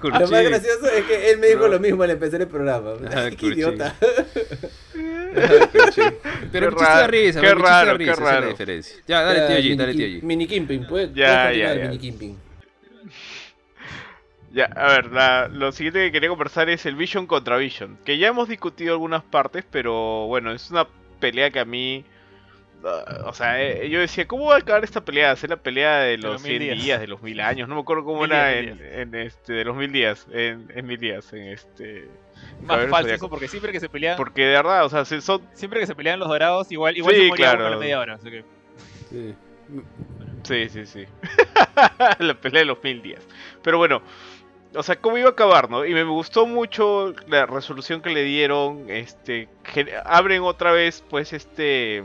[0.03, 1.69] Lo más gracioso es que él me dijo No.
[1.69, 2.93] lo mismo al empezar el programa.
[3.11, 3.53] Ah, Qué Curchín.
[3.53, 3.95] idiota.
[6.53, 8.49] Pero Qué raro, risa, qué raro, qué risa, esa es la raro.
[8.49, 8.97] diferencia.
[9.07, 10.23] Ya, dale Ya, tío G, mini dale tío G.
[10.23, 11.83] Mini Kimping, puedes Ya, ya, ya.
[11.85, 12.37] Mini Kimping.
[14.53, 18.19] Ya, a ver, la- lo siguiente que quería conversar es el Vision contra Vision, que
[18.19, 20.87] ya hemos discutido algunas partes, pero bueno, es una
[21.21, 22.05] pelea que a mí...
[23.25, 25.33] O sea, eh, yo decía, ¿cómo va a acabar esta pelea?
[25.33, 26.85] ¿Hacer la pelea de los los mil 100 días.
[26.85, 27.01] días.
[27.01, 27.69] de los mil años?
[27.69, 30.71] No me acuerdo cómo Mil era días, en, en este, de los mil días, en,
[30.75, 32.09] en mil días, en este...
[32.63, 33.15] Más falso Zodiaco.
[33.15, 35.43] eso porque siempre que se pelean, Porque de verdad, o sea, se- son...
[35.55, 37.69] siempre que se pelean los dorados, igual, igual Sí, se claro.
[37.69, 38.15] la media hora.
[38.15, 38.45] así que-
[39.11, 39.35] Sí.
[40.45, 41.05] Sí, sí, sí.
[42.21, 43.27] la pelea de los mil días.
[43.63, 44.03] Pero bueno,
[44.75, 45.85] o sea, cómo iba a acabar, ¿no?
[45.85, 48.89] Y me gustó mucho la resolución que le dieron.
[48.89, 52.03] Este, que abren otra vez, pues, este,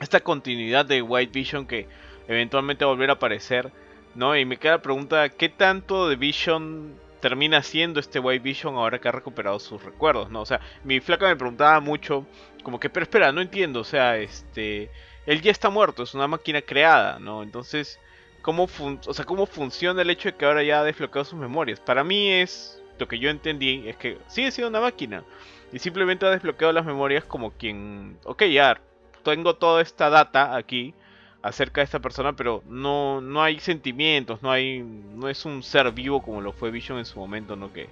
[0.00, 1.86] esta continuidad de White Vision que
[2.28, 3.72] eventualmente va a volver a aparecer,
[4.14, 4.36] ¿no?
[4.36, 9.00] Y me queda la pregunta, ¿qué tanto de Vision termina siendo este White Vision ahora
[9.00, 10.42] que ha recuperado sus recuerdos, ¿no?
[10.42, 12.26] O sea, mi flaca me preguntaba mucho,
[12.62, 14.90] como que, pero espera, no entiendo, o sea, este,
[15.26, 17.42] él ya está muerto, es una máquina creada, ¿no?
[17.42, 17.98] Entonces,
[18.42, 21.38] ¿cómo, fun- o sea, ¿cómo funciona el hecho de que ahora ya ha desbloqueado sus
[21.38, 21.80] memorias?
[21.80, 25.24] Para mí es, lo que yo entendí, es que sigue siendo una máquina.
[25.72, 28.80] Y simplemente ha desbloqueado las memorias como quien, ok, ya,
[29.22, 30.94] tengo toda esta data aquí
[31.42, 35.90] acerca de esta persona, pero no, no hay sentimientos, no hay, no es un ser
[35.92, 37.72] vivo como lo fue Vision en su momento, ¿no?
[37.72, 37.88] Que,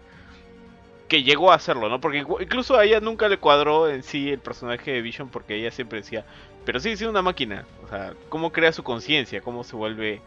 [1.08, 2.00] que llegó a hacerlo, ¿no?
[2.00, 5.70] Porque incluso a ella nunca le cuadró en sí el personaje de Vision porque ella
[5.70, 6.24] siempre decía,
[6.64, 10.20] pero sigue siendo una máquina, o sea, cómo crea su conciencia, cómo se vuelve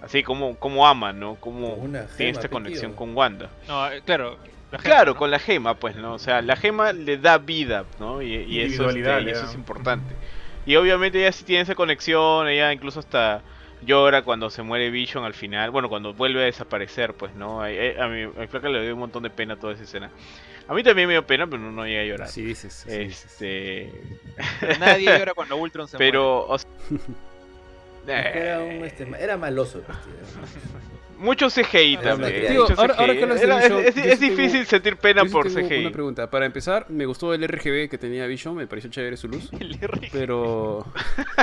[0.00, 1.36] así, cómo, cómo ama, ¿no?
[1.36, 1.76] Cómo
[2.16, 2.96] tiene esta conexión tío.
[2.96, 3.50] con Wanda.
[3.68, 4.38] No, eh, claro.
[4.70, 5.18] Gema, Claro, ¿no?
[5.18, 6.14] con la gema, pues, ¿no?
[6.14, 8.22] O sea, la gema le da vida, ¿no?
[8.22, 10.14] Y, y eso, este, y eso es importante.
[10.66, 13.42] Y obviamente ella sí tiene esa conexión, ella incluso hasta
[13.84, 17.62] llora cuando se muere Vision al final, bueno, cuando vuelve a desaparecer, pues, ¿no?
[17.62, 17.68] A, a
[18.08, 20.10] mí, a mi flaca le dio un montón de pena toda esa escena.
[20.68, 22.28] A mí también me dio pena, pero no, no llegué a llorar.
[22.28, 22.86] Así dices.
[22.86, 23.92] Este...
[24.60, 26.12] Pero Nadie llora cuando Ultron se muere.
[26.12, 26.46] Pero...
[26.46, 26.70] o sea,
[28.06, 30.16] Era, eh, un, este, era maloso el vestido.
[31.22, 32.20] Mucho CGI también.
[32.20, 32.52] material.
[32.52, 33.00] Digo, mucho ahora- CGI.
[33.00, 35.24] ahora que hablas de Era- Vision, es, es- yo sí es tengo- difícil sentir pena
[35.24, 35.80] por tengo CGI.
[35.86, 36.30] una pregunta.
[36.30, 39.50] Para empezar, me gustó el RGB que tenía Vision, me pareció chévere su luz.
[39.60, 40.84] El R- Pero.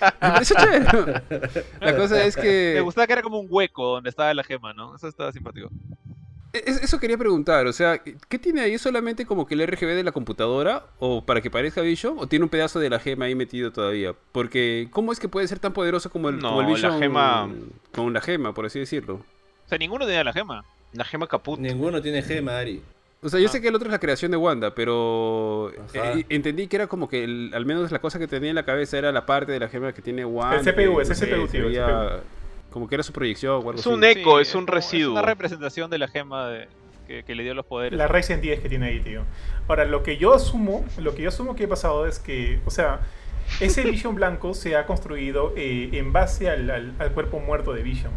[0.00, 0.84] me pareció chévere.
[1.80, 2.80] La cosa es Me que.
[2.82, 4.94] gustaba que era como un hueco donde estaba la gema, ¿no?
[4.96, 5.70] Eso estaba simpático.
[6.54, 8.74] Es- Eso quería preguntar, o sea, ¿qué tiene ahí?
[8.74, 10.86] ¿Es solamente como que el RGB de la computadora?
[10.98, 12.16] ¿O para que parezca Vision?
[12.18, 14.14] ¿O tiene un pedazo de la gema ahí metido todavía?
[14.32, 17.00] Porque, ¿cómo es que puede ser tan poderoso como el, No, como el la Vision?
[17.00, 17.52] gema-
[17.92, 19.14] Con la gema, por así decirlo.
[19.16, 20.64] O sea, ninguno tenía la gema.
[20.92, 21.58] La gema caput.
[21.58, 22.80] Ninguno tiene gema, Ari.
[23.22, 23.50] O sea, yo Ah.
[23.50, 27.08] sé que el otro es la creación de Wanda, pero eh, entendí que era como
[27.08, 29.58] que el- al menos la cosa que tenía en la cabeza era la parte de
[29.60, 30.58] la gema que tiene Wanda.
[30.58, 31.68] El CPU, es el CPU, tío,
[32.74, 33.88] Como que era su proyección o algo Es así.
[33.88, 35.12] un eco, es un residuo.
[35.14, 36.66] Es una representación de la gema de-
[37.06, 37.96] que, que le dio los poderes.
[37.96, 39.22] La Ryzen 10 que tiene ahí, tío.
[39.68, 42.70] Ahora, lo que yo asumo, lo que yo asumo que ha pasado es que, o
[42.72, 42.98] sea,
[43.60, 47.82] ese Vision blanco se ha construido eh, en base al, al- al cuerpo muerto de
[47.84, 48.10] Vision.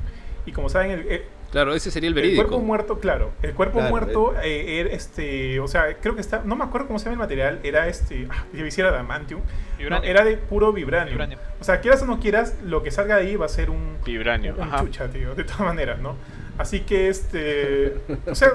[0.47, 2.43] Y como saben, el, el- Claro, ese sería el el verídico.
[2.47, 6.41] cuerpo muerto, claro, el cuerpo Claro, muerto, eh, era este, o sea, creo que está,
[6.43, 9.77] no me acuerdo cómo se llama el material, era este, ah, yo hiciera adamantium, no,
[9.77, 10.09] Vibranium.
[10.09, 10.73] era de puro.
[10.73, 11.17] Vibranium.
[11.59, 13.97] O sea, quieras o no quieras, lo que salga de ahí va a ser un,
[14.05, 14.55] Vibranio.
[14.57, 14.81] un Ajá.
[14.81, 16.15] chucha, tío, de todas maneras, ¿no?
[16.57, 17.95] Así que, este,
[18.25, 18.51] o sea,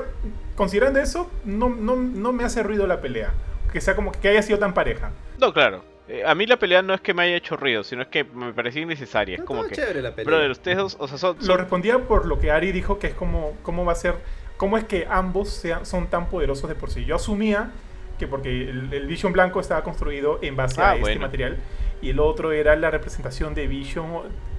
[0.57, 3.33] considerando eso, no, no, no me hace ruido la pelea,
[3.73, 5.13] que sea como que haya sido tan pareja.
[5.41, 5.83] No, claro.
[6.13, 8.25] Eh, a mí la pelea no es que me haya hecho ruido, sino es que
[8.25, 9.37] me parecía innecesaria.
[9.37, 9.77] Es No, como estaba que.
[9.77, 10.27] chévere la pelea.
[10.31, 11.37] Brother, ustedes dos, o sea, son.
[11.41, 14.17] Lo respondía por lo que Ari dijo, que es como, cómo va a ser,
[14.57, 17.05] cómo es que ambos sean, son tan poderosos de por sí.
[17.05, 17.71] Yo asumía
[18.19, 21.59] que porque el, el Vision blanco estaba construido en base Ah, a este material
[22.03, 24.07] y el otro era la representación de Vision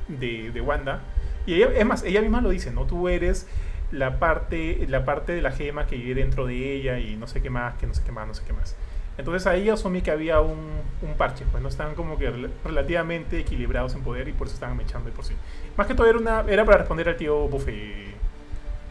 [0.07, 1.01] de, de Wanda.
[1.45, 2.85] Y ella, es más, ella misma lo dice, ¿no?
[2.87, 3.47] Tú eres
[3.91, 7.41] la parte, la parte de la gema que vive dentro de ella y no sé
[7.41, 8.75] qué más, que no sé qué más, no sé qué más.
[9.17, 10.57] Entonces ahí yo asumí que había un,
[11.01, 14.55] un parche, pues no estaban como que rel- relativamente equilibrados en poder y por eso
[14.55, 15.33] estaban echando de por sí.
[15.77, 18.15] Más que todo era, una, era para responder al tío Buffet,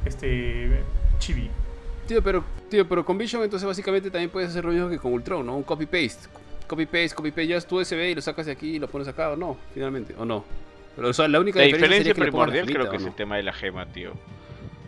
[0.04, 0.82] este,
[1.18, 1.50] Chibi.
[2.06, 5.12] Tío, pero, tío, pero con Vision entonces básicamente también puedes hacer lo mismo que con
[5.12, 5.56] Ultron, ¿no?
[5.56, 6.28] Un copy-paste.
[6.66, 9.30] Copy-paste, copy-paste, ya es tu USB y lo sacas de aquí y lo pones acá,
[9.30, 9.56] ¿o no?
[9.74, 10.44] Finalmente, ¿o no?
[10.96, 13.08] Pero, o sea, la única La diferencia, que primordial creo que ¿o es no?
[13.08, 14.12] el tema de la gema, tío.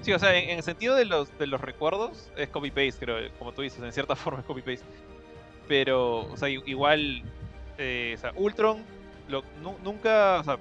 [0.03, 3.17] Sí, o sea, en, en el sentido de los, de los recuerdos, es copy-paste, creo,
[3.39, 4.85] como tú dices, en cierta forma es copy-paste.
[5.69, 7.23] Pero, o sea, igual,
[7.79, 8.85] eh, o sea, Ultron,
[9.29, 10.59] lo- nu- nunca, o sea,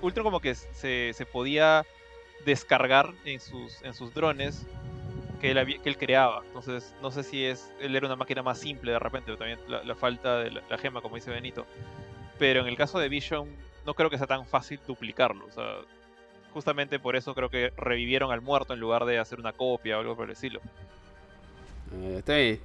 [0.00, 1.84] Ultron como que se, se podía
[2.44, 4.66] descargar en sus, en sus drones
[5.40, 6.42] que él, que él creaba.
[6.46, 9.58] Entonces, no sé si es, él era una máquina más simple de repente, pero también
[9.68, 11.66] la, la falta de la, la gema, como dice Benito.
[12.38, 13.48] Pero en el caso de Vision,
[13.84, 15.44] no creo que sea tan fácil duplicarlo.
[15.46, 15.76] O sea,
[16.54, 20.00] justamente por eso creo que revivieron al muerto en lugar de hacer una copia o
[20.00, 20.60] algo por el estilo.
[21.92, 22.60] Eh, está bien,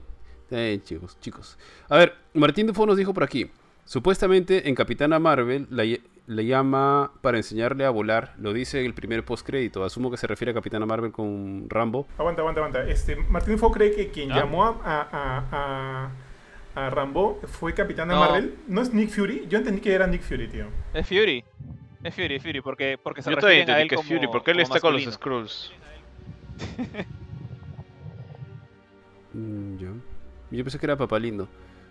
[0.49, 1.57] bien, chicos, chicos.
[1.89, 3.49] A ver, Martín Dufo nos dijo por aquí.
[3.85, 5.83] Supuestamente en Capitana Marvel la
[6.27, 8.33] le llama para enseñarle a volar.
[8.39, 9.83] Lo dice el primer postcrédito.
[9.83, 12.07] Asumo que se refiere a Capitana Marvel con Rambo.
[12.17, 12.89] Aguanta, aguanta, aguanta.
[12.89, 14.37] Este, Martín Fo cree que quien ¿Ah?
[14.37, 16.09] llamó a, a, a,
[16.75, 18.19] a, a Rambo fue Capitana No.
[18.21, 18.55] Marvel.
[18.67, 19.45] ¿No es Nick Fury?
[19.49, 20.65] Yo entendí que era Nick Fury, tío.
[20.93, 21.43] Es Fury.
[22.03, 24.27] Es Fury, es Fury, porque, porque se Yo refieren a él que es como, Fury,
[24.27, 25.03] porque él está con los.
[25.03, 25.71] Skrulls.
[29.33, 29.89] Mm, yo.
[30.55, 31.47] Yo pensé que era Papalindo.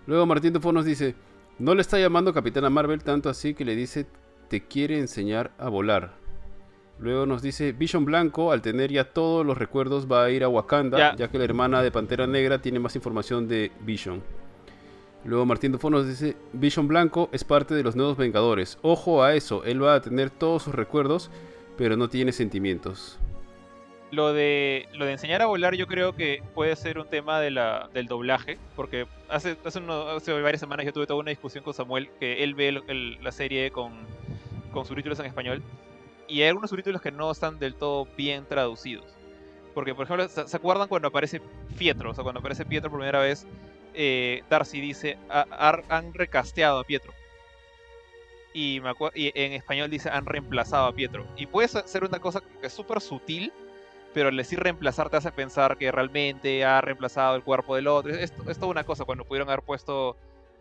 [0.07, 1.15] Luego Martín Dufo nos dice,
[1.59, 4.07] no le está llamando Capitana Marvel tanto así que le dice,
[4.49, 6.15] te quiere enseñar a volar.
[6.99, 10.49] Luego nos dice, Vision Blanco, al tener ya todos los recuerdos, va a ir a
[10.49, 11.17] Wakanda, Ya.
[11.17, 14.23] ya, que la hermana de Pantera Negra tiene más información de Vision.
[15.25, 18.79] Luego Martín Dufo nos dice, Vision Blanco es parte de los nuevos Vengadores.
[18.83, 21.31] Ojo a eso, él va a tener todos sus recuerdos,
[21.79, 23.19] pero no tiene sentimientos.
[24.15, 27.51] Lo de, lo de enseñar a volar yo creo que puede ser un tema de
[27.51, 30.05] la, del doblaje, porque hace, hace, uno-
[30.43, 32.81] varias semanas yo tuve toda una discusión con Samuel, que él ve
[33.21, 34.07] la serie con,
[34.73, 35.63] con subtítulos en español,
[36.29, 39.05] y hay algunos subtítulos que no están del todo bien traducidos.
[39.75, 41.41] Porque, por ejemplo, ¿se acuerdan cuando aparece
[41.77, 42.11] Pietro?
[42.11, 43.47] O sea, cuando aparece Pietro por primera vez,
[43.95, 47.13] eh, Darcy dice, "Ha- har- han recasteado a Pietro.
[48.53, 51.27] Y, me en español dice, han reemplazado a Pietro.
[51.37, 53.53] Y puede ser una cosa que es súper sutil,
[54.15, 58.15] pero el decir reemplazar te hace pensar que realmente ha reemplazado el cuerpo del otro.
[58.15, 60.17] Es, es toda una cosa cuando pudieron haber puesto.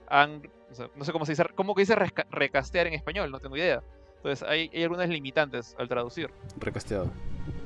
[0.10, 3.32] Han, o sea, no sé cómo se dice, cómo que dice resca- recastear en español,
[3.32, 3.82] no tengo idea.
[4.18, 6.30] Entonces hay, hay algunas limitantes al traducir.
[6.58, 7.12] Recasteado.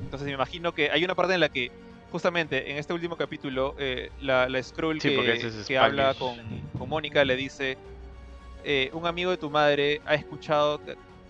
[0.02, 1.70] Entonces me imagino que hay una parte en la que
[2.12, 6.36] justamente en este último capítulo, eh, la, la Skrull Sí, que, es que habla con,
[6.78, 7.76] con Mónica le dice,
[8.64, 10.80] eh, un amigo de tu madre ha escuchado,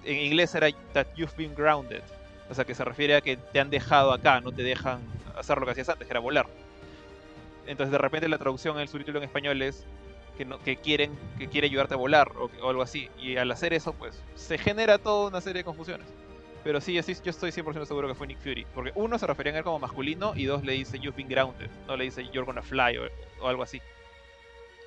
[0.05, 2.03] en inglés era that you've been grounded,
[2.51, 5.01] o sea que se refiere a que te han dejado acá, no te dejan
[5.37, 6.47] hacer lo que hacías antes, que era volar.
[7.67, 9.85] Entonces de repente la traducción en el subtítulo en español es
[10.37, 13.09] que, no, que quieren que quiere ayudarte a volar o, o algo así.
[13.21, 16.07] Y al hacer eso, pues se genera toda una serie de confusiones.
[16.65, 18.67] Pero sí, sí, yo estoy 100% seguro que fue Nick Fury.
[18.75, 21.69] Porque uno se refería a él como masculino y dos le dice You've been grounded.
[21.87, 23.09] No le dice You're gonna fly o,
[23.41, 23.81] o algo así.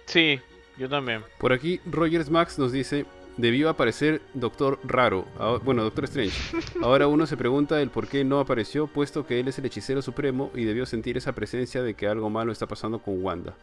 [0.06, 0.40] Sí,
[0.78, 1.24] yo también.
[1.38, 3.06] Por aquí, Rogers Max nos dice:
[3.38, 5.26] Debió aparecer Doctor Raro.
[5.64, 6.38] Bueno, Doctor Strange.
[6.82, 10.02] Ahora uno se pregunta el por qué no apareció, puesto que él es el hechicero
[10.02, 13.54] supremo y debió sentir esa presencia de que algo malo está pasando con Wanda.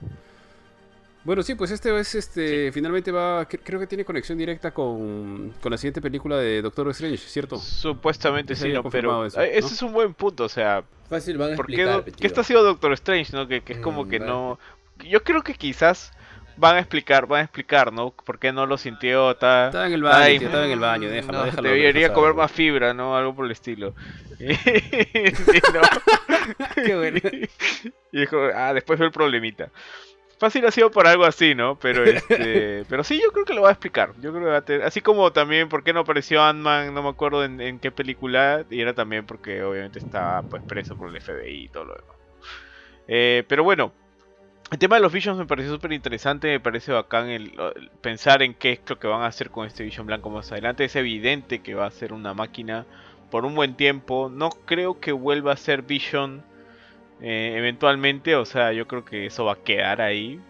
[1.24, 2.72] Bueno, sí, pues este es este.
[2.72, 3.46] Finalmente va.
[3.46, 7.58] cre- Creo que tiene conexión directa con, con la siguiente película de Doctor Strange, ¿cierto?
[7.58, 8.82] Supuestamente sí, ¿no?
[8.84, 12.04] pero eso, ese es un buen punto, o sea, Fácil van a ¿por qué, explicar.
[12.18, 13.46] qué está haciendo Doctor Strange, no?
[13.46, 14.30] Que, que es como Mm, que vale.
[14.30, 14.58] no...
[15.08, 16.12] Yo creo que quizás
[16.58, 18.10] van a explicar, van a explicar, ¿no?
[18.10, 19.34] ¿Por qué no lo sintió?
[19.36, 19.66] Ta...
[19.66, 21.68] Estaba en el baño, Ay, tío, estaba en el baño, mm, déjalo, no, déjalo.
[21.68, 23.16] Debería comer más fibra, ¿no?
[23.16, 23.94] Algo por el estilo.
[26.74, 27.20] Qué bueno.
[28.10, 29.68] Y dijo, ah, después veo el problemita.
[30.38, 31.78] Fácil ha sido por algo así, ¿no?
[31.78, 34.14] Pero este, pero sí, yo creo que lo va a explicar.
[34.20, 37.02] Yo creo que va a tener, así como también por qué no apareció Ant-Man, no
[37.02, 41.14] me acuerdo en, en qué película, y era también porque obviamente estaba pues preso por
[41.14, 42.16] el FBI y todo lo demás.
[43.08, 43.92] Eh, pero bueno,
[44.70, 48.42] el tema de los Visions me pareció súper interesante, me parece bacán el, el pensar
[48.42, 50.84] en qué es lo que van a hacer con este Vision blanco más adelante.
[50.84, 52.84] Es evidente que va a ser una máquina
[53.30, 54.30] por un buen tiempo.
[54.32, 56.42] No creo que vuelva a ser Vision
[57.20, 60.40] eh, eventualmente, o sea, yo creo que eso va a quedar ahí.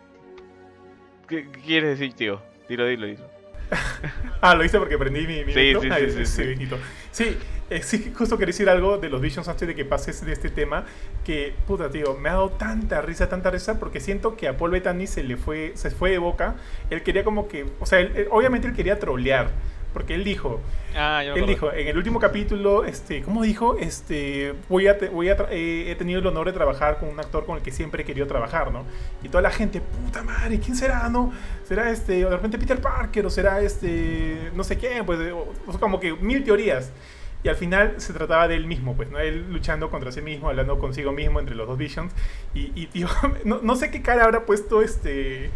[1.28, 2.42] ¿Qué, qué quieres decir, tío?
[2.68, 3.24] Dilo, dilo, dilo.
[4.40, 6.68] Ah, lo hice porque prendí mi, mi Sí, sí, sí, sí.
[7.10, 7.38] Sí,
[7.70, 10.48] eh, sí, justo quería decir algo de los Visions antes de que pases de este
[10.50, 10.84] tema.
[11.24, 14.70] Que, puta, tío, me ha dado tanta risa, tanta risa, porque siento que a Paul
[14.70, 16.54] Bettany se le fue, se fue de boca.
[16.90, 19.50] Él quería como que, o sea, él- obviamente él quería trolear.
[19.92, 20.60] Porque él dijo,
[20.94, 23.76] Ah, él dijo, en el último capítulo, este, ¿cómo dijo?
[23.78, 27.18] Este, voy a, te- voy a eh, he tenido el honor de trabajar con un
[27.18, 28.84] actor con el que siempre he querido trabajar, ¿no?
[29.22, 31.32] Y toda la gente, puta madre, ¿quién será, no?
[31.66, 35.54] ¿Será este, o de repente Peter Parker, o será este, no sé quién, pues, o-
[35.66, 36.92] o como que mil teorías.
[37.44, 39.18] Y al final se trataba de él mismo, pues, ¿no?
[39.18, 42.12] Él luchando contra sí mismo, hablando consigo mismo entre los dos Visions.
[42.54, 43.08] Y, y tío,
[43.44, 45.50] no, no sé qué cara habrá puesto este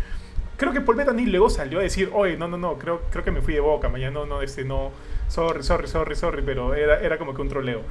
[0.62, 3.32] creo que Paul Bettany luego salió a decir, oye, no, no, no, creo, creo que
[3.32, 4.92] me fui de boca, mañana no, no, este, no,
[5.26, 7.82] sorry, sorry, sorry, sorry, pero era, era como que un troleo.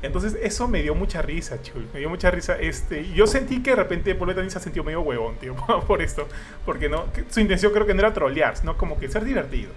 [0.00, 2.56] Entonces eso me dio mucha risa, chul, me dio mucha risa.
[2.56, 5.56] Este, yo sentí que de repente Paul Bettany se ha sentido medio huevón, tío,
[5.88, 6.28] por esto,
[6.64, 9.72] porque no, su intención creo que no era trolear, sino como que ser divertido.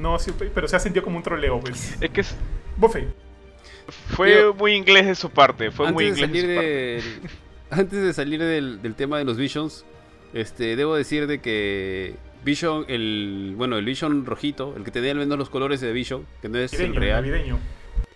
[0.00, 1.96] No, sí, pero se ha sentido como un troleo, pues.
[2.00, 2.36] Es que es-
[2.76, 3.06] Bofe.
[4.16, 7.08] fue Tío, muy inglés de su parte, fue muy antes, de inglés salir de su
[7.10, 7.28] parte.
[7.28, 7.30] del,
[7.80, 9.84] antes de salir del, del tema de los Visions,
[10.32, 12.14] este, debo decir de que
[12.44, 16.24] Vision, el bueno, el Vision rojito, el que tenía al menos los colores de Vision,
[16.40, 17.58] que no es el Navideño, real, navideño.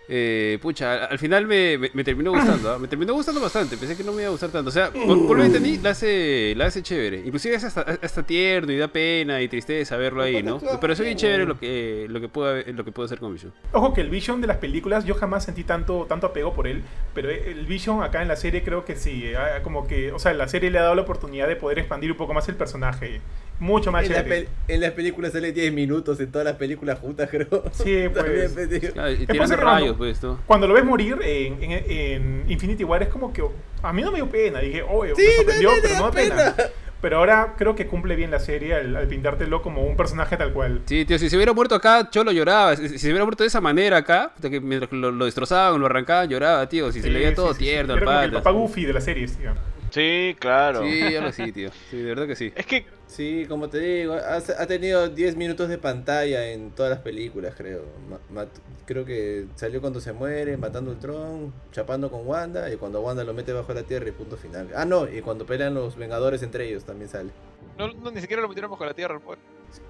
[0.09, 2.79] Eh, pucha, al, al final me, me- me terminó gustando, ¿ah?
[2.79, 5.27] me terminó gustando bastante, pensé que no me iba a gustar tanto, o sea, por,
[5.27, 8.77] por lo que entendí, la hace, la hace chévere, inclusive es hasta, hasta tierno y
[8.79, 10.61] da pena y tristeza verlo ahí, ¿no?
[10.81, 13.53] Pero es bien chévere lo que, lo que puede, lo que puede hacer con Vision.
[13.73, 16.83] Ojo que el Vision de las películas yo jamás sentí tanto, tanto apego por él,
[17.15, 20.35] pero el Vision acá en la serie creo que sí, ah, como que, o sea,
[20.35, 23.21] la serie le ha dado la oportunidad de poder expandir un poco más el personaje,
[23.61, 24.45] mucho más En la, chévere.
[24.45, 27.65] pel- en las películas sale 10 minutos, en todas las películas juntas, creo.
[27.73, 28.53] Sí, pues.
[28.93, 29.97] Claro, y posible, rayos, ¿no?
[29.99, 30.41] pues, ¿no?
[30.47, 33.43] Cuando lo ves morir en, en, en Infinity War es como que
[33.83, 35.99] a mí no me dio pena, dije, oye, Sí, me sorprendió, no, no pero da
[36.01, 36.55] no da pena.
[36.57, 36.69] pena.
[37.01, 40.55] Pero ahora creo que cumple bien la serie al, al pintártelo como un personaje tal
[40.55, 40.81] cual.
[40.87, 42.75] Sí, tío, si se hubiera muerto acá, Cholo lloraba.
[42.77, 45.85] Si si se hubiera muerto de esa manera acá, que mientras lo, lo destrozaban, lo
[45.85, 46.91] arrancaban, lloraba, tío.
[46.93, 47.71] Si se le veía Sí, todo sí, sí, sí.
[47.73, 49.53] tierno al que el papá Goofy de la serie, tío.
[49.95, 50.83] Sí, claro.
[50.83, 51.71] Sí, algo así, tío.
[51.91, 52.53] Sí, de verdad que sí.
[52.57, 56.91] Es que Sí, como te digo, ha, ha tenido 10 minutos de pantalla en todas
[56.91, 57.85] las películas, creo.
[58.31, 58.47] Ma-
[58.87, 63.23] creo que salió cuando se muere, matando al Tron, chapando con Wanda, y cuando Wanda
[63.23, 64.69] lo mete bajo la tierra y punto final.
[64.75, 67.31] Ah, no, y cuando pelean los Vengadores entre ellos también sale.
[67.79, 69.21] No, no, ni siquiera lo metieron bajo la tierra.
[69.25, 69.39] pues.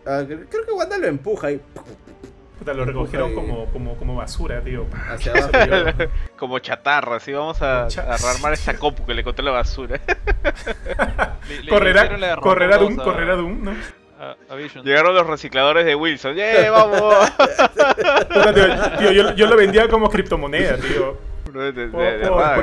[0.05, 1.61] Ah, cre- creo que Wanda lo empuja y
[2.59, 4.87] Puta, lo recogieron y- como, como, como basura, tío.
[5.11, 5.99] hacia abajo.
[6.39, 10.01] como chatarra, así vamos a, a rearmar esta compu que le conté la basura.
[11.49, 13.73] Le- le correrá, la correrá Doom, 2 correrá Doom, ¿no?
[14.19, 14.57] A, a.
[14.83, 16.35] Llegaron los recicladores de Wilson.
[16.37, 17.31] ¡Yeah, vamos!
[17.31, 21.19] Puta, tío, tío, yo, yo lo vendía como criptomoneda, tío.
[21.53, 22.01] De- de- por-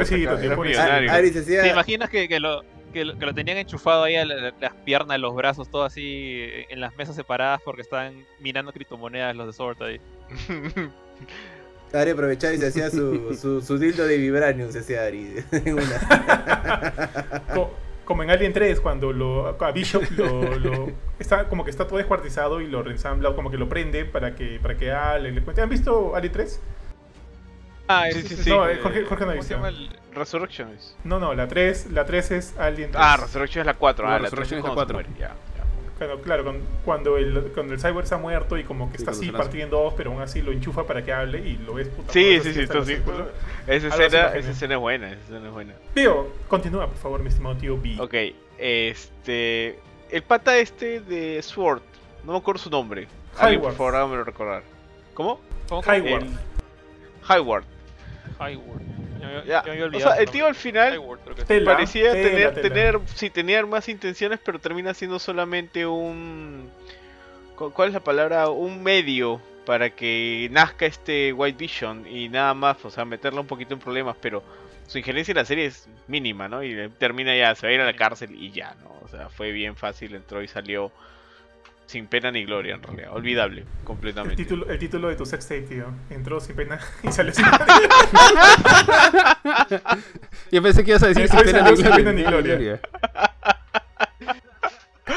[0.06, 0.80] tío.
[0.80, 4.54] Ah, ¿Te imaginas que, que lo, que, lo, que lo tenían enchufado ahí a la-
[4.60, 9.48] las piernas, los brazos, todo así en las mesas separadas porque estaban minando criptomonedas los
[9.48, 10.00] de Sword ahí?
[11.94, 15.36] Ari aprovechaba y se hacía su, su, su dildo de vibranium, se hacía Ari.
[15.52, 17.44] en una.
[17.54, 17.72] Co-
[18.06, 21.98] como en Alien 3, cuando lo, a Bishop lo, lo- está como que está todo
[21.98, 25.62] descuartizado y lo reensambla, como que lo prende para que para que Alien le cuente.
[25.62, 26.62] ¿Han visto Alien 3?
[27.88, 28.50] Ah, Sí, sí, sí.
[28.50, 30.96] No, eh, Jorge, Jorge no ha ¿cómo se llama el- Resurrection es.
[31.04, 33.04] No, no, la 3, la 3 es Alien 3.
[33.06, 34.06] Ah, Resurrection es la 4.
[34.06, 35.10] No, ah, la Resurrection 3 es la cuando se 4.
[35.12, 35.36] muere, Ya.
[35.98, 39.62] Claro, claro, cuando el, cuando el cyborg está muerto y como que Sí, está así
[39.62, 42.40] en dos, pero aún así lo enchufa para que hable y lo ves puta Sí,
[42.42, 42.98] sí, sí, sí.
[43.68, 45.74] Esa escena, esa escena es buena, esa escena es buena.
[45.94, 47.98] Pío, continúa, por favor, mi estimado tío B.
[48.00, 48.16] Ok,
[48.58, 49.80] este.
[50.10, 51.84] El pata este de Sword,
[52.26, 53.08] no me acuerdo su nombre.
[53.38, 54.64] Alguien, por favor, hágamelo recordar.
[55.14, 55.40] ¿Cómo?
[55.70, 56.24] ¿cómo- Hayward.
[56.24, 56.38] El-
[57.34, 57.64] Hayward.
[58.40, 58.82] Hayward.
[59.20, 59.44] Ya me- Ya.
[59.46, 61.20] ya me había O sea, el tío al final Hayward.
[61.48, 62.62] Tela, parecía tela, tener, tela.
[62.70, 66.70] tener, sí, tener más intenciones, pero termina siendo solamente un,
[67.56, 68.50] cu- ¿cuál es la palabra?
[68.50, 73.48] Un medio para que nazca este White Vision y nada más, o sea, meterlo un
[73.48, 74.44] poquito en problemas, pero
[74.88, 76.64] su injerencia en la serie es mínima, ¿no?
[76.64, 78.92] Y termina ya, se va a ir a la cárcel y ya, ¿no?
[79.04, 80.92] O sea, fue bien fácil, entró y salió
[81.92, 84.38] sin pena ni gloria, en realidad, olvidable, El completamente.
[84.38, 85.88] título, el título de tu sextape, tío.
[86.10, 87.44] Entró sin pena y salió sin
[90.52, 91.96] Yo pensé que ibas a decir sin pena ni sin gloria.
[91.98, 92.80] pena ni gloria.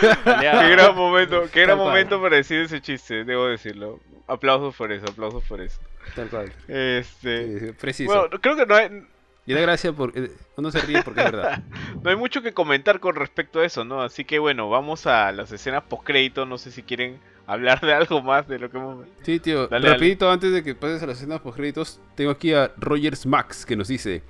[0.01, 4.01] Qué gran momento, qué gran momento para decir ese chiste, debo decirlo.
[4.27, 5.79] Aplausos por eso, aplausos por eso.
[6.17, 6.53] Tal cual.
[6.67, 8.11] Este, Preciso.
[8.13, 9.07] bueno, creo que no hay,
[9.47, 11.63] Y da gracia porque uno se ríe porque es verdad.
[12.03, 14.01] no hay mucho que comentar con respecto a eso, ¿no?
[14.01, 17.93] Así que bueno, vamos a las escenas post crédito, no sé si quieren hablar de
[17.93, 19.67] algo más de lo que hemos Sí, tío.
[19.67, 23.27] Dale, rapidito, antes de que pases a las escenas post créditos, tengo aquí a Rogers
[23.27, 24.23] Max que nos dice...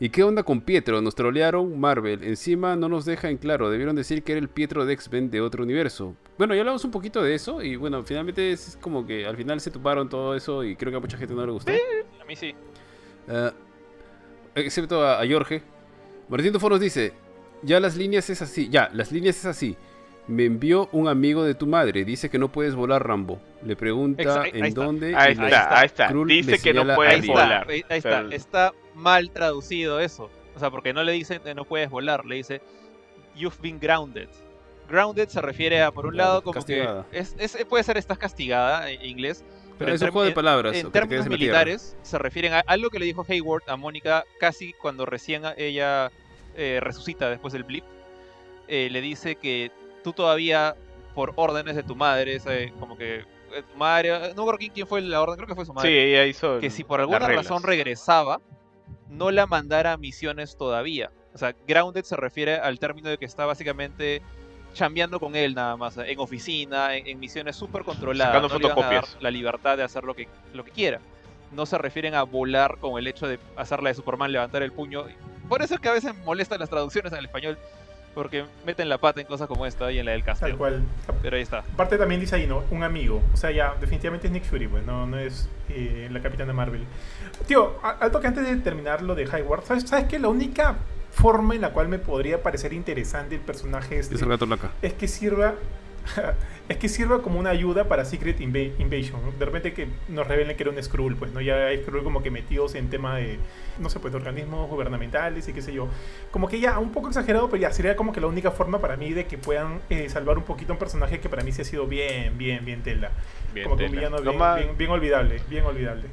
[0.00, 1.00] ¿Y qué onda con Pietro?
[1.00, 2.22] Nos trolearon Marvel.
[2.22, 3.68] Encima no nos deja en claro.
[3.68, 6.14] Debieron decir que era el Pietro de X-Men de otro universo.
[6.38, 7.62] Bueno, ya hablamos un poquito de eso.
[7.62, 10.62] Y bueno, finalmente es como que al final se tuparon todo eso.
[10.62, 11.72] Y creo que a mucha gente no le gustó.
[11.72, 12.54] A mí sí.
[13.28, 13.52] Ah,
[14.60, 15.62] excepto a, a Jorge.
[16.28, 17.12] Martín Foros dice:
[17.62, 18.68] Ya las líneas es así.
[18.70, 19.76] Ya, las líneas es así.
[20.26, 22.04] Me envió un amigo de tu madre.
[22.04, 23.40] Dice que no puedes volar, Rambo.
[23.64, 25.16] Le pregunta ahí en dónde.
[25.16, 26.08] Ahí está, ahí está.
[26.08, 27.66] Krull Dice que no puedes volar.
[27.68, 28.18] ahí, está.
[28.18, 30.30] pero- Está mal traducido eso.
[30.54, 32.60] O sea, porque no le dice que no puedes volar, le dice
[33.36, 34.28] You've been grounded.
[34.88, 37.06] Grounded se refiere a, por un Claro, lado, como castigada.
[37.10, 39.44] que es, es- puede ser estás castigada en inglés,
[39.78, 40.76] pero es en un juego de palabras.
[40.76, 45.06] En términos militares, se refieren a algo que le dijo Hayward a Mónica casi cuando
[45.06, 46.10] recién ella
[46.56, 47.84] eh, resucita después del blip.
[48.66, 49.70] Eh, le dice que
[50.02, 50.76] tú todavía,
[51.14, 54.86] por órdenes de tu madre, ese, como que eh, tu madre, no me acuerdo quién,
[54.86, 56.58] fue la orden, creo que fue su Sí, madre, ella hizo.
[56.60, 58.40] que si por alguna razón regresaba,
[59.08, 61.10] no la mandara a misiones todavía.
[61.32, 64.22] O sea, grounded se refiere al término de que está básicamente
[64.74, 68.34] chambeando con él nada más, en oficina, en, en misiones súper controladas.
[68.34, 69.22] Sacando no le van a dar fotocopias.
[69.22, 71.00] la libertad de hacer lo que, lo que quiera.
[71.52, 75.04] No se refieren a volar con el hecho de hacerla de Superman, levantar el puño.
[75.48, 77.56] Por eso es que a veces molestan las traducciones en el español,
[78.14, 80.58] porque meten la pata en cosas como esta y en la del Tal castillo.
[80.58, 80.82] cual.
[81.22, 81.60] Pero ahí está.
[81.72, 82.64] Aparte también dice ahí, ¿no?
[82.70, 83.22] Un amigo.
[83.32, 86.84] O sea, ya, definitivamente es Nick Fury, pues, no, no es eh, la Capitana Marvel.
[87.46, 90.18] Tío, alto que antes de terminar lo de Hayward, ¿sabes, ¿sabes qué?
[90.18, 90.76] La única
[91.20, 94.70] forma en la cual me podría parecer interesante el personaje este Es el gato laca.
[94.82, 95.54] es que sirva
[96.70, 99.20] es que sirva como una ayuda para Secret Inva- Invasion.
[99.22, 99.32] ¿no?
[99.32, 101.40] De repente que nos revelen que era un Skrull, pues, ¿no?
[101.42, 103.38] Ya hay Skrull como que metidos en tema de,
[103.78, 105.86] no sé, pues, de organismos gubernamentales y qué sé yo.
[106.30, 108.96] Como que ya, un poco exagerado, pero ya sería como que la única forma para
[108.96, 111.60] mí de que puedan eh, salvar un poquito a un personaje que para mí sí
[111.60, 113.10] ha sido bien, bien, bien tela.
[113.52, 114.00] Bien, como que un tela.
[114.08, 116.04] villano bien, bien, bien olvidable, bien olvidable.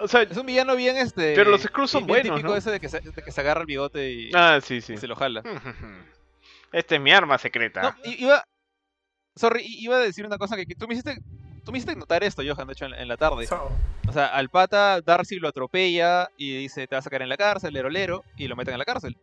[0.00, 1.34] O sea, Es un villano bien este.
[1.34, 2.56] Pero los Skrulls son bien buenos, típico ¿no?
[2.56, 4.94] ese de que, se, de que se agarra el bigote y, ah, sí, sí.
[4.94, 5.42] y se lo jala.
[6.72, 7.82] Esta es mi arma secreta.
[7.82, 8.44] No, i- iba.
[9.36, 11.18] Sorry, iba a decir una cosa que, que tú me hiciste.
[11.64, 13.46] Tú me hiciste notar esto, Johan, de hecho, en, en la tarde.
[13.46, 13.70] So,
[14.06, 17.36] O sea, al pata, Darcy lo atropella y dice, te vas a sacar en la
[17.36, 19.16] cárcel, lero lero, y lo meten en la cárcel.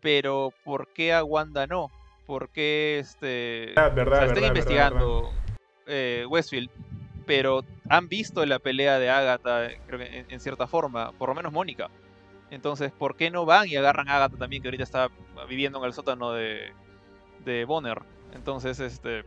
[0.00, 1.90] Pero, ¿por qué a Wanda no?
[2.26, 3.72] ¿Por qué este.
[3.76, 5.32] verdad, o sea, verdad, están verdad, investigando
[5.86, 6.70] eh, Westfield,
[7.26, 11.34] pero han visto la pelea de Agatha, creo que en, en cierta forma, por lo
[11.34, 11.90] menos Mónica.
[12.50, 15.10] Entonces, ¿por qué no van y agarran a Agatha también, que ahorita está
[15.48, 16.72] viviendo en el sótano de,
[17.44, 18.00] de Bonner?
[18.32, 19.24] Entonces, este,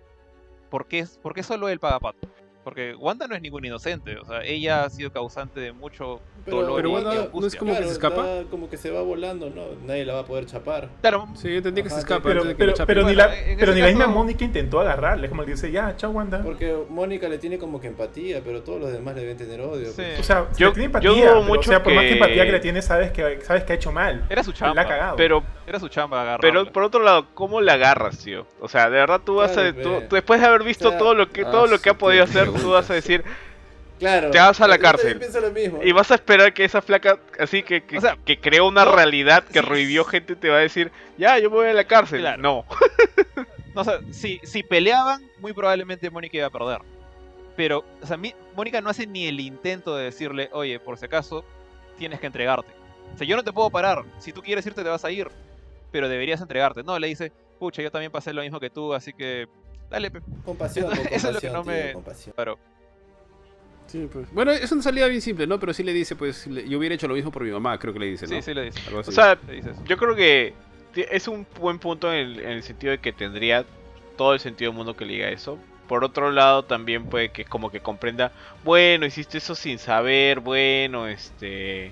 [0.70, 2.28] ¿por qué, ¿por qué solo él paga pato?
[2.70, 6.76] Porque Wanda no es ningún inocente, o sea, ella ha sido causante de mucho dolor
[6.78, 8.26] pero Wanda y no es como que se escapa.
[8.50, 9.64] como que se va volando, ¿no?
[9.86, 10.90] Nadie la va a poder chapar.
[11.02, 13.88] Claro, Sí, yo entendí que se escapa Pero, pero, pero ni la, pero ni la
[13.88, 16.42] misma Mónica intentó agarrarle, como que dice, ya, chao Wanda.
[16.44, 19.88] Porque Mónica le tiene como que empatía, pero todos los demás le deben tener odio.
[19.88, 19.94] Sí.
[19.98, 20.20] pues.
[20.20, 22.14] O sea, Yo- le tiene yo empatía, dudo pero, mucho o sea, por más que
[22.14, 24.26] empatía que le tiene, sabes que, sabes que ha hecho mal.
[24.30, 24.82] era su La chamba.
[24.82, 25.16] ha cagado.
[25.18, 26.42] Pero, Era su chamba agarrarla.
[26.42, 28.46] pero por otro lado, ¿cómo la agarras, tío?
[28.60, 29.74] O sea, de verdad tú vas Claro, a...
[29.82, 31.94] tú- después de haber visto O sea, todo lo que ah, todo lo que ha
[31.94, 33.24] podido hacer, tú vas a decir...
[34.00, 34.32] Claro.
[34.32, 35.20] Te vas a la yo cárcel.
[35.20, 35.82] pienso lo mismo.
[35.84, 38.86] Y vas a esperar que esa flaca, así que, que, O sea, que creó una
[38.86, 41.74] no, realidad, que sí, revivió gente, te va a decir, ya, yo me voy a
[41.74, 42.22] la cárcel.
[42.22, 42.42] Claro.
[42.42, 42.66] No.
[43.76, 46.80] No, o sea, si, si peleaban, muy probablemente Mónica iba a perder.
[47.56, 48.18] Pero, o sea,
[48.56, 51.46] Mónica no hace ni el intento de decirle, oye, por si acaso,
[51.98, 52.72] tienes que entregarte.
[53.14, 54.06] O sea, yo no te puedo parar.
[54.18, 55.28] Si tú quieres irte, te vas a ir.
[55.92, 56.84] Pero deberías entregarte.
[56.84, 59.48] No, le dice, pucha, yo también pasé lo mismo que tú, así que.
[59.90, 60.22] Dale, pe.
[60.46, 62.34] Compasión, con Eso es lo que compasión, no tío, me- compasión.
[62.36, 62.60] Claro.
[63.88, 64.32] Sí, pues.
[64.32, 65.60] Bueno, es una salida bien simple, ¿no?
[65.60, 67.92] Pero sí le dice, pues, le- yo hubiera hecho lo mismo por mi mamá, creo
[67.94, 68.36] que le dice, ¿no?
[68.36, 68.80] Sí, sí le dice.
[68.88, 69.10] Algo así.
[69.10, 69.40] O sea,
[69.86, 70.54] yo creo que
[70.96, 73.66] es un buen punto en el, en el sentido de que tendría
[74.16, 75.58] todo el sentido del mundo que le diga eso.
[75.88, 78.32] Por otro lado, también puede que como que comprenda,
[78.64, 81.92] bueno, hiciste eso sin saber, bueno, este...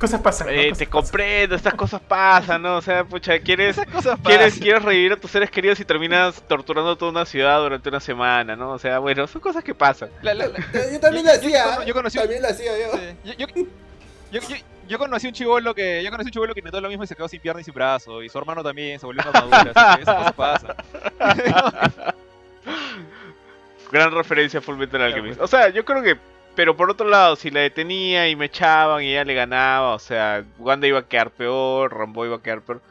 [0.00, 0.46] Cosas pasan.
[0.46, 0.52] ¿no?
[0.54, 0.90] eh, Cosas te pasan.
[1.02, 2.76] comprendo, estas cosas pasan, ¿no?
[2.78, 3.76] O sea, pucha, quieres...
[3.76, 4.16] Quieres,
[4.54, 4.58] pasan.
[4.62, 8.56] quieres revivir a tus seres queridos y terminas torturando toda una ciudad durante una semana,
[8.56, 8.70] ¿no?
[8.72, 10.08] O sea, bueno, son cosas que pasan.
[10.22, 10.58] La- la- la-
[10.92, 11.76] Yo también yo- hacía.
[11.80, 12.92] yo yo conocí- También lo hacía yo.
[12.96, 13.46] Sí, Yo, yo,
[14.32, 14.56] yo, yo-
[14.88, 16.02] yo conocí un chivolo que.
[16.02, 17.74] Yo conocí un chivolo que intentó lo mismo y se quedó sin pierna y sin
[17.74, 18.22] brazo.
[18.24, 19.72] Y su hermano también se volvió una madura.
[19.74, 20.74] así que esas cosas pasan.
[23.92, 25.40] Gran referencia a Full Metal Alchemist.
[25.40, 26.16] O sea, yo creo que.
[26.54, 29.98] Pero por otro lado, si la detenía y me echaban y ella le ganaba, o
[29.98, 32.82] sea, Wanda iba a quedar peor, Rambo iba a quedar peor.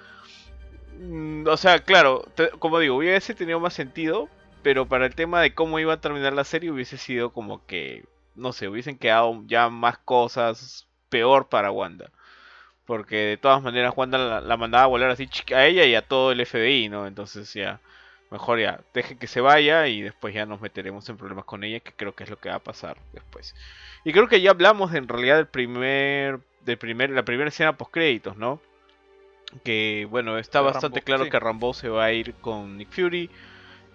[0.92, 2.24] Mm, O sea, claro,
[2.60, 4.30] como digo, hubiese tenido más sentido,
[4.62, 8.06] pero para el tema de cómo iba a terminar la serie hubiese sido como que,
[8.36, 12.12] no sé, hubiesen quedado ya más cosas peor para Wanda.
[12.86, 16.08] Porque de todas maneras Wanda la, la mandaba a volar así a ella y a
[16.08, 17.08] todo el FBI, ¿no?
[17.08, 17.82] Entonces ya,
[18.32, 21.80] mejor ya, deje que se vaya y después ya nos meteremos en problemas con ella,
[21.80, 23.56] que creo que es lo que va a pasar después.
[24.04, 27.92] Y creo que ya hablamos en realidad del primer, del primer, la primera escena post
[27.92, 28.62] créditos, ¿no?
[29.64, 31.32] Que bueno, está De bastante Rambo, claro sí.
[31.32, 33.30] que Rambo se va a ir con Nick Fury.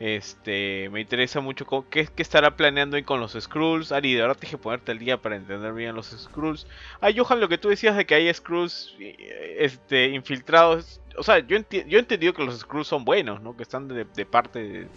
[0.01, 3.93] Este, me interesa mucho qué estará planeando ahí con los Skrulls.
[3.93, 6.67] Ari, de verdad tienes que ponerte al día para entender bien los Skrulls.
[7.01, 11.01] Ah, Johan, lo que tú decías de que hay Skrulls eh, este, infiltrados.
[11.17, 13.57] O sea, yo, enti- yo he entendido que los Skrulls son buenos, ¿no?
[13.57, 14.89] Que están de, de parte de...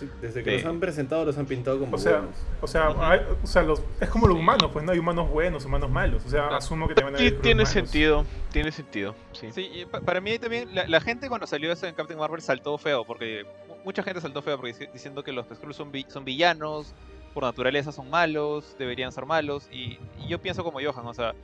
[0.00, 0.56] Sí, desde que Sí.
[0.56, 2.36] los han presentado, los han pintado como O sea, buenos.
[2.62, 5.64] o sea, hay- o sea los, es como los humanos, pues no hay humanos buenos,
[5.64, 6.24] humanos malos.
[6.24, 9.52] O sea, asumo que también hay Sí, Skrulls tiene sentido, tiene sentido, sí.
[9.52, 12.40] Sí, y pa- para mí también, la, la gente cuando salió eso en Captain Marvel
[12.40, 15.92] saltó feo, porque mu- mucha gente saltó feo porque dici- diciendo que los Skrulls son,
[15.92, 16.94] vi- son villanos,
[17.34, 21.34] por naturaleza son malos, deberían ser malos, y, y yo pienso como Johan, o sea,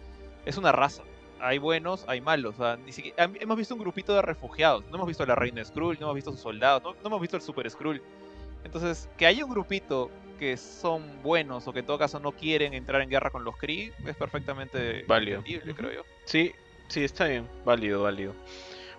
[0.44, 1.02] es una raza.
[1.38, 2.54] Hay buenos, hay malos.
[2.58, 4.84] O sea, ni siquiera, ham- hemos visto un grupito de refugiados.
[4.88, 7.06] No hemos visto a la reina Skrull, no hemos visto a sus soldados, no, no
[7.08, 8.00] hemos visto al Super Skrull.
[8.66, 12.74] Entonces, que haya un grupito que son buenos o que en todo caso no quieren
[12.74, 15.38] entrar en guerra con los Kree es perfectamente Válido.
[15.38, 16.02] entendible, creo yo.
[16.26, 16.52] Sí,
[16.88, 18.34] sí, está bien, válido, válido.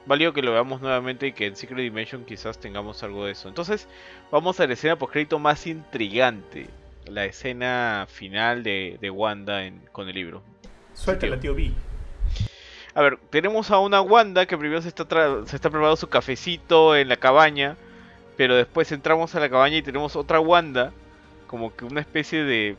[0.08, 3.50] Válido que lo veamos nuevamente y que en Secret Dimension quizás tengamos algo de eso.
[3.50, 3.88] Entonces,
[4.32, 6.68] vamos a la escena post más intrigante.
[7.06, 10.42] La escena final de, de Wanda en- con el libro.
[10.94, 11.72] Suéltala, tío B.
[12.96, 16.08] A ver, tenemos a una Wanda que primero se está, tra- se está preparando su
[16.08, 17.78] cafecito en la cabaña,
[18.38, 20.92] pero después entramos a la cabaña y tenemos otra Wanda,
[21.48, 22.76] como que una especie de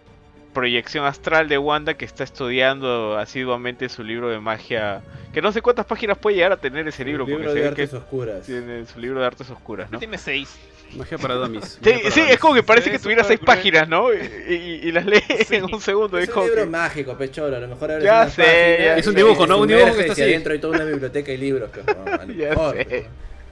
[0.55, 5.03] proyección astral de Wanda que está estudiando asiduamente su libro de magia,
[5.33, 7.61] que no sé cuántas páginas puede llegar a tener ese libro, El porque libro se
[7.61, 8.43] de artes que oscuras.
[8.47, 9.99] tiene su libro de artes oscuras, ¿no?
[9.99, 10.59] Tiene seis.
[10.97, 11.79] Magia para dummies.
[11.85, 14.11] Sí, sí, es como que parece Sí, que tuviera seis páginas, ¿no?
[14.13, 14.17] Y,
[14.49, 15.57] y- y las lee Sí.
[15.57, 16.17] en un segundo.
[16.17, 17.55] Es Es un como libro que- mágico, pecholo.
[17.57, 19.59] A lo mejor abres Ya sé, páginas ya Es un dibujo, ¿no?
[19.59, 20.23] Un dibujo que está así.
[20.23, 21.71] adentro hay toda una biblioteca y libros.
[22.21, 23.05] A lo Ya mejor, sé.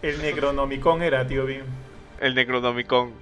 [0.03, 0.09] ¿no?
[0.09, 1.63] El Necronomicon era, tío B.
[2.21, 3.13] El Necronomicon.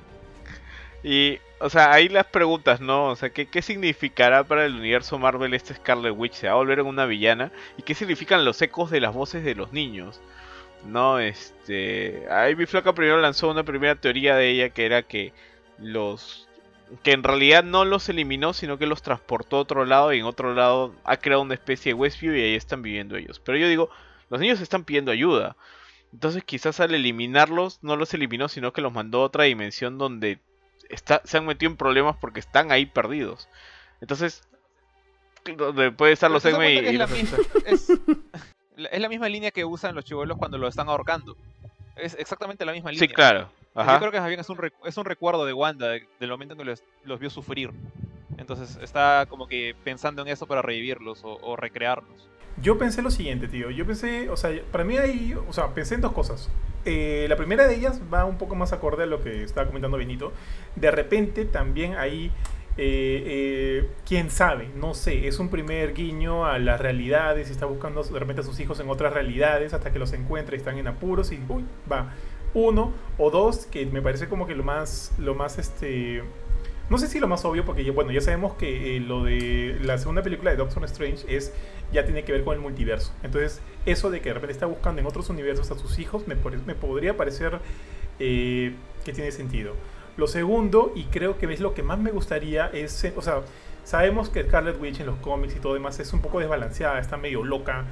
[1.02, 3.08] Y, o sea, ahí las preguntas, ¿no?
[3.08, 6.34] O sea, ¿qué, qué significará para el universo Marvel este Scarlet Witch?
[6.34, 7.52] ¿Se va a volver en una villana?
[7.76, 10.20] ¿Y qué significan los ecos de las voces de los niños?
[10.86, 12.26] No, este...
[12.30, 15.32] Ahí mi flaca primero lanzó una primera teoría de ella que era que
[15.78, 16.48] los...
[17.02, 20.26] Que en realidad no los eliminó, sino que los transportó a otro lado y en
[20.26, 23.40] otro lado ha creado una especie de Westview y ahí están viviendo ellos.
[23.40, 23.90] Pero yo digo,
[24.30, 25.56] los niños están pidiendo ayuda.
[26.14, 30.38] Entonces quizás al eliminarlos no los eliminó, sino que los mandó a otra dimensión donde
[30.88, 33.48] está, se han metido en problemas porque están ahí perdidos.
[34.00, 34.42] Entonces,
[35.56, 36.48] donde puede estar los y,
[36.82, 37.88] que es la, misma, es,
[38.76, 41.36] la- es la misma línea que usan los chivolos cuando lo están ahorcando.
[41.96, 43.08] Es exactamente la misma línea.
[43.08, 43.50] Sí, claro.
[43.94, 46.54] Yo creo que más bien es un, es un recuerdo de Wanda de- del momento
[46.54, 47.72] en que los, los vio sufrir.
[48.38, 52.28] Entonces está como que pensando en eso para revivirlos o, o recrearlos.
[52.64, 53.70] Yo pensé lo siguiente, tío.
[53.70, 56.48] Yo pensé, o sea, para mí hay, o sea, pensé en dos cosas.
[56.86, 59.98] Eh, la primera de ellas va un poco más acorde a lo que estaba comentando
[59.98, 60.32] Benito.
[60.74, 62.32] De repente también hay,
[62.78, 67.66] eh, eh, quién sabe, no sé, es un primer guiño a las realidades y está
[67.66, 70.78] buscando de repente a sus hijos en otras realidades hasta que los encuentra y están
[70.78, 72.14] en apuros y, uy, va.
[72.54, 76.22] Uno o dos, que me parece como que lo más, lo más, este,
[76.88, 80.22] No sé si lo más obvio, porque bueno, ya sabemos que lo de la segunda
[80.22, 81.52] película de Doctor Strange es
[81.92, 83.12] ya tiene que ver con el multiverso.
[83.22, 86.36] Entonces, eso de que de repente está buscando en otros universos a sus hijos me,
[86.36, 87.58] podría parecer
[88.18, 88.74] eh,
[89.04, 89.74] que tiene sentido.
[90.16, 93.42] Lo segundo, y creo que es lo que más me gustaría, es, eh, o sea,
[93.84, 97.16] sabemos que Scarlet Witch en los cómics y todo demás es un poco desbalanceada, está
[97.16, 97.84] medio loca,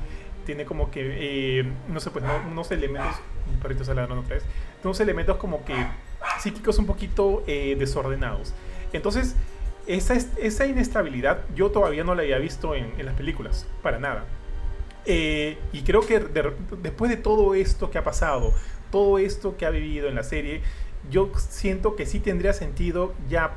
[0.46, 3.16] tiene como que, eh, no sé, pues no- unos elementos,
[3.52, 4.44] un perrito está ladrando otra vez,
[4.84, 5.74] unos elementos como que
[6.40, 8.54] psíquicos un poquito desordenados.
[8.92, 9.36] Entonces,
[9.86, 13.98] esa, es- esa inestabilidad yo todavía no la había visto en, en las películas, para
[13.98, 14.24] nada.
[15.04, 18.52] Eh, y creo que de- después de todo esto que ha pasado,
[18.90, 20.60] todo esto que ha vivido en la serie,
[21.10, 23.54] yo siento que sí tendría sentido ya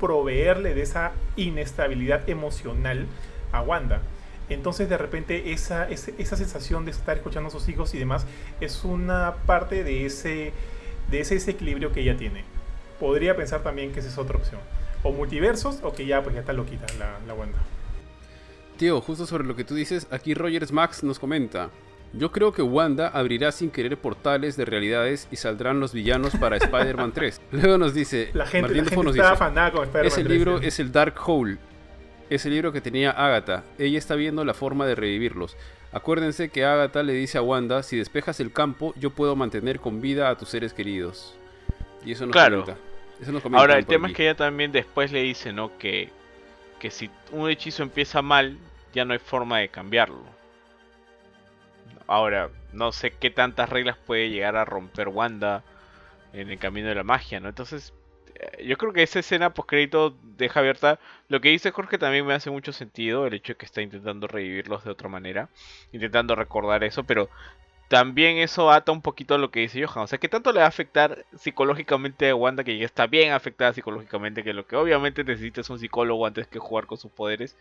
[0.00, 3.06] proveerle de esa inestabilidad emocional
[3.52, 4.00] a Wanda.
[4.48, 8.26] Entonces de repente esa, ese- esa sensación de estar escuchando a sus hijos y demás
[8.60, 10.52] es una parte de ese,
[11.10, 12.44] de ese desequilibrio que ella tiene.
[12.98, 14.60] Podría pensar también que esa es otra opción.
[15.02, 17.58] O multiversos o que ya pues ya está loquita la, la Wanda.
[18.76, 21.70] Tío, justo sobre lo que tú dices, aquí Rogers Max nos comenta.
[22.14, 26.56] Yo creo que Wanda abrirá sin querer portales de realidades y saldrán los villanos para
[26.58, 27.40] Spider-Man 3.
[27.52, 30.22] Luego nos dice, La gente, Martín la gente nos está dice, afanada con Spider-Man ese
[30.24, 30.68] 3, libro ya.
[30.68, 31.58] es el Dark Hole.
[32.30, 33.64] Ese libro que tenía Agatha.
[33.78, 35.56] Ella está viendo la forma de revivirlos.
[35.92, 40.00] Acuérdense que Agatha le dice a Wanda, si despejas el campo, yo puedo mantener con
[40.02, 41.34] vida a tus seres queridos.
[42.04, 42.60] Y eso nos Claro.
[42.62, 42.80] comenta.
[43.20, 45.76] Eso Ahora, el tema es que ella también después le dice, ¿no?
[45.78, 46.10] Que,
[46.78, 48.56] que si un hechizo empieza mal,
[48.92, 50.22] ya no hay forma de cambiarlo.
[52.06, 55.62] Ahora, no sé qué tantas reglas puede llegar a romper Wanda
[56.32, 57.48] en el camino de la magia, ¿no?
[57.48, 57.92] Entonces,
[58.34, 61.00] eh, yo creo que esa escena postcrédito deja abierta.
[61.28, 64.28] Lo que dice Jorge también me hace mucho sentido, el hecho de que está intentando
[64.28, 65.48] revivirlos de otra manera,
[65.92, 67.28] intentando recordar eso, pero
[67.88, 70.04] también eso ata un poquito a lo que dice Johan.
[70.04, 73.32] O sea, que tanto le va a afectar psicológicamente a Wanda, que ya está bien
[73.32, 77.10] afectada psicológicamente, que lo que obviamente necesita es un psicólogo antes que jugar con sus
[77.10, 77.56] poderes.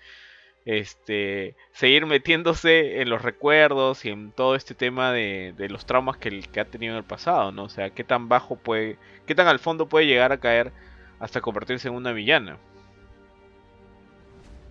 [0.66, 6.18] Este, seguir metiéndose en los recuerdos y en todo este tema de, de los traumas
[6.18, 7.64] que, que ha tenido en el pasado, ¿no?
[7.64, 10.74] O sea, qué tan bajo puede, qué tan al fondo puede llegar a caer
[11.20, 12.58] hasta convertirse en una villana.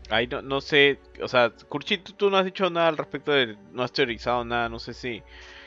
[0.08, 3.56] Ahí no, no sé, o sea, Kurchi, tú, no has dicho nada al respecto de,
[3.72, 5.22] no has teorizado nada, no sé si,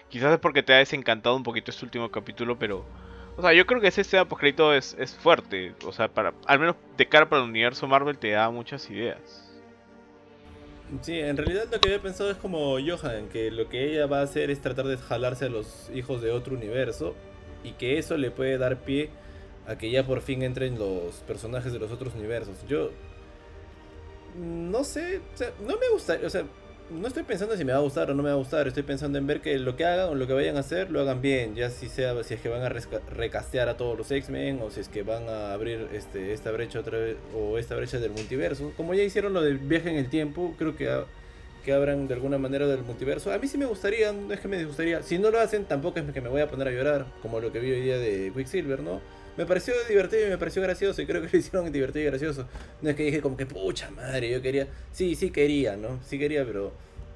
[0.08, 2.86] quizás es porque te ha desencantado un poquito este último capítulo, pero,
[3.36, 6.60] o sea, yo creo que ese escena postcrédito es, es fuerte, o sea, para, al
[6.60, 9.46] menos de cara para el universo Marvel te da muchas ideas.
[11.02, 14.22] Sí, en realidad lo que había pensado es como Johan, que lo que ella va
[14.22, 17.14] a hacer es tratar de jalarse a los hijos de otro universo
[17.64, 19.10] y que eso le puede dar pie
[19.68, 22.56] a que ya por fin entren los personajes de los otros universos.
[22.68, 22.90] Yo
[24.38, 26.44] no sé, o sea, no me gusta, o sea,
[26.90, 28.82] no estoy pensando si me va a gustar o no me va a gustar, estoy
[28.84, 31.22] pensando en ver que lo que hagan o lo que vayan a hacer lo hagan
[31.22, 34.72] bien, ya si sea si es que van a recastear a todos los X-Men o
[34.72, 38.12] si es que van a abrir este esta brecha otra vez o esta brecha del
[38.12, 41.06] multiverso, como ya hicieron lo del viaje en el tiempo, creo que ha-
[41.64, 43.34] que abran de alguna manera del multiverso.
[43.34, 45.04] A mí sí me gustaría, no es que me disgustaría.
[45.04, 47.52] Si no lo hacen, tampoco es que me voy a poner a llorar, como lo
[47.52, 49.02] que vi hoy día de Quicksilver, ¿no?
[49.40, 52.46] Me pareció divertido y me pareció gracioso, y creo que lo hicieron divertido y gracioso.
[52.82, 54.68] No es que dije como que, pucha madre, yo quería...
[54.92, 55.98] Sí, sí quería, ¿no?
[56.06, 56.74] Sí quería, pero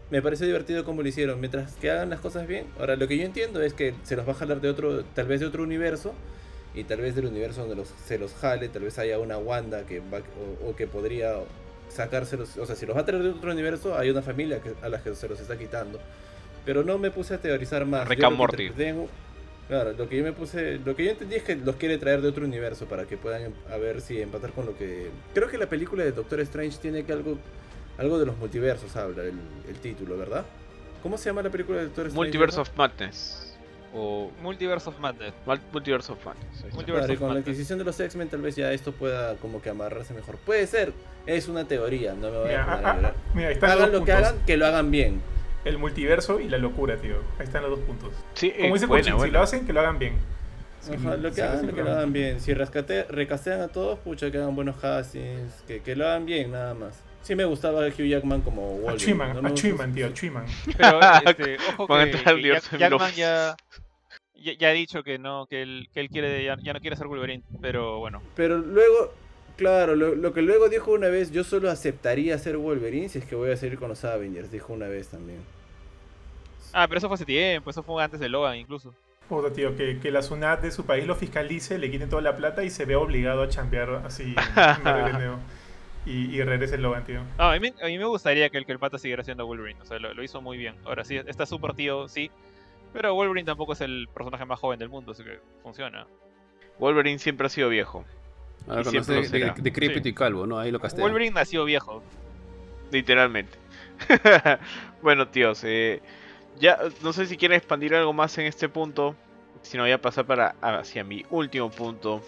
[0.10, 1.41] me pareció divertido como lo hicieron.
[1.41, 2.68] Mientras que hagan las cosas bien.
[2.80, 5.28] Ahora, lo que yo entiendo es que se los va a jalar de otro, tal
[5.28, 6.14] vez de otro universo,
[6.74, 9.86] y tal vez del universo donde los, se los jale, tal vez haya una Wanda
[9.86, 10.20] que va,
[10.64, 11.36] o, o que podría
[11.90, 14.72] sacárselos, o sea, si los va a traer de otro universo, hay una familia que,
[14.82, 16.00] a la que se los está quitando.
[16.66, 18.08] Pero no me puse a teorizar más.
[18.08, 18.72] Rick and Morty.
[19.68, 22.22] Claro, lo que yo me puse, lo que yo entendí es que los quiere traer
[22.22, 25.48] de otro universo para que puedan em- a ver si empatar con lo que creo
[25.49, 27.38] que la película de Doctor Strange tiene que algo
[27.98, 29.34] algo de los multiversos habla el,
[29.69, 30.45] el título, ¿verdad?
[31.02, 32.26] ¿Cómo se llama la película de Doctor Strange?
[32.26, 33.49] Multiverse of Madness.
[33.95, 35.34] O Multiverse of Madness.
[35.45, 36.73] Mul- Multiverse of Madness.
[36.73, 39.35] Multiverse Claro, y of con la adquisición de los X-Men tal vez ya esto pueda
[39.35, 40.38] como que amarrarse mejor.
[40.38, 40.91] Puede ser,
[41.27, 44.11] es una teoría, no me voy Mira, a a mira, ahí están Hagan lo que
[44.11, 45.22] hagan, que lo hagan bien.
[45.65, 47.15] El multiverso y la locura, tío.
[47.40, 48.11] Ahí están los dos puntos.
[48.34, 50.14] Sí, eh, Como dice buena, Kuchin, si lo hacen, que lo hagan bien.
[50.81, 52.41] Sí, Ajá, lo sí, que hagan, sí, lo que lo hagan bien.
[52.41, 56.52] Si rescate, recastean a todos, pucha, que hagan buenos castings, que, que lo hagan bien,
[56.52, 57.02] nada más.
[57.22, 59.14] Sí me gustaba Hugh Jackman como Wolverine.
[59.23, 60.49] gustó achievement, su- tío, achievement.
[60.77, 63.56] Pero este, ojo a que, que Jack- Jackman ya,
[64.35, 66.98] ya, ya ha dicho que no, que él, que él quiere ya, ya no quiere
[66.98, 68.22] ser Wolverine, pero bueno.
[68.35, 69.14] Pero luego,
[69.56, 73.26] claro, lo, lo que luego dijo una vez, yo solo aceptaría ser Wolverine si es
[73.26, 75.40] que voy a seguir con los Avengers, dijo una vez también.
[76.74, 78.94] Ah, pero eso fue hace tiempo, eso fue antes de Logan incluso.
[79.30, 82.36] Puta, tío, que, que la SUNAT de su país lo fiscalice, le quiten toda la
[82.36, 85.36] plata y se vea obligado a chambear así en
[86.06, 87.22] y, y regrese el Logan, tío.
[87.38, 89.80] Ah, a, mí, a mí me gustaría que el, que el pata siguiera siendo Wolverine,
[89.82, 90.76] o sea, lo, lo hizo muy bien.
[90.84, 92.30] Ahora sí, está súper tío, sí,
[92.91, 96.06] pero Wolverine tampoco es el personaje más joven del mundo, así que funciona.
[96.80, 98.06] Wolverine siempre ha sido viejo.
[98.68, 100.10] Ahora Y siempre de, de, Sí.
[100.10, 100.60] y calvo, ¿no?
[100.60, 101.06] Ahí lo castigan.
[101.10, 102.04] Wolverine nació viejo.
[102.91, 103.58] Literalmente.
[105.02, 106.02] bueno, tíos, eh,
[106.60, 109.16] ya no sé si quieren expandir algo más en este punto.
[109.62, 112.22] Si no, voy a pasar para hacia mi último punto.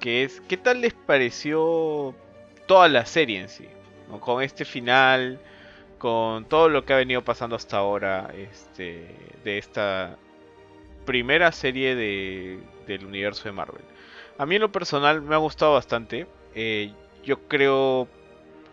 [0.00, 2.14] Que es, ¿qué tal les pareció
[2.66, 3.68] toda la serie en sí?
[4.20, 5.40] Con este final,
[5.98, 9.14] con todo lo que ha venido pasando hasta ahora, este,
[9.44, 10.18] de esta
[11.04, 13.82] primera serie de, del universo de Marvel.
[14.38, 16.26] A mí en lo personal me ha gustado bastante.
[16.54, 16.92] Eh,
[17.24, 18.08] yo creo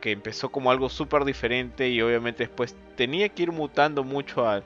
[0.02, 4.64] que empezó como algo súper diferente y obviamente después tenía que ir mutando mucho a,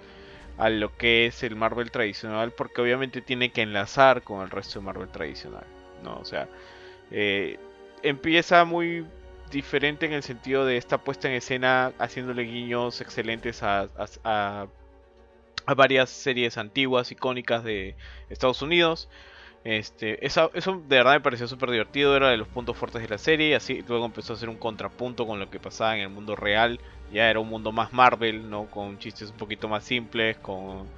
[0.58, 4.80] a lo que es el Marvel tradicional porque obviamente tiene que enlazar con el resto
[4.80, 5.66] de Marvel tradicional,
[6.04, 6.18] ¿no?
[6.20, 6.50] O sea,
[7.12, 7.60] eh,
[8.04, 9.06] empieza muy
[9.52, 13.90] diferente en el sentido de esta puesta en escena haciéndole guiños excelentes a, a-
[14.24, 14.68] a-
[15.66, 17.96] a varias series antiguas, icónicas de
[18.30, 19.10] Estados Unidos.
[19.64, 23.18] Este, eso de verdad me pareció súper divertido, era de los puntos fuertes de la
[23.18, 26.36] serie, así luego empezó a hacer un contrapunto con lo que pasaba en el mundo
[26.36, 26.82] real,
[27.14, 28.66] ya era un mundo más Marvel, ¿no?
[28.66, 30.90] Con chistes un poquito más simples, con,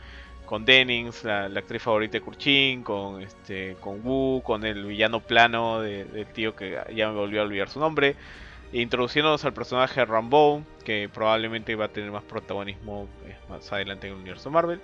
[0.46, 5.20] con Dennings, la, la actriz favorita de Kurchin, con este, con Wu, con el villano
[5.20, 8.16] plano de- del tío que ya me volvió a olvidar su nombre,
[8.72, 13.72] e introduciéndonos al personaje de Rambo, que probablemente va a tener más protagonismo eh, más
[13.72, 14.82] adelante en el universo Marvel.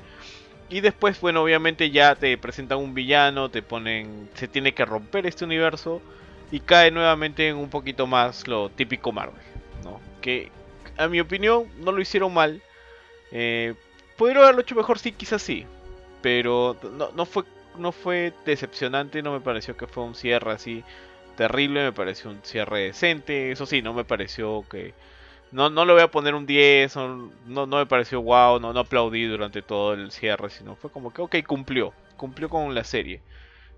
[0.72, 5.26] Y después, bueno, obviamente ya te presentan un villano, te ponen, se tiene que romper
[5.28, 6.02] este universo
[6.50, 9.44] y cae nuevamente en un poquito más lo típico Marvel,
[9.84, 10.02] ¿no?
[10.22, 10.50] Que
[10.98, 12.64] a mi opinión no lo hicieron mal.
[13.32, 13.76] Eh,
[14.18, 15.68] Pudieron haberlo hecho mejor, sí, quizás sí,
[16.22, 17.46] pero no, no fue
[17.78, 20.84] no fue decepcionante, no me pareció que fue un cierre así
[21.36, 24.96] terrible, me pareció un cierre decente, eso sí, no me pareció que
[25.52, 28.80] no, no le voy a poner un 10, no, no, me pareció wow, no, no
[28.82, 33.22] aplaudí durante todo el cierre, sino fue como que, ok, cumplió, cumplió con la serie.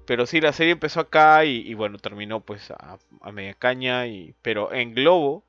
[0.05, 4.07] Pero sí, la serie empezó acá y, y bueno, terminó pues a, a media caña,
[4.07, 5.43] y, pero en globo,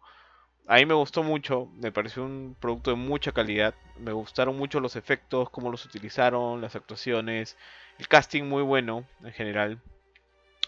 [0.66, 4.80] a mí me gustó mucho, me pareció un producto de mucha calidad, me gustaron mucho
[4.80, 7.56] los efectos, cómo los utilizaron, las actuaciones,
[7.98, 9.80] el casting muy bueno en general,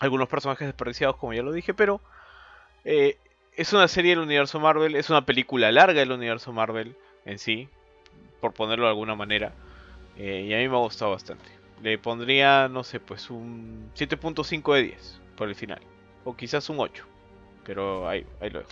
[0.00, 2.00] algunos personajes desperdiciados como ya lo dije, pero
[2.84, 3.18] eh,
[3.56, 7.68] es una serie del universo Marvel, es una película larga del universo Marvel en sí,
[8.40, 9.52] por ponerlo de alguna manera.
[10.18, 11.44] eh, y a mí me ha gustado bastante.
[11.82, 15.80] Le pondría, no sé, pues un 7.5 de 10 por el final.
[16.24, 17.04] O quizás un 8.
[17.64, 18.70] Pero ahí, ahí lo dejo.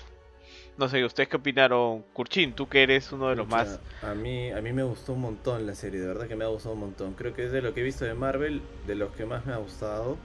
[0.78, 2.02] No sé, ¿ustedes qué opinaron?
[2.12, 3.78] Kurchin, tú que eres uno de los más...
[4.02, 6.48] A mí, a mí me gustó un montón la serie, de verdad que me ha
[6.48, 7.14] gustado un montón.
[7.14, 9.52] Creo que es de lo que he visto de Marvel, de los que más me
[9.52, 10.16] ha gustado.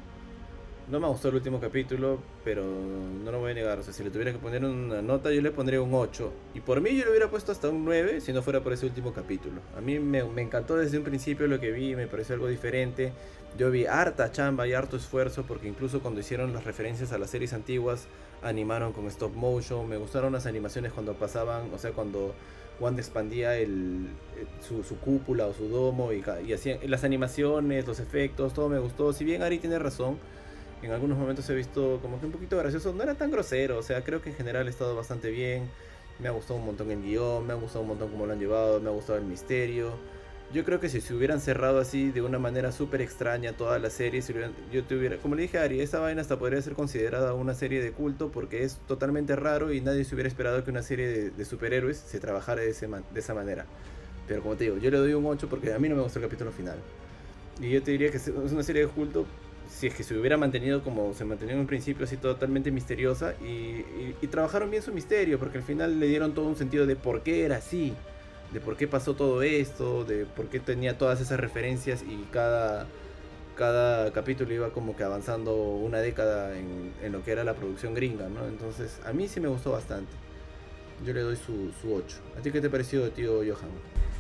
[0.90, 3.78] No me gustó el último capítulo, pero no lo voy a negar.
[3.78, 6.32] O sea, si le tuviera que poner una nota, yo le pondría un 8.
[6.56, 8.88] Y por mí yo le hubiera puesto hasta un 9 si no fuera por ese
[8.88, 9.62] último capítulo.
[9.78, 13.14] A mí me, encantó desde un principio lo que vi, me pareció algo diferente.
[13.56, 17.30] Yo vi harta chamba y harto esfuerzo porque incluso cuando hicieron las referencias a las
[17.30, 18.08] series antiguas,
[18.42, 19.88] animaron con stop motion.
[19.88, 22.34] Me gustaron las animaciones cuando pasaban, o sea, cuando
[22.80, 24.08] Wanda expandía el,
[24.38, 28.80] eh, su, cúpula o su domo y, y hacían las animaciones, los efectos, todo me
[28.80, 29.14] gustó.
[29.14, 30.18] Si bien Ari tiene razón,
[30.82, 33.84] en algunos momentos he visto como que un poquito gracioso, no era tan grosero, o
[33.84, 35.70] sea, creo que en general ha estado bastante bien.
[36.20, 38.40] Me ha gustado un montón el guion, me ha gustado un montón cómo lo han
[38.40, 39.94] llevado, me ha gustado el misterio.
[40.54, 43.90] Yo creo que si se hubieran cerrado así de una manera súper extraña toda la
[43.90, 46.62] serie, si hubieran- yo te hubiera, como le dije a Ari, esta vaina hasta podría
[46.62, 50.64] ser considerada una serie de culto porque es totalmente raro y nadie se hubiera esperado
[50.64, 53.66] que una serie de, de superhéroes se trabajara de, ese de esa manera.
[54.28, 56.20] Pero como te digo, yo le doy un 8 porque a mí no me gustó
[56.20, 56.78] el capítulo final.
[57.62, 59.26] Y yo te diría que es una serie de culto
[59.70, 63.36] si es que se hubiera mantenido como se mantenía en un principio, así totalmente misteriosa.
[63.42, 67.24] Y, trabajaron bien su misterio, porque al final le dieron todo un sentido de por
[67.24, 67.94] qué era así,
[68.52, 72.86] de por qué pasó todo esto, de por qué tenía todas esas referencias y cada,
[73.56, 78.30] cada capítulo iba como que avanzando una década en, lo que era la producción gringa,
[78.30, 78.46] ¿no?
[78.48, 80.12] Entonces, a mí sí me gustó bastante.
[81.06, 82.18] Yo le doy su, su 8.
[82.38, 83.72] ¿A ti qué te pareció, tío Johan?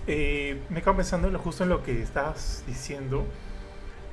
[0.07, 3.26] Eh, me quedo pensando justo en lo que estabas diciendo.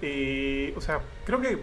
[0.02, 1.58] Eh, o sea, creo que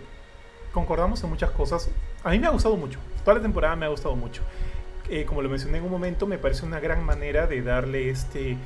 [0.72, 1.90] concordamos en muchas cosas.
[2.24, 3.00] A mí me ha gustado mucho.
[3.24, 4.42] Toda la temporada me ha gustado mucho.
[5.10, 8.58] Eh, como lo mencioné en un momento, me parece una gran manera de darle este,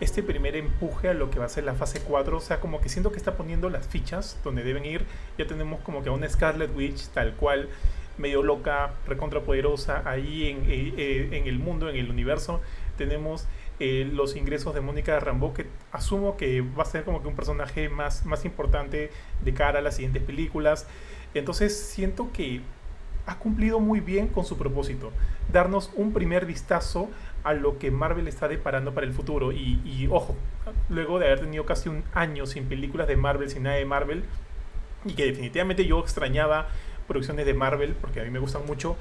[0.00, 2.36] este primer empuje a lo que va a ser la fase 4.
[2.36, 5.04] O sea, como que siento que está poniendo las fichas donde deben ir.
[5.38, 7.68] Ya tenemos como que a una Scarlet Witch tal cual,
[8.18, 12.60] medio loca, recontrapoderosa, ahí en, eh, en el mundo, en el universo.
[12.96, 13.46] Tenemos
[13.78, 17.36] eh, los ingresos de Mónica Rambeau, que asumo que va a ser como que un
[17.36, 19.10] personaje más, más importante
[19.42, 20.86] de cara a las siguientes películas.
[21.34, 22.62] Entonces siento que
[23.26, 25.10] ha cumplido muy bien con su propósito,
[25.52, 27.10] darnos un primer vistazo
[27.44, 29.52] a lo que Marvel está deparando para el futuro.
[29.52, 30.34] Y, y, ojo,
[30.88, 34.24] luego de haber tenido casi un año sin películas de Marvel, sin nada de Marvel,
[35.04, 36.68] y que definitivamente yo extrañaba
[37.06, 38.96] producciones de Marvel, porque a mí me gustan mucho,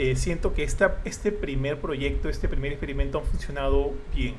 [0.00, 4.34] eh, siento que esta, este primer proyecto, este primer experimento han funcionado bien.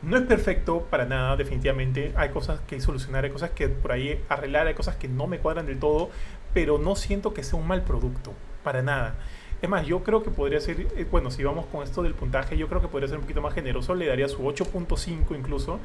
[0.00, 2.12] No es perfecto para nada, definitivamente.
[2.14, 5.40] Hay cosas que solucionar, hay cosas que por ahí arreglar, hay cosas que no me
[5.40, 6.10] cuadran del todo,
[6.54, 9.16] pero no siento que sea un mal producto, para nada.
[9.60, 12.56] Es más, yo creo que podría ser, eh, bueno, si vamos con esto del puntaje,
[12.56, 15.80] yo creo que podría ser un poquito más generoso, le daría su 8.5 incluso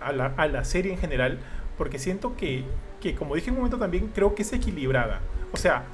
[0.00, 1.38] a la, a la serie en general,
[1.76, 2.64] porque siento que,
[3.02, 5.20] que, como dije en un momento también, creo que es equilibrada.
[5.52, 5.84] O sea,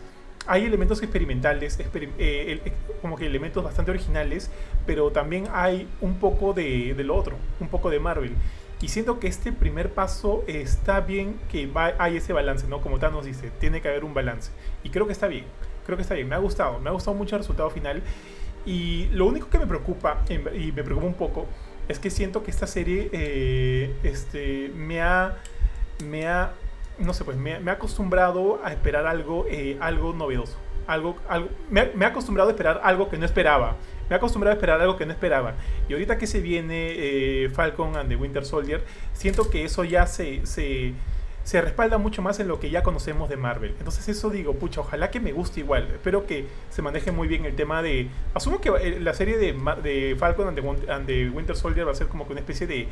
[0.50, 1.78] hay elementos experimentales,
[2.18, 2.60] eh,
[3.00, 4.50] como que elementos bastante originales,
[4.84, 8.34] pero también hay un poco de, de, lo otro, un poco de Marvel.
[8.82, 12.80] Y siento que este primer paso está bien que hay ese balance, ¿no?
[12.80, 14.50] Como Thanos dice, tiene que haber un balance.
[14.82, 15.44] Y creo que está bien,
[15.86, 16.28] creo que está bien.
[16.28, 18.02] Me ha gustado, me ha gustado mucho el resultado final.
[18.66, 21.46] Y lo único que me preocupa, y me preocupa un poco,
[21.86, 25.36] es que siento que esta serie eh, este, me ha...
[26.04, 26.54] Me ha
[27.00, 30.56] no sé, pues me, ha acostumbrado a esperar algo, eh, algo novedoso.
[30.86, 33.76] Algo, algo, me, ha acostumbrado a esperar algo que no esperaba.
[34.08, 35.54] Me ha acostumbrado a esperar algo que no esperaba.
[35.88, 40.06] Y ahorita que se viene eh, Falcon and the Winter Soldier, siento que eso ya
[40.06, 40.94] se, se,
[41.50, 43.74] se, respalda mucho más en lo que ya conocemos de Marvel.
[43.78, 45.88] Entonces eso digo, pucha, ojalá que me guste igual.
[45.92, 48.08] Espero que se maneje muy bien el tema de...
[48.34, 51.92] Asumo que eh, la serie de, de Falcon and the, and the Winter Soldier va
[51.92, 52.88] a ser como que una especie de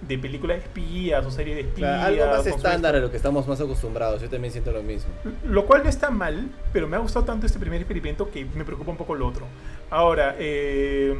[0.00, 1.98] de película de espías o serie de espías.
[1.98, 4.22] Claro, algo más estándar a lo que estamos más acostumbrados.
[4.22, 5.10] Yo también siento lo mismo.
[5.44, 8.64] Lo cual no está mal, pero me ha gustado tanto este primer experimento que me
[8.64, 9.46] preocupa un poco lo otro.
[9.90, 11.14] Ahora, eh,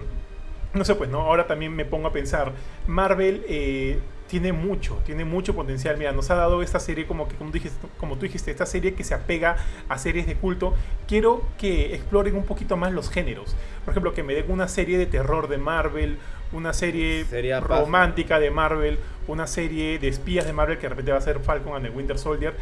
[0.72, 1.20] no sé, pues, ¿no?
[1.20, 2.52] Ahora también me pongo a pensar.
[2.86, 3.98] Marvel eh,
[4.30, 5.96] tiene mucho, tiene mucho potencial.
[5.98, 8.94] Mira, nos ha dado esta serie como que, como, dijiste, como tú dijiste, esta serie
[8.94, 9.56] que se apega
[9.88, 10.72] a series de culto.
[11.08, 13.56] Quiero que exploren un poquito más los géneros.
[13.84, 16.18] Por ejemplo, que me den una serie de terror de Marvel,
[16.52, 21.10] una serie Sería romántica de Marvel, una serie de espías de Marvel que de repente
[21.10, 22.54] va a ser Falcon and the Winter Soldier.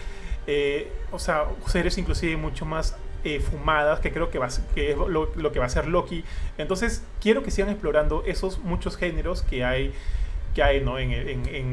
[0.46, 4.96] Eh, o sea, series inclusive mucho más eh, fumadas, que creo que, va, que es
[4.96, 6.24] lo, lo, que va a ser Loki.
[6.56, 9.92] Entonces, quiero que sigan explorando esos muchos géneros que hay,
[10.54, 10.98] que hay ¿no?
[10.98, 11.14] en,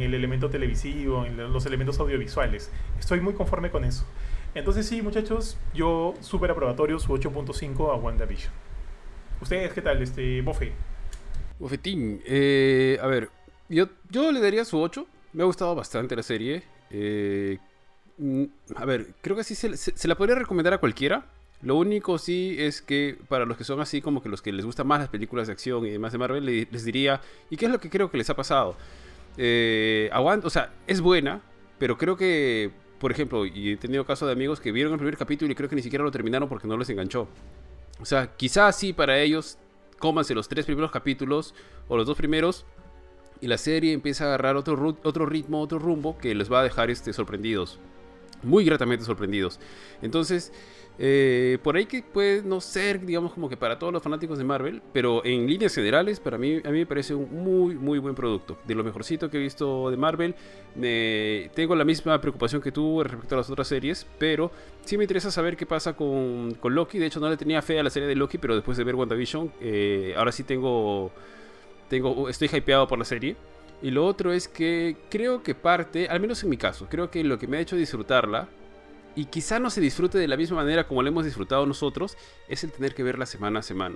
[0.02, 2.72] el elemento televisivo, en los elementos audiovisuales.
[3.00, 4.06] Estoy muy conforme con eso.
[4.54, 8.54] Entonces, sí, muchachos, yo súper aprobatorio su 8.5 a WandaVision.
[9.42, 10.72] ¿Ustedes qué tal, este, Bofe?
[11.60, 13.30] Bofetín, eh, a ver,
[13.70, 15.06] yo, yo le daría su 8.
[15.34, 16.64] Me ha gustado bastante la serie.
[16.90, 17.58] Eh,
[18.76, 21.26] a ver, creo que sí se, se, la podría recomendar a cualquiera.
[21.66, 24.64] Lo único sí es que para los que son así como que los que les
[24.64, 27.72] gustan más las películas de acción y demás de Marvel, les, diría, ¿y qué es
[27.72, 28.78] lo que creo que les ha pasado?
[29.36, 31.42] Eh, aguanta, o sea, es buena,
[31.80, 32.70] pero creo que,
[33.00, 35.68] por ejemplo, y he tenido casos de amigos que vieron el primer capítulo y creo
[35.68, 37.28] que ni siquiera lo terminaron porque no les enganchó.
[38.00, 39.58] O sea, quizás sí para ellos
[39.98, 41.56] cómanse los tres primeros capítulos
[41.88, 42.68] o los dos primeros
[43.42, 46.64] y la serie empieza a agarrar otro, otro ritmo, otro rumbo que les va a
[46.64, 47.80] dejar este, sorprendidos.
[48.44, 49.60] Muy gratamente sorprendidos.
[50.04, 50.54] Entonces,
[50.98, 54.46] eh, por ahí que puede no ser, digamos, como que para todos los fanáticos de
[54.46, 58.16] Marvel, pero en líneas generales, para mí, a mí me parece un muy, muy buen
[58.16, 58.58] producto.
[58.66, 60.36] De lo mejorcito que he visto de Marvel,
[60.76, 64.52] me, tengo la misma preocupación que tú respecto a las otras series, pero
[64.86, 66.98] sí me interesa saber qué pasa con, con Loki.
[66.98, 68.96] De hecho, no le tenía fe a la serie de Loki, pero después de ver
[68.96, 71.12] WandaVision, eh, ahora sí tengo,
[71.90, 73.36] tengo, estoy hypeado por la serie.
[73.82, 77.22] Y lo otro es que creo que parte, al menos en mi caso, creo que
[77.26, 78.48] lo que me ha hecho disfrutarla
[79.16, 82.18] y quizá no se disfrute de la misma manera como lo hemos disfrutado nosotros,
[82.48, 83.96] es el tener que verla semana a semana.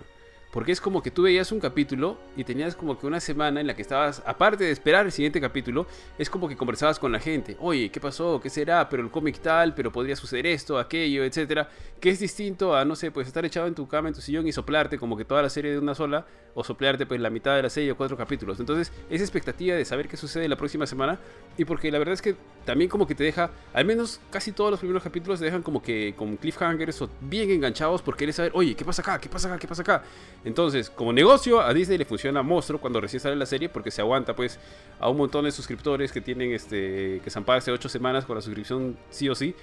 [0.51, 3.67] Porque es como que tú veías un capítulo y tenías como que una semana en
[3.67, 5.85] la que estabas, aparte de esperar el siguiente capítulo,
[6.17, 7.55] es como que conversabas con la gente.
[7.59, 8.39] Oye, ¿qué pasó?
[8.41, 8.89] ¿Qué será?
[8.89, 11.69] Pero el cómic tal, pero podría suceder esto, aquello, etcétera.
[11.99, 14.47] Que es distinto a, no sé, pues estar echado en tu cama, en tu sillón
[14.47, 17.55] y soplarte como que toda la serie de una sola, o soplarte pues la mitad
[17.55, 18.59] de la serie o cuatro capítulos.
[18.59, 21.19] Entonces, esa expectativa de saber qué sucede la próxima semana.
[21.57, 22.35] Y porque la verdad es que
[22.65, 25.81] también como que te deja, al menos casi todos los primeros capítulos te dejan como
[25.81, 29.19] que con cliffhangers o bien enganchados por querer saber, oye, ¿qué pasa acá?
[29.19, 29.59] ¿Qué pasa acá?
[29.59, 30.03] ¿Qué pasa acá?
[30.45, 34.01] Entonces, como negocio, a Disney le funciona monstruo cuando recién sale la serie porque se
[34.01, 34.59] aguanta pues
[34.99, 38.25] a un montón de suscriptores que tienen este que se han pagado hace 8 semanas
[38.25, 39.53] con la suscripción sí o sí.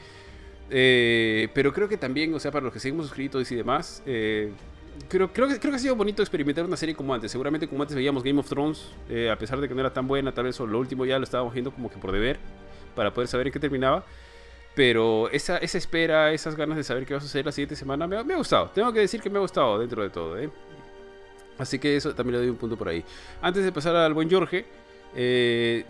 [0.69, 4.53] Eh, pero creo que también, o sea, para los que seguimos suscritos y demás, eh,
[5.09, 7.31] creo, creo, que, creo que ha sido bonito experimentar una serie como antes.
[7.31, 10.07] Seguramente como antes veíamos Game of Thrones, eh, a pesar de que no era tan
[10.07, 12.39] buena, tal vez lo último ya lo estábamos viendo como que por deber,
[12.95, 14.05] para poder saber en qué terminaba.
[14.77, 18.17] Pero esa, espera, esas ganas de saber qué va a suceder la siguiente semana, me,
[18.17, 18.71] ha gustado.
[18.75, 20.39] Tengo que decir que me ha gustado dentro de todo.
[20.39, 20.51] ¿eh?
[21.57, 23.03] Así que eso también le doy un punto por ahí.
[23.41, 24.67] Antes de pasar al buen Jorge,
[25.15, 25.87] eh,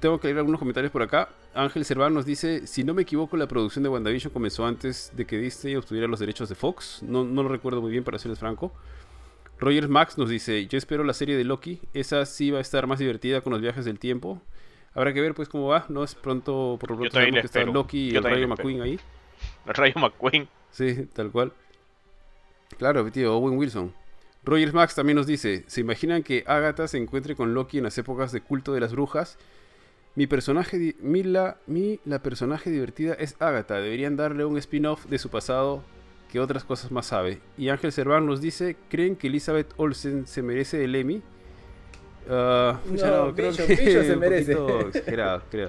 [0.00, 1.28] tengo que leer algunos comentarios por acá.
[1.54, 5.26] Ángel Cerván nos dice, si no me equivoco, la producción de WandaVision comenzó antes de
[5.26, 7.02] que Disney obtuviera los derechos de Fox.
[7.02, 8.72] No, no lo recuerdo muy bien, para serles franco.
[9.58, 11.82] Rogers Max nos dice, yo espero la serie de Loki.
[11.92, 14.40] Esa sí va a estar más divertida con los viajes del tiempo.
[14.96, 15.84] Habrá que ver pues cómo va.
[15.90, 18.80] No es pronto, por lo pronto sabemos que está Loki y Yo el Rayo McQueen
[18.80, 18.98] ahí.
[19.66, 20.48] El Rayo McQueen.
[20.70, 21.52] Sí, tal cual.
[22.78, 23.92] Claro, tío, Owen Wilson.
[24.42, 27.98] Rogers Max también nos dice, ¿se imaginan que Agatha se encuentre con Loki en las
[27.98, 29.38] épocas de culto de las brujas?
[30.14, 33.74] Mi personaje, mi la, mi, la personaje divertida es Agatha.
[33.74, 35.82] Deberían darle un spin-off de su pasado
[36.32, 37.40] que otras cosas más sabe.
[37.58, 41.22] Y Ángel Cerván nos dice, ¿creen que Elizabeth Olsen se merece el Emmy?
[42.28, 44.52] Ah, pucha, No, creo que Bishop se merece.
[44.88, 45.68] exagerado, creo.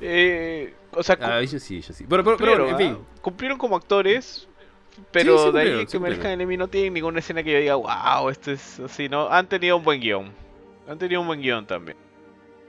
[0.00, 2.04] Eh, o sea, Ah, yo sí, yo sí.
[2.06, 3.04] Bueno, pero, pero cumplieron, bueno, en fin.
[3.04, 3.18] ¿ah?
[3.22, 4.48] cumplieron como actores,
[5.10, 7.58] pero Sí, sí de ahí que merezcan el Emmy no tienen ninguna escena que yo
[7.58, 9.28] diga, wow, esto es así, ¿no?
[9.28, 10.30] Han tenido un buen guion.
[10.88, 11.96] Han tenido un buen guion también.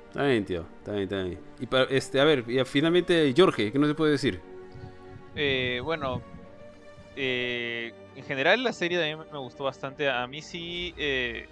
[0.10, 0.64] Está bien, tío.
[0.80, 1.39] Está bien, está bien.
[1.60, 4.39] Y para, este, a ver, y finalmente, Jorge, ¿qué no se puede decir?
[5.35, 6.22] Eh, bueno,
[7.15, 10.07] eh, en general la serie también me gustó bastante.
[10.10, 11.47] A mí sí, eh,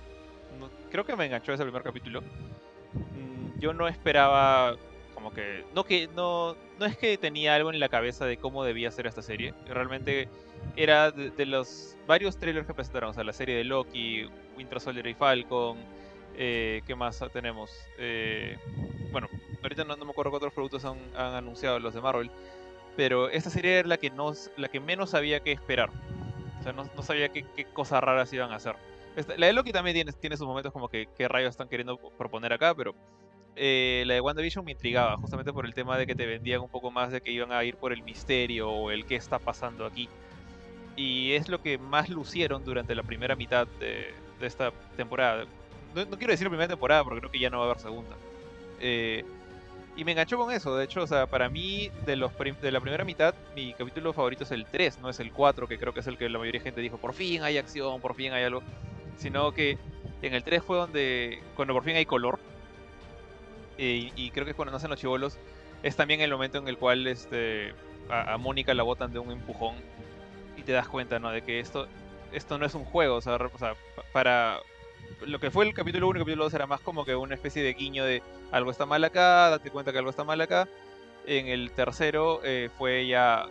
[0.59, 2.21] no- creo que me enganchó ese primer capítulo.
[2.21, 4.75] Mm, Yo no esperaba,
[5.13, 8.63] como que, no que, no, no es que tenía algo en la cabeza de cómo
[8.63, 9.53] debía ser esta serie.
[9.67, 10.27] Realmente
[10.75, 14.25] era de, de los varios trailers que presentaron, o sea, la serie de Loki,
[14.57, 15.77] Winter Soldier y Falcon.
[16.35, 17.71] eh, ¿Qué más tenemos?
[17.97, 18.57] Eh,
[19.11, 19.27] bueno,
[19.63, 22.31] ahorita no, no me acuerdo qué otros productos han, han anunciado los de Marvel
[22.97, 25.89] pero esta serie era la que, no, la que menos sabía qué esperar.
[26.59, 28.75] O sea, no, no sabía qué, qué cosas raras iban a hacer.
[29.15, 32.53] Esta- la de Loki también tiene, sus momentos como que qué rayos están queriendo proponer
[32.53, 32.95] acá, pero
[33.55, 36.69] eh, la de WandaVision me intrigaba, justamente por el tema de que te vendían un
[36.69, 39.85] poco más de que iban a ir por el misterio o el qué está pasando
[39.85, 40.07] aquí.
[40.95, 45.45] Y es lo que más lucieron durante la primera mitad de, esta temporada.
[45.93, 48.15] No, quiero decir primera temporada porque creo que ya no va a haber segunda.
[48.79, 49.23] Eh,
[49.95, 50.75] y me enganchó con eso.
[50.75, 54.43] De hecho, o sea, para mí, de, los de la primera mitad, mi capítulo favorito
[54.43, 56.59] es el 3, no es el 4, que creo que es el que la mayoría
[56.59, 58.61] de gente dijo, por fin hay acción, por fin hay algo.
[59.21, 59.77] Sino que
[60.23, 62.39] en el 3 fue donde, cuando por fin hay color.
[63.77, 65.37] y, creo que cuando nacen los chivolos,
[65.83, 67.73] es también el momento en el cual este,
[68.09, 69.75] a, a Mónica la botan de un empujón.
[70.57, 71.31] Y te das cuenta, ¿no?
[71.31, 71.87] De que esto,
[72.31, 73.15] esto no es un juego.
[73.15, 74.59] O sea, o sea, pa- para...
[75.25, 77.35] Lo que fue el capítulo 1 y el capítulo 2 era más como que una
[77.35, 80.67] especie de guiño de algo está mal acá, date cuenta que algo está mal acá.
[81.27, 83.45] En el tercero eh, fue ya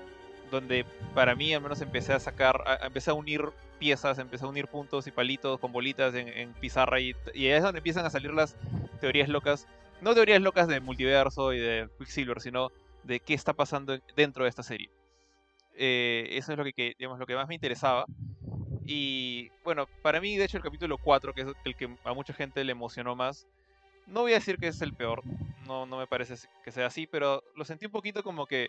[0.50, 0.84] donde
[1.14, 3.44] para mí al menos empecé a sacar, a- empecé a unir
[3.80, 8.06] piezas, empecé a unir puntos y palitos con bolitas en, pizarra y, es donde empiezan
[8.06, 8.56] a salir las
[9.00, 9.66] teorías locas.
[10.00, 12.70] No teorías locas de multiverso y de Quicksilver, sino
[13.02, 14.90] de qué está pasando en- dentro de esta serie.
[15.74, 18.04] Eh, eso es lo que, que, digamos, lo que más me interesaba.
[18.86, 22.34] Y bueno, para mí, de hecho, el capítulo 4, que es el que a mucha
[22.34, 23.46] gente le emocionó más,
[24.06, 25.22] no voy a decir que es el peor,
[25.66, 26.34] no, no me parece
[26.64, 28.68] que sea así, pero lo sentí un poquito como que,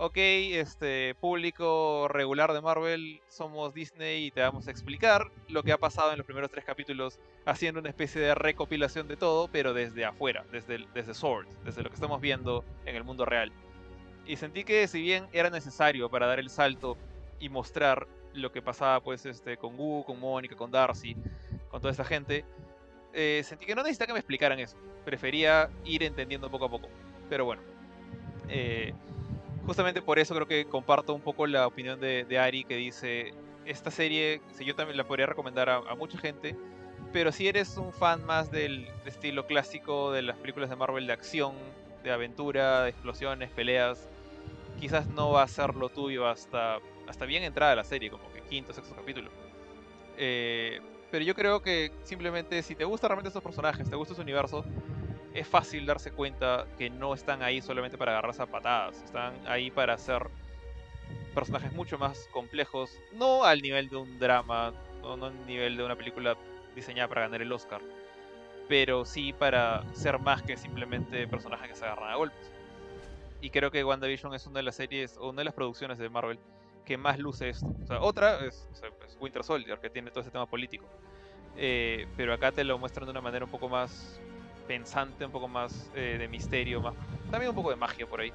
[0.00, 5.72] ok, este público regular de Marvel, somos Disney y te vamos a explicar lo que
[5.72, 9.74] ha pasado en los primeros tres capítulos, haciendo una especie de recopilación de todo, pero
[9.74, 13.50] desde afuera, desde, desde Sword, desde lo que estamos viendo en el mundo real.
[14.24, 16.96] Y sentí que si bien era necesario para dar el salto
[17.40, 21.16] y mostrar lo que pasaba pues este con Gu, con Mónica, con Darcy,
[21.70, 22.44] con toda esta gente,
[23.12, 24.76] eh, sentí que no necesitaba que me explicaran eso.
[25.04, 26.88] Prefería ir entendiendo poco a poco.
[27.28, 27.62] Pero bueno.
[28.48, 28.94] eh,
[29.68, 33.34] justamente por eso creo que comparto un poco la opinión de, de Ari que dice,
[33.66, 36.56] esta serie, si yo también la podría recomendar a, a mucha gente,
[37.12, 41.12] pero si eres un fan más del estilo clásico de las películas de Marvel de
[41.12, 41.52] acción,
[42.02, 44.08] de aventura, de explosiones, peleas,
[44.80, 48.40] quizás no va a ser lo tuyo hasta, hasta bien entrada la serie, como que
[48.40, 49.30] quinto, sexto capítulo.
[50.16, 50.80] Eh,
[51.10, 54.64] pero yo creo que simplemente si te gustan realmente estos personajes, te gusta su universo,
[55.38, 59.70] es fácil darse cuenta que no están ahí solamente para agarrarse a patadas, están ahí
[59.70, 60.28] para hacer
[61.34, 65.84] personajes mucho más complejos, no al nivel de un drama, no, no al nivel de
[65.84, 66.36] una película
[66.74, 67.80] diseñada para ganar el Oscar,
[68.68, 72.50] pero sí para ser más que simplemente personajes que se agarran a golpes.
[73.40, 76.08] Y creo que WandaVision es una de las series, o una de las producciones de
[76.08, 76.38] Marvel
[76.84, 77.66] que más luce esto.
[77.82, 78.68] O sea, otra es,
[79.20, 80.86] Winter Soldier, que tiene todo ese tema político.
[81.56, 84.20] Eh, pero acá te lo muestran de una manera un poco más
[84.68, 86.94] pensante, un poco más eh, de misterio, más,
[87.30, 88.32] también un poco de magia por ahí.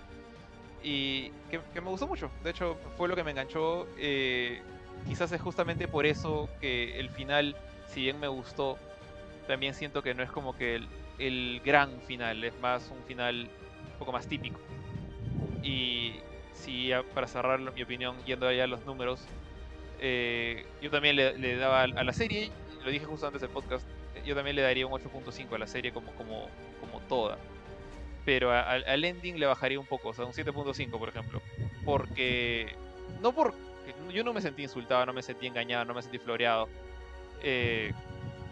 [0.84, 2.30] Y que, que me gustó mucho.
[2.44, 3.88] De hecho, fue lo que me enganchó.
[3.98, 4.62] eh,
[5.08, 7.56] quizás es justamente por eso que el final,
[7.88, 8.78] si bien me gustó,
[9.48, 10.88] también siento que no es como que el,
[11.20, 13.48] el gran final, es más un final
[13.94, 14.60] un poco más típico.
[15.62, 16.16] Y
[16.54, 19.22] si para cerrar mi opinión, yendo allá a los números,
[20.00, 22.52] eh, yo también le, le daba a la serie,
[22.84, 23.88] lo dije justo antes del podcast,
[24.26, 26.48] yo también le daría un 8.5 a la serie como, como,
[26.80, 27.38] como toda.
[28.26, 31.42] Pero al, ending le bajaría un poco, o sea, un 7.5 por ejemplo.
[31.84, 32.74] Porque,
[33.22, 33.58] no porque,
[34.14, 36.70] yo no me sentí insultado, no me sentí engañado, no me sentí floreado.
[37.42, 37.92] eh,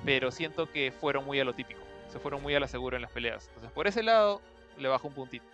[0.04, 3.04] pero siento que fueron muy a lo típico, se fueron muy a la segura en
[3.04, 3.48] las peleas.
[3.48, 4.42] Entonces por ese lado
[4.78, 5.46] le bajo un puntito.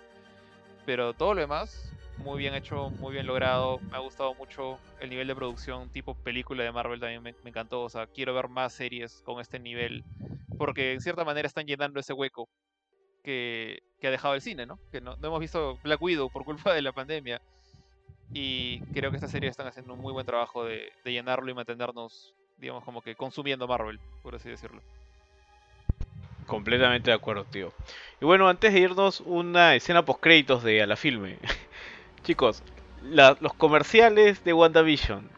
[0.85, 3.81] Pero todo lo demás, muy bien hecho, muy bien logrado.
[3.91, 7.83] Me ha gustado mucho el nivel de producción tipo película de Marvel también me, encantó.
[7.83, 10.03] O sea, quiero ver más series con este nivel
[10.57, 12.49] porque en cierta manera están llenando ese hueco
[13.23, 14.79] que, que ha dejado el cine, ¿no?
[14.91, 17.41] Que no, no hemos visto Black Widow por culpa de la pandemia.
[18.33, 21.53] Y creo que estas series están haciendo un muy buen trabajo de, de llenarlo y
[21.53, 24.81] mantenernos, digamos, como que consumiendo Marvel, por así decirlo.
[26.47, 27.73] Completamente de acuerdo, tío.
[28.21, 31.37] Y bueno, antes de irnos, una escena post créditos de a la filme.
[32.27, 32.61] Chicos,
[33.01, 35.29] los comerciales de WandaVision.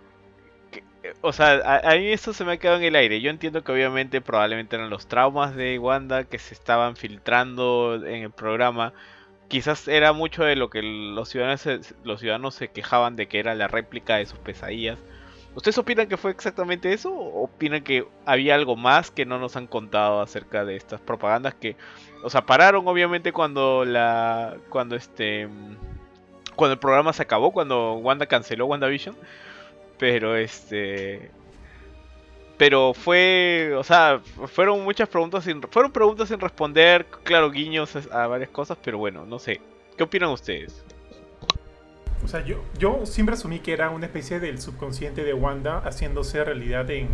[1.22, 3.22] O sea, a, mí eso se me ha quedado en el aire.
[3.22, 8.24] Yo entiendo que obviamente probablemente eran los traumas de Wanda que se estaban filtrando en
[8.24, 8.94] el programa.
[9.50, 14.18] Quizás era mucho de lo que los ciudadanos, se- quejaban de que era la réplica
[14.18, 14.98] de sus pesadillas.
[15.56, 17.12] ¿Ustedes opinan que fue exactamente eso?
[17.14, 21.54] ¿O opinan que había algo más que no nos han contado acerca de estas propagandas
[21.54, 21.76] que,
[22.24, 25.48] o sea, pararon obviamente cuando la, cuando este,
[26.60, 29.16] cuando el programa se acabó, cuando Wanda canceló WandaVision,
[29.98, 31.32] pero este,
[32.58, 38.28] pero fue, o sea, fueron muchas preguntas sin, fueron preguntas sin responder, claro, guiños a
[38.28, 39.62] varias cosas, pero bueno, no sé,
[39.96, 40.84] ¿qué opinan ustedes?
[42.26, 46.44] O sea, yo, yo siempre asumí que era una especie del subconsciente de Wanda haciéndose
[46.44, 47.08] realidad en,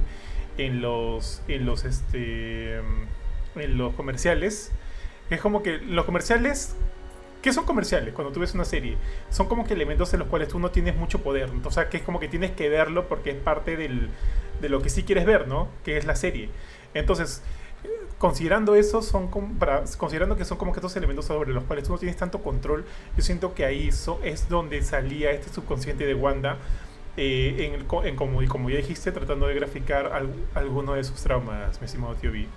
[0.57, 4.71] en los en los este en los comerciales.
[5.29, 6.75] Es como que los comerciales
[7.45, 8.97] ¿Qué son comerciales cuando tú ves una serie?
[9.29, 11.51] Son como que elementos en los cuales tú no tienes mucho poder.
[11.63, 14.09] O sea, que es como que tienes que verlo porque es parte del,
[14.61, 15.67] de lo que sí quieres ver, ¿no?
[15.83, 16.49] Que es la serie.
[16.95, 17.43] Entonces,
[18.17, 21.85] considerando eso, son como para, considerando que son como que estos elementos sobre los cuales
[21.85, 22.83] tú no tienes tanto control,
[23.15, 26.57] yo siento que ahí so- es donde salía este subconsciente de Wanda.
[27.17, 31.21] eh, en, en como, y como ya dijiste, tratando de graficar al- alguno de sus
[31.21, 32.47] traumas, mi estimado tío B.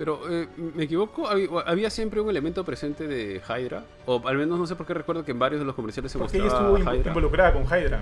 [0.00, 1.28] Pero, eh, ¿me equivoco?
[1.28, 3.84] ¿Había, siempre un elemento presente de Hydra?
[4.06, 6.18] O al menos no sé por qué recuerdo que en varios de los comerciales se
[6.18, 7.08] Porque ella mostraba estuvo invo- Hydra.
[7.10, 8.00] involucrada con Hydra.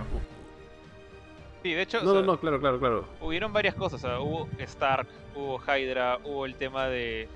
[1.64, 3.04] Sí, de hecho, o No, no, no, claro, claro, claro.
[3.20, 4.04] hubieron varias cosas.
[4.04, 7.28] O sea, hubo Stark, hubo Hydra, hubo el tema de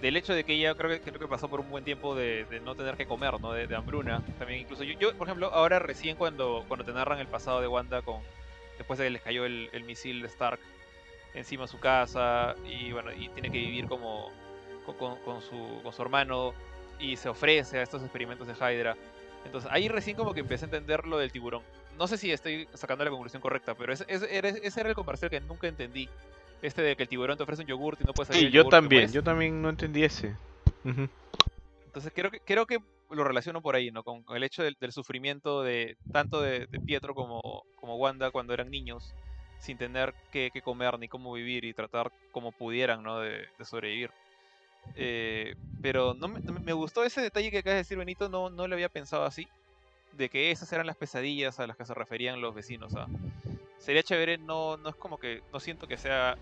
[0.00, 2.44] del hecho de que ella creo que, creo que pasó por un buen tiempo de,
[2.44, 3.50] de no tener que comer, ¿no?
[3.52, 4.22] De, de hambruna.
[4.38, 7.66] También incluso yo, yo, por ejemplo, ahora recién cuando, cuando te narran el pasado de
[7.66, 8.20] Wanda con
[8.78, 10.60] después de que les cayó el, el misil de Stark
[11.36, 14.30] encima su casa y bueno, y tiene que vivir como
[14.84, 16.52] con, con- su, con su hermano
[16.98, 18.96] y se ofrece a estos experimentos de Hydra.
[19.44, 21.62] Entonces ahí recién como que empecé a entender lo del tiburón.
[21.96, 24.94] No sé si estoy sacando la conclusión correcta, pero ese, ese, era- ese era el
[24.94, 26.08] comercial que nunca entendí.
[26.62, 28.52] Este de que el tiburón te ofrece un yogurt y no puedes salir Sí, el
[28.52, 30.34] yo yogurt, también, yo también no entendí ese.
[31.84, 32.78] Entonces creo que, creo que
[33.10, 34.02] lo relaciono por ahí, ¿no?
[34.02, 38.30] Con, con el hecho del, del sufrimiento de tanto de, de Pietro como, como Wanda
[38.30, 39.14] cuando eran niños,
[39.58, 43.20] sin tener que, que comer ni cómo vivir y tratar como pudieran, ¿no?
[43.20, 44.10] De, de sobrevivir.
[44.94, 48.74] Eh, pero no me, gustó ese detalle que acabas de decir, Benito, no, no lo
[48.74, 49.48] había pensado así,
[50.12, 52.94] de que esas eran las pesadillas a las que se referían los vecinos.
[52.96, 53.06] ¿ah?
[53.78, 56.36] Sería chévere, no, no es como que, no siento que sea,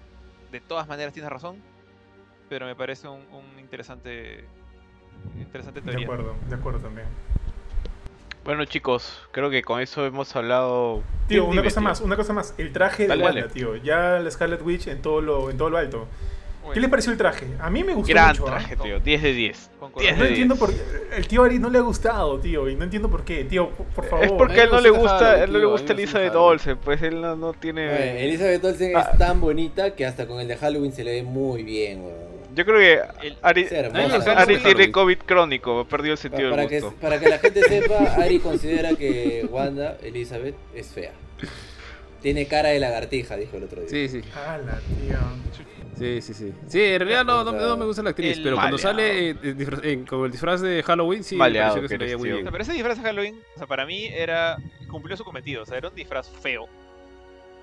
[0.51, 1.63] de todas maneras tienes razón,
[2.49, 4.45] pero me parece un, un interesante,
[5.39, 7.07] interesante De acuerdo, de acuerdo también.
[8.45, 11.03] Bueno chicos, creo que con eso hemos hablado...
[11.29, 11.89] Tío, Dime, una cosa tío.
[11.89, 12.55] más, una cosa más.
[12.59, 13.43] El traje de Wanda, dale.
[13.49, 13.77] tío.
[13.77, 16.07] Ya la Scarlet Witch en todo lo, en todo lo alto.
[16.73, 17.47] ¿Qué les pareció el traje?
[17.61, 18.45] A mí me gustó Gran mucho.
[18.49, 18.53] ¿ah?
[18.53, 19.71] traje, tío, 10 de 10.
[19.79, 20.01] concuerdo.
[20.09, 20.61] 10 No de entiendo 10.
[20.67, 21.17] por qué.
[21.17, 22.69] El tío Ari no le ha gustado, tío.
[22.71, 23.45] Y no entiendo por qué.
[23.45, 24.25] Tío, por, favor.
[24.25, 26.35] Es porque a él no le gusta él no le gusta Elizabeth.
[26.35, 27.87] Olsen, pues él no, no tiene...
[27.89, 29.09] Oye, Elizabeth Olsen Ah.
[29.13, 32.24] es tan bonita que hasta con el de Halloween se le ve muy bien, weón.
[32.55, 34.33] Yo creo que El- Ari, hermosa.
[34.41, 37.01] Ari tiene COVID crónico, perdió el sentido para, del que, gusto.
[37.01, 41.13] para que la gente sepa, Ari considera que Wanda, Elizabeth, es fea.
[42.23, 43.91] Tiene cara de lagartija, dijo el otro día.
[43.91, 44.21] Sí, sí.
[44.47, 45.17] Ala, tío.
[45.99, 46.53] Sí, sí, sí.
[46.67, 48.93] Sí, en realidad no, no, no me gusta la actriz, El pero cuando maleado.
[48.99, 51.99] sale eh, disfraz- en- con el disfraz de Halloween, sí, Maleado me pareció que se
[51.99, 52.43] que veía muy bien.
[52.43, 54.57] sea, pero ese disfraz de Halloween, o sea, para mí era
[54.91, 56.67] cumplió su cometido, o sea, era un disfraz feo.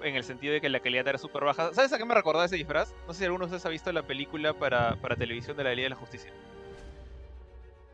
[0.04, 1.74] En el sentido de que la calidad era súper baja.
[1.74, 2.94] ¿Sabes a qué me recordaba ese disfraz?
[3.08, 5.72] No sé si alguno de ustedes ha visto la película para, para televisión de la
[5.74, 6.32] Liga de la Justicia.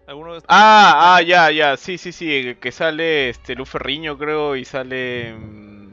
[0.08, 4.56] ¿Alguno de Ah, ah, ya, ya, sí, sí, sí, que sale este Lu Ferriño, creo,
[4.56, 5.34] y sale...
[5.34, 5.90] mm,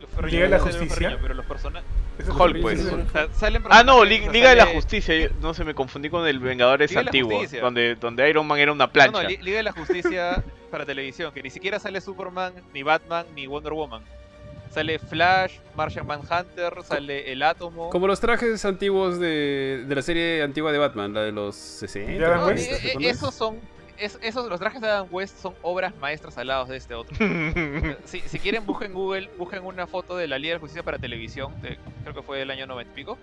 [0.00, 1.18] los Ferriño, Liga de la no Justicia?
[1.20, 1.88] Pero los personajes.
[2.28, 2.78] Hulk, pues.
[2.78, 5.74] ese fue- O sea, salen Ah, no, Liga de la Justicia, yo- no se me
[5.74, 9.22] confundí con el Vengadores Liga antiguo, donde, donde Iron Man era una No, plancha.
[9.22, 13.26] no, Li- Liga de la Justicia para televisión, que ni siquiera sale Superman, ni Batman,
[13.34, 14.04] ni Wonder Woman.
[14.70, 17.90] Sale Flash, Martian Manhunter, sale el Átomo.
[17.90, 22.12] Como los trajes antiguos de, de la serie antigua de Batman, la de los 60.
[22.12, 22.70] De Adam West.
[22.70, 23.58] eh, eh, esos son.
[23.98, 27.16] es- esos, los trajes de Adam West son obras maestras al lado de este otro.
[28.04, 30.98] Si, si quieren, busquen Google, busquen una foto de la Liga de la Justicia para
[30.98, 33.18] televisión, de- creo que fue del año 90 y pico.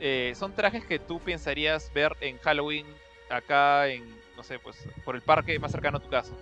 [0.00, 2.86] Eh, son trajes que tú pensarías ver en Halloween
[3.28, 4.02] acá en,
[4.34, 6.32] no sé, pues por el parque más cercano a tu casa.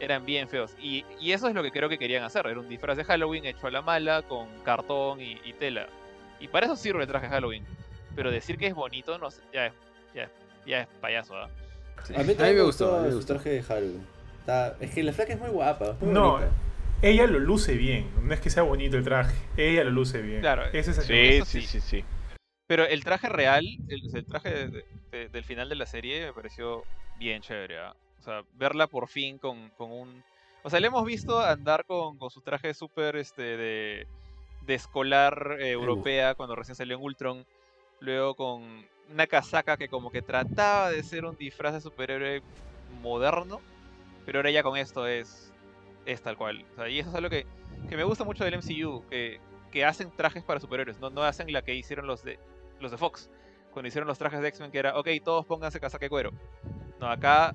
[0.00, 0.74] Eran bien feos.
[0.80, 2.46] Y, y eso es lo que creo que querían hacer.
[2.46, 5.86] Era un disfraz de Halloween hecho a la mala, con cartón y, y tela.
[6.40, 7.64] Y para eso sirve el traje de Halloween.
[8.16, 9.72] Pero decir que es bonito, no sé, ya es,
[10.14, 10.30] ya es,
[10.66, 11.48] ya es payaso, ¿ah?
[12.04, 12.14] Sí.
[12.14, 13.34] A mí también me gustó, me su gustó.
[13.34, 14.06] traje de Halloween.
[14.40, 15.96] Está- Es que la flaca es muy guapa.
[16.00, 16.50] muy No, bonita.
[17.02, 18.10] ella lo luce bien.
[18.22, 19.36] No es que sea bonito el traje.
[19.58, 20.40] Ella lo luce bien.
[20.40, 21.66] Claro, Ese es el Sí, eso sí, sí.
[21.66, 22.04] sí, sí.
[22.66, 26.32] Pero el traje real, el, el traje de- de- del final de la serie me
[26.32, 26.84] pareció
[27.18, 27.78] bien chévere.
[27.80, 27.94] ¿ah?
[28.20, 30.22] O sea, verla por fin con, con un...
[30.62, 34.06] O sea, le hemos visto andar con, con su traje súper este, de,
[34.66, 37.46] de escolar eh, europea cuando recién salió en Ultron.
[37.98, 42.42] Luego con una casaca que como que trataba de ser un disfraz de superhéroe
[43.00, 43.60] moderno.
[44.26, 45.50] Pero ahora ya con esto es,
[46.04, 46.66] es tal cual.
[46.72, 47.46] O sea, y eso es algo que,
[47.88, 49.02] que me gusta mucho del MCU.
[49.08, 49.40] Que,
[49.72, 51.00] que hacen trajes para superhéroes.
[51.00, 52.38] No, no hacen la que hicieron los de,
[52.80, 53.30] los de Fox.
[53.72, 56.32] Cuando hicieron los trajes de X-Men que era, ok, todos pónganse casaca de cuero.
[56.98, 57.54] No, acá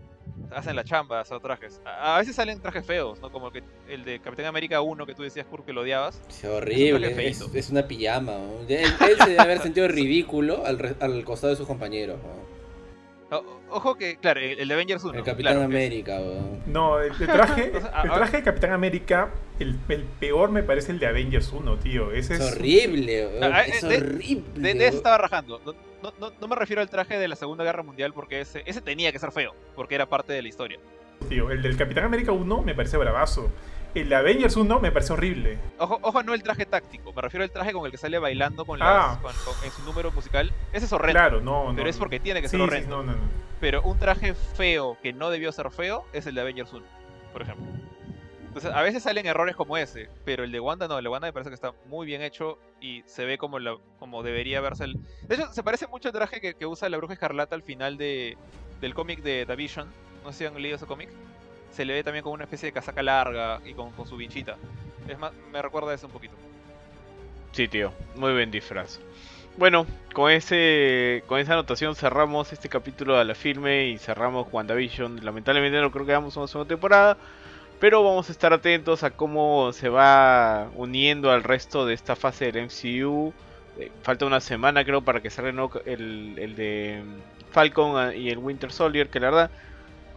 [0.51, 1.81] hacen la chamba, esos trajes.
[1.85, 3.31] A, a veces salen trajes feos, ¿no?
[3.31, 6.21] Como que el de Capitán América 1 que tú decías, Kurt, que lo odiabas.
[6.29, 8.33] Es horrible, es, una pijama.
[8.33, 8.61] ¿no?
[8.67, 12.17] Él, él se debe haber sentido ridículo al, re- al costado de sus compañeros.
[12.21, 12.55] ¿no?
[13.37, 15.17] O- ojo que, claro, el, el de Avengers 1.
[15.17, 16.19] El Capitán claro, es- América.
[16.67, 16.99] ¿no?
[16.99, 17.71] El, el traje,
[18.03, 22.11] el traje de Capitán América, el, el peor me parece el de Avengers 1, tío.
[22.11, 23.39] Ese Es es horrible.
[23.41, 24.43] Ah, Es de- horrible.
[24.61, 25.59] De, de eso estaba rajando.
[26.19, 29.11] No, no, me refiero al traje de la Segunda Guerra Mundial porque ese, ese tenía
[29.11, 30.79] que ser feo, porque era parte de la historia.
[31.29, 31.49] tío.
[31.51, 33.49] El del Capitán América 1 me parece bravazo.
[33.95, 35.57] El de Avengers 1 me parece horrible.
[35.79, 38.65] Ojo, ojo, no el traje táctico, me refiero al traje con el que sale bailando
[38.65, 39.17] con Ah.
[39.23, 40.51] las, con- con- en su número musical.
[40.73, 41.75] Ese es horrendo, Claro, no, no.
[41.77, 42.97] pero es porque tiene que Sí, ser sí, horrendo.
[42.97, 43.29] no, no, no.
[43.61, 46.85] Pero un traje feo que no debió ser feo es el de Avengers 1,
[47.31, 47.65] por ejemplo.
[48.73, 51.33] A veces salen errores como ese, pero el de Wanda no, el de Wanda me
[51.33, 54.97] parece que está muy bien hecho y se ve como, la, como debería verse el...
[55.27, 57.97] De hecho, se parece mucho al traje que, que usa la Bruja Escarlata al final
[57.97, 58.37] de,
[58.79, 59.85] del cómic de The.
[60.23, 61.09] No sé si han leído ese cómic.
[61.71, 64.55] Se le ve también como una especie de casaca larga y con, con su vinchita.
[65.07, 66.35] Es más, me recuerda a eso un poquito.
[67.51, 67.91] Sí, tío.
[68.15, 68.99] Muy buen disfraz.
[69.57, 75.23] Bueno, con ese con esa anotación cerramos este capítulo de la filme y cerramos WandaVision.
[75.23, 77.17] Lamentablemente no creo que hagamos una segunda temporada,
[77.79, 82.51] pero vamos a estar atentos a cómo se va uniendo al resto de esta fase
[82.51, 83.33] del MCU.
[83.77, 85.51] Eh, falta una semana creo para que salga
[85.85, 87.03] el, el, de
[87.51, 89.51] Falcon ah, y el Winter Soldier, que la verdad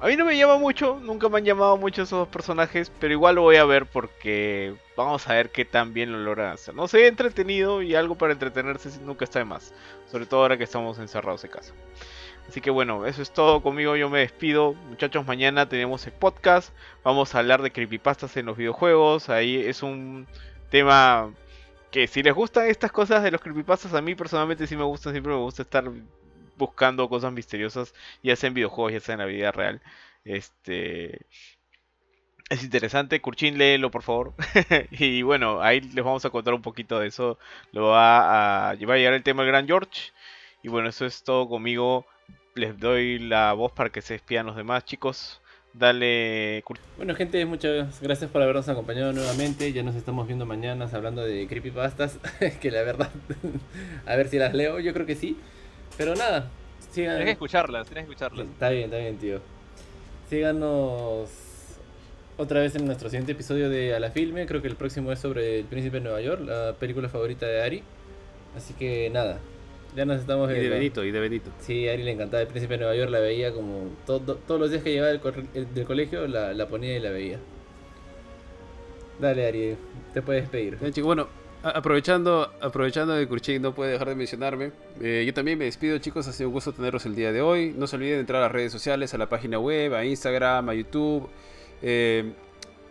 [0.00, 3.12] a mí no me llama mucho, nunca me han llamado mucho esos dos personajes, pero
[3.12, 6.72] igual lo voy a ver porque vamos a ver qué tan bien lo logran hacer.
[6.72, 9.74] No sé, entretenido y algo para entretenerse nunca está de más,
[10.06, 11.74] sobre todo ahora que estamos encerrados en casa.
[12.48, 14.72] Así que bueno, eso es todo conmigo, yo me despido.
[14.72, 16.72] Muchachos, mañana tenemos el podcast,
[17.04, 20.26] vamos a hablar de creepypastas en los videojuegos, ahí es un
[20.70, 21.30] tema
[21.90, 25.12] que si les gustan estas cosas de los creepypastas, a mí personalmente sí me gustan,
[25.12, 25.90] siempre me gusta estar
[26.56, 29.82] buscando cosas misteriosas, ya sea en videojuegos, ya sea en la vida real.
[30.24, 31.26] Este
[32.48, 34.34] es interesante, Kurchin, léelo por favor.
[34.90, 37.38] y bueno, ahí les vamos a contar un poquito de eso.
[37.72, 40.12] Lo va a, va a llegar el tema del Gran George.
[40.62, 42.06] Y bueno, eso es todo conmigo.
[42.58, 45.40] Les doy la voz para que se despidan los demás, chicos.
[45.72, 46.64] Dale,
[46.96, 49.72] Bueno, gente, muchas gracias por habernos acompañado nuevamente.
[49.72, 52.18] Ya nos estamos viendo mañana hablando de creepypastas.
[52.60, 53.10] que la verdad,
[54.06, 54.80] a ver si las leo.
[54.80, 55.36] Yo creo que sí.
[55.96, 56.50] Pero nada,
[56.90, 57.12] sigan.
[57.12, 58.48] Tienes que escucharlas, tienes que escucharlas.
[58.48, 59.40] Está bien, está bien, tío.
[60.28, 61.30] Síganos
[62.38, 64.46] otra vez en nuestro siguiente episodio de A la Filme.
[64.46, 67.62] Creo que el próximo es sobre El Príncipe de Nueva York, la película favorita de
[67.62, 67.82] Ari.
[68.56, 69.38] Así que nada,
[69.96, 70.76] ya nos estamos Y de viendo.
[70.76, 71.50] Benito, y de Benito.
[71.60, 74.60] Sí, a Ari le encantaba El Príncipe de Nueva York, la veía como todo- todos
[74.60, 75.20] los días que llegaba del,
[75.54, 77.38] el- del colegio, la, la ponía y la veía.
[79.20, 79.76] Dale, Ari,
[80.14, 80.76] te puedes despedir.
[80.78, 81.26] Bien, chicos, bueno,
[81.64, 84.70] aprovechando, aprovechando que Kurchin no puede dejar de mencionarme,
[85.00, 86.28] eh, yo también me despido, chicos.
[86.28, 87.74] Ha sido un gusto tenerlos el día de hoy.
[87.76, 90.68] No se olviden de entrar a las redes sociales, a la página web, a Instagram,
[90.68, 91.28] a YouTube.
[91.82, 92.32] Eh,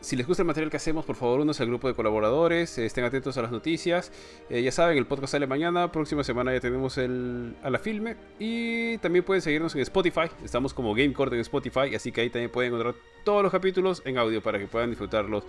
[0.08, 2.86] si les gusta el material que hacemos, por favor, únanse al grupo de colaboradores, eh,
[2.86, 4.10] estén atentos a las noticias.
[4.50, 8.16] Eh, ya saben, el podcast sale mañana, próxima semana ya tenemos el, a la filme.
[8.40, 12.50] Y también pueden seguirnos en Spotify, estamos como GameCord en Spotify, así que ahí también
[12.50, 15.44] pueden encontrar todos los capítulos en audio para que puedan disfrutarlos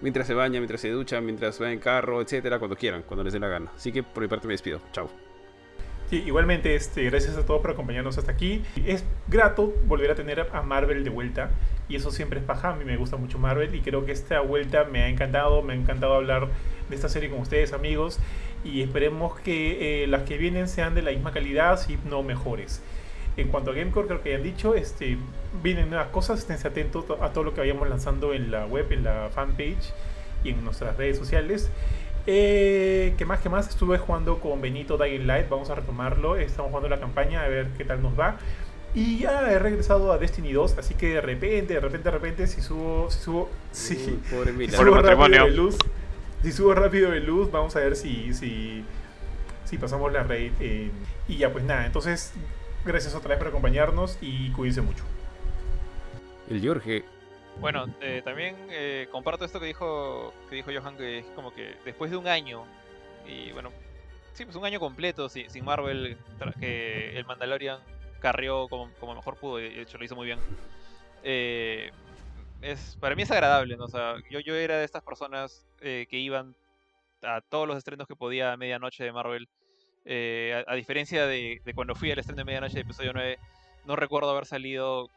[0.00, 3.32] mientras se bañan, mientras se duchan, mientras van en carro, etcétera, cuando quieran, cuando les
[3.32, 3.70] dé la gana.
[3.76, 4.80] Así que por mi parte me despido.
[4.90, 5.08] Chao.
[6.10, 8.62] Igualmente, este, gracias a todos por acompañarnos hasta aquí.
[8.84, 11.52] Es grato volver a tener a Marvel de vuelta.
[11.92, 12.70] Y eso siempre es paja.
[12.70, 13.74] A mí me gusta mucho Marvel.
[13.74, 15.60] Y creo que esta vuelta me ha encantado.
[15.60, 16.48] Me ha encantado hablar
[16.88, 18.18] de esta serie con ustedes, amigos.
[18.64, 22.80] Y esperemos que eh, las que vienen sean de la misma calidad, si no mejores.
[23.36, 25.18] En cuanto a Gamecore, creo que ya han dicho, este,
[25.62, 26.38] vienen nuevas cosas.
[26.38, 29.92] Esténse atentos a todo lo que vayamos lanzando en la web, en la fanpage
[30.44, 31.70] y en nuestras redes sociales.
[32.26, 33.40] Eh, ¿Qué más?
[33.40, 33.68] ¿Qué más?
[33.68, 35.50] Estuve jugando con Benito Dying Light.
[35.50, 36.36] Vamos a retomarlo.
[36.36, 38.38] Estamos jugando la campaña a ver qué tal nos va.
[38.94, 42.46] Y ya he regresado a Destiny 2, así que de repente, de repente, de repente,
[42.46, 44.76] si subo, si subo, si, Uy, pobre si.
[44.76, 45.78] Por subo rápido de luz,
[46.42, 48.84] si subo rápido de luz, vamos a ver si, si,
[49.64, 50.52] si pasamos la raid.
[50.60, 50.90] eh,
[51.26, 52.34] y ya, pues nada, entonces,
[52.84, 55.04] gracias otra vez por acompañarnos y cuídense mucho.
[56.50, 57.04] El Jorge.
[57.60, 61.76] Bueno, eh, también eh, comparto esto que dijo que dijo Johan, que es como que
[61.84, 62.64] después de un año,
[63.26, 63.70] y bueno,
[64.34, 66.18] sí, pues un año completo sin, sin Marvel,
[66.60, 67.78] que el Mandalorian
[68.22, 70.38] carrió como, mejor pudo, y de hecho lo hizo muy bien.
[71.22, 71.90] eh,
[72.62, 73.76] es, para mí es agradable.
[73.78, 76.54] O sea, yo, yo era de estas personas eh, que iban
[77.22, 79.48] a todos los estrenos que podía a medianoche de Marvel.
[80.04, 83.38] eh, a, diferencia de, de cuando fui al estreno de medianoche de episodio 9,
[83.84, 85.10] no recuerdo haber salido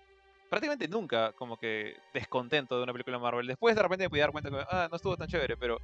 [0.49, 3.48] prácticamente nunca como que descontento de una película de Marvel.
[3.48, 5.80] Después de repente me pude dar cuenta que ah, no estuvo tan chévere, pero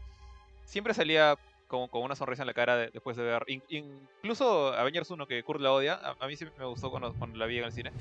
[0.66, 1.36] siempre salía
[1.72, 3.44] con, con una sonrisa en la cara de- después de ver.
[3.48, 7.14] in- incluso Avengers 1, que Kurt la odia, a, a mí sí me gustó cuando,
[7.16, 7.92] cuando la vi en el cine.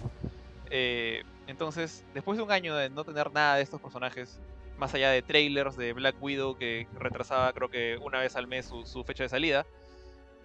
[0.71, 4.39] Eh, entonces, después de un año de no tener nada de estos personajes,
[4.77, 8.67] más allá de trailers de Black Widow que retrasaba creo que una vez al mes
[8.67, 9.67] su, su fecha de salida,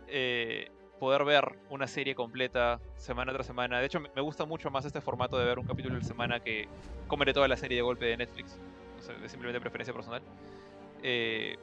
[0.08, 0.70] eh,
[1.00, 3.80] poder ver una serie completa semana tras semana.
[3.80, 6.68] De hecho, me gusta mucho más este formato de ver un capítulo la semana que
[7.08, 8.58] comer toda la serie de golpe de Netflix.
[9.00, 10.22] O sea, es simplemente preferencia personal.
[11.04, 11.56] Eh,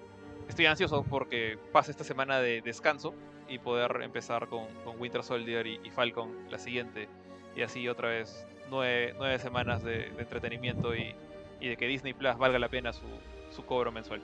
[0.49, 3.15] estoy ansioso porque pase esta semana de descanso
[3.49, 7.09] y poder empezar con, con Winter Soldier y, y Falcon la siguiente.
[7.57, 11.15] Y así otra vez nueve, nueve semanas de, de entretenimiento y,
[11.61, 13.07] y de que Disney Plus valga la pena su,
[13.51, 14.23] su cobro mensual.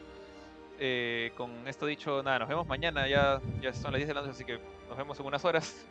[0.81, 4.21] Eh, con esto dicho, nada, nos vemos mañana, ya, ya son las 10 de la
[4.21, 4.59] noche, así que
[4.89, 5.87] nos vemos en unas horas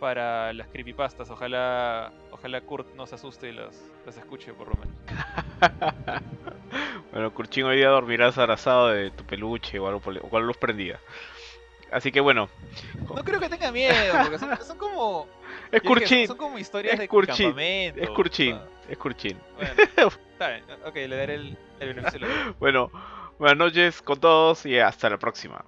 [0.00, 1.30] para las creepypastas.
[1.30, 4.94] Ojalá, ojalá Kurt no se asuste y las, las escuche por lo menos.
[7.12, 11.00] Bueno, Kurchin hoy día dormirás abrazado de tu peluche o algo o con luz prendida.
[11.90, 12.50] Así que bueno,
[13.14, 15.26] No creo que tenga miedo, porque son, son como.
[15.72, 18.00] es Kurchin, Son como historias es de campamento.
[18.00, 19.38] es o sea, es Kurchin.
[19.56, 19.72] Bueno,
[20.32, 22.28] está bien, ok, le daré el, el beneficio.
[22.58, 22.90] Bueno,
[23.38, 25.64] buenas noches con todos y hasta la próxima.